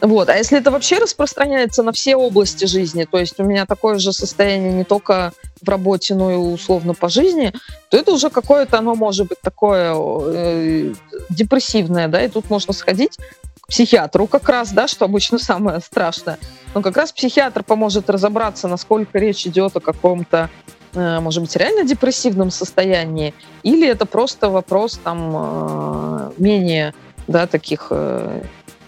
[0.00, 0.28] Вот.
[0.28, 4.12] А если это вообще распространяется на все области жизни, то есть у меня такое же
[4.12, 7.52] состояние не только в работе, но и условно по жизни,
[7.88, 10.94] то это уже какое-то, оно может быть такое э,
[11.30, 13.18] депрессивное, да, и тут можно сходить
[13.60, 16.38] к психиатру как раз, да, что обычно самое страшное.
[16.74, 20.50] Но как раз психиатр поможет разобраться, насколько речь идет о каком-то
[20.94, 26.94] э, может быть, реально депрессивном состоянии, или это просто вопрос там э, менее
[27.26, 28.42] да, таких э,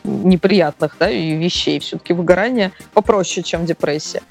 [0.06, 1.80] неприятных да, вещей.
[1.80, 4.22] Все-таки выгорание попроще, чем депрессия.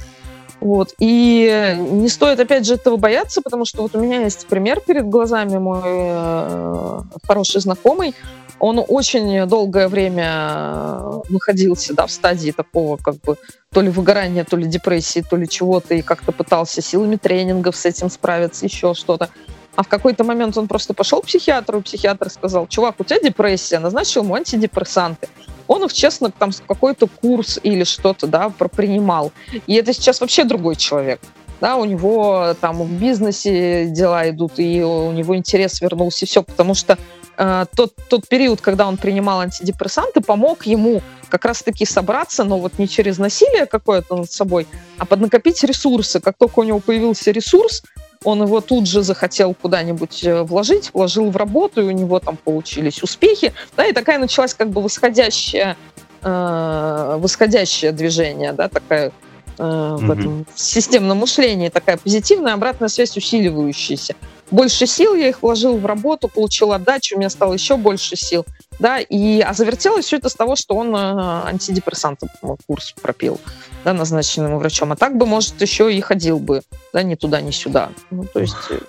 [0.61, 0.93] Вот.
[0.99, 5.05] И не стоит, опять же, этого бояться, потому что вот у меня есть пример перед
[5.05, 8.15] глазами, мой э, хороший знакомый,
[8.59, 13.37] он очень долгое время находился да, в стадии такого как бы
[13.71, 17.85] то ли выгорания, то ли депрессии, то ли чего-то, и как-то пытался силами тренингов с
[17.85, 19.29] этим справиться, еще что-то.
[19.75, 23.19] А в какой-то момент он просто пошел к психиатру, и психиатр сказал, чувак, у тебя
[23.19, 25.27] депрессия, назначил ему антидепрессанты.
[25.67, 29.31] Он их, честно, там какой-то курс или что-то, да, принимал.
[29.67, 31.19] И это сейчас вообще другой человек.
[31.61, 36.43] Да, у него там в бизнесе дела идут, и у него интерес вернулся, и все,
[36.43, 36.97] потому что
[37.37, 42.77] э, тот, тот период, когда он принимал антидепрессанты, помог ему как раз-таки собраться, но вот
[42.77, 44.67] не через насилие какое-то над собой,
[44.97, 46.19] а поднакопить ресурсы.
[46.19, 47.83] Как только у него появился ресурс,
[48.25, 52.37] он его тут же захотел куда-нибудь э, вложить, вложил в работу, и у него там
[52.37, 55.77] получились успехи, да, и такая началась как бы восходящая,
[56.23, 59.11] э, восходящее движение, да, такая
[59.57, 59.97] э, mm-hmm.
[59.97, 64.15] в этом системном мышлении, такая позитивная обратная связь усиливающаяся.
[64.51, 68.45] Больше сил я их вложил в работу, получил отдачу, у меня стало еще больше сил
[68.79, 72.27] да, и, а завертелось все это с того, что он э, антидепрессанты
[72.67, 73.39] курс пропил,
[73.83, 74.91] да, назначенным ему врачом.
[74.91, 76.61] А так бы, может, еще и ходил бы,
[76.93, 77.89] да, ни туда, ни сюда.
[78.11, 78.55] Ну, то есть...
[78.69, 78.79] Э,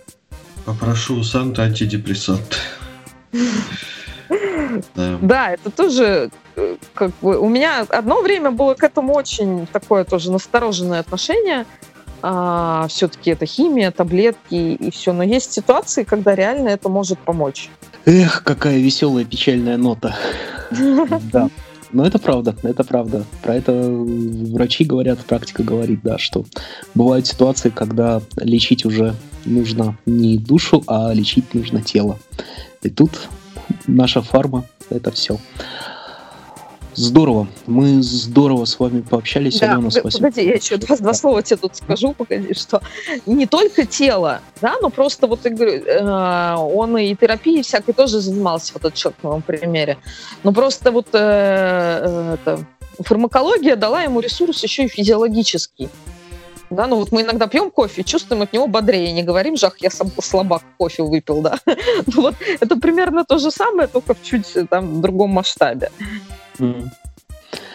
[0.64, 2.58] Попрошу у Санта антидепрессант.
[4.94, 10.04] Да, это тоже э, как бы у меня одно время было к этому очень такое
[10.04, 11.66] тоже настороженное отношение.
[12.22, 15.12] А, все-таки это химия, таблетки и все.
[15.12, 17.70] Но есть ситуации, когда реально это может помочь.
[18.05, 20.16] Эх, какая веселая печальная нота.
[21.32, 21.48] Да.
[21.93, 23.24] Но это правда, это правда.
[23.43, 26.44] Про это врачи говорят, практика говорит, да, что
[26.94, 29.14] бывают ситуации, когда лечить уже
[29.44, 32.18] нужно не душу, а лечить нужно тело.
[32.82, 33.28] И тут
[33.86, 35.38] наша фарма— это все.
[36.97, 37.47] Здорово.
[37.66, 39.60] Мы здорово с вами пообщались.
[39.60, 40.28] Да, Алена, спасибо.
[40.28, 42.81] Погоди, я еще два, два слова тебе тут скажу, погоди, что
[43.27, 48.20] не только тело, да, но просто вот я говорю, э, он и терапией всякой тоже
[48.20, 49.98] занимался, вот этот человек на моем примере.
[50.43, 52.64] Но просто вот э, э, это,
[53.01, 55.90] фармакология дала ему ресурс еще и физиологический.
[56.70, 59.90] Да, ну вот мы иногда пьем кофе, чувствуем от него бодрее, не говорим, жах, я
[59.90, 61.59] сам слабак кофе выпил, да.
[61.66, 65.90] ну вот это примерно то же самое, только в чуть там другом масштабе.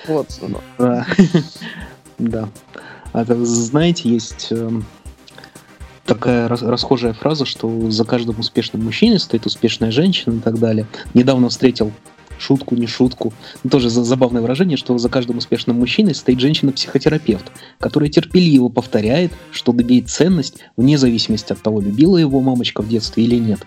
[0.08, 0.40] Вот.
[0.78, 1.06] Да.
[2.18, 2.50] да.
[3.14, 4.86] А знаете, есть эм,
[6.06, 10.88] такая расхожая фраза, что за каждым успешным мужчиной стоит успешная женщина и так далее.
[11.14, 11.92] Недавно встретил
[12.42, 13.34] шутку, не шутку.
[13.64, 19.72] Ну, тоже забавное выражение, что за каждым успешным мужчиной стоит женщина-психотерапевт, которая терпеливо повторяет, что
[19.74, 23.60] имеет ценность вне зависимости от того, любила его мамочка в детстве или нет.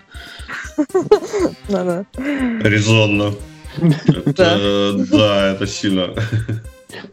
[1.69, 3.33] Резонно.
[3.77, 6.13] Да, это сильно.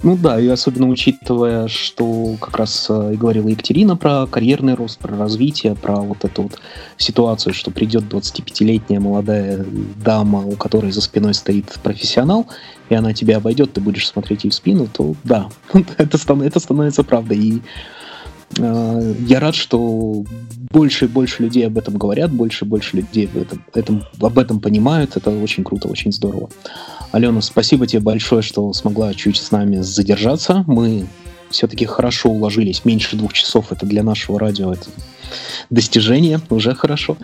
[0.02, 4.98] Ну да, и особенно учитывая, что как раз э, и говорила Екатерина про карьерный рост,
[4.98, 6.58] про развитие, про вот эту вот
[6.96, 9.64] ситуацию, что придет 25-летняя молодая
[9.96, 12.46] дама, у которой за спиной стоит профессионал,
[12.90, 15.48] и она тебя обойдет, ты будешь смотреть ей в спину, то да,
[15.98, 17.38] это, это становится правдой.
[17.38, 17.62] И
[18.58, 20.24] я рад, что
[20.70, 24.38] больше и больше людей об этом говорят, больше и больше людей об этом, этом, об
[24.38, 25.16] этом понимают.
[25.16, 26.50] Это очень круто, очень здорово.
[27.12, 30.64] Алена, спасибо тебе большое, что смогла чуть с нами задержаться.
[30.66, 31.06] Мы
[31.50, 32.84] все-таки хорошо уложились.
[32.84, 34.88] Меньше двух часов это для нашего радио это
[35.70, 37.16] достижение, уже хорошо.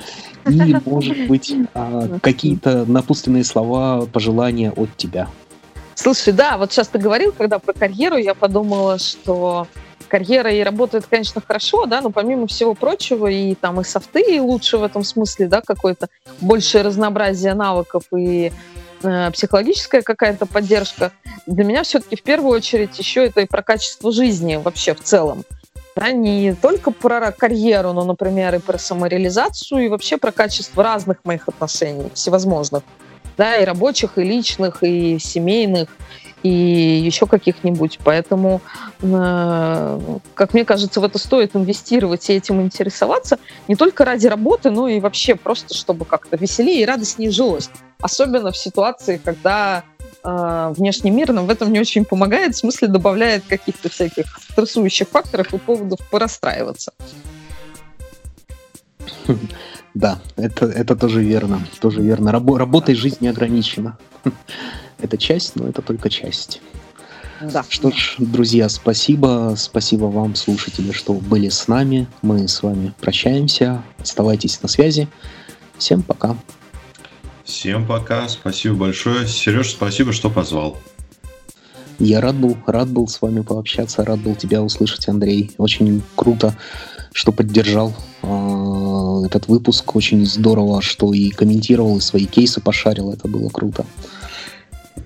[0.49, 5.29] И, может быть, а, какие-то напутственные слова, пожелания от тебя.
[5.95, 9.67] Слушай, да, вот сейчас ты говорил, когда про карьеру, я подумала, что
[10.09, 14.23] карьера и работа, это, конечно, хорошо, да, но помимо всего прочего, и там и софты
[14.37, 16.09] и лучше в этом смысле, да, какое-то
[16.41, 18.53] большее разнообразие навыков и
[19.03, 21.13] э, психологическая какая-то поддержка.
[21.47, 25.45] Для меня все-таки в первую очередь еще это и про качество жизни вообще в целом.
[25.95, 31.19] Да, не только про карьеру, но, например, и про самореализацию, и вообще про качество разных
[31.25, 32.85] моих отношений, всевозможных.
[33.37, 35.89] Да, и рабочих, и личных, и семейных
[36.43, 37.99] и еще каких-нибудь.
[38.05, 38.61] Поэтому,
[39.01, 40.01] э,
[40.35, 44.89] как мне кажется, в это стоит инвестировать и этим интересоваться не только ради работы, но
[44.89, 47.71] и вообще просто, чтобы как-то веселее и радостнее жилось.
[48.01, 49.83] Особенно в ситуации, когда
[50.23, 55.09] э, внешний мир нам в этом не очень помогает, в смысле добавляет каких-то всяких стрессующих
[55.09, 56.93] факторов и поводов порастраиваться.
[59.95, 61.67] Да, это, это тоже верно.
[61.81, 62.31] Тоже верно.
[62.31, 63.99] Рабо- работой жизнь не ограничена.
[64.99, 66.61] Это часть, но это только часть.
[67.41, 67.65] Да.
[67.69, 69.55] Что ж, друзья, спасибо.
[69.57, 72.09] Спасибо вам, слушатели, что были с нами.
[72.23, 73.83] Мы с вами прощаемся.
[73.99, 75.09] Оставайтесь на связи.
[75.79, 76.37] Всем пока.
[77.45, 78.29] Всем пока.
[78.29, 79.27] Спасибо большое.
[79.29, 80.77] Сереж, спасибо, что позвал.
[82.01, 85.53] Я рад был, рад был с вами пообщаться, рад был тебя услышать, Андрей.
[85.59, 86.57] Очень круто,
[87.13, 87.93] что поддержал
[88.23, 89.97] э, этот выпуск.
[89.97, 93.13] Очень здорово, что и комментировал, и свои кейсы пошарил.
[93.13, 93.85] Это было круто.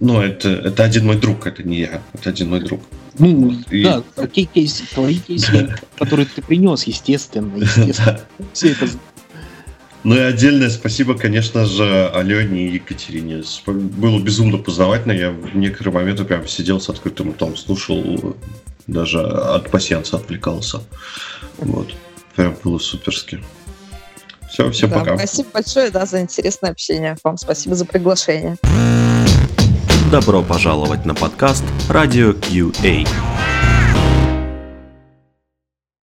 [0.02, 2.80] Ну, это, это один мой друг, это не я, это один мой друг.
[3.20, 3.58] Ну, вот.
[3.70, 4.20] да, и...
[4.20, 8.20] какие кейсы, твои кейсы, которые ты принес, естественно, естественно.
[8.52, 8.88] Все это
[10.02, 13.44] ну и отдельное спасибо, конечно же, Алене и Екатерине.
[13.66, 15.12] Было безумно познавательно.
[15.12, 18.34] Я в некоторые моменты прям сидел с открытым ртом, слушал,
[18.88, 20.80] даже от пассианса отвлекался.
[21.58, 21.94] Вот.
[22.34, 23.40] Прям было суперски.
[24.50, 25.16] Все, всем да, пока.
[25.16, 27.16] Спасибо большое да, за интересное общение.
[27.22, 28.56] Вам спасибо за приглашение.
[30.12, 33.08] Добро пожаловать на подкаст «Радио QA».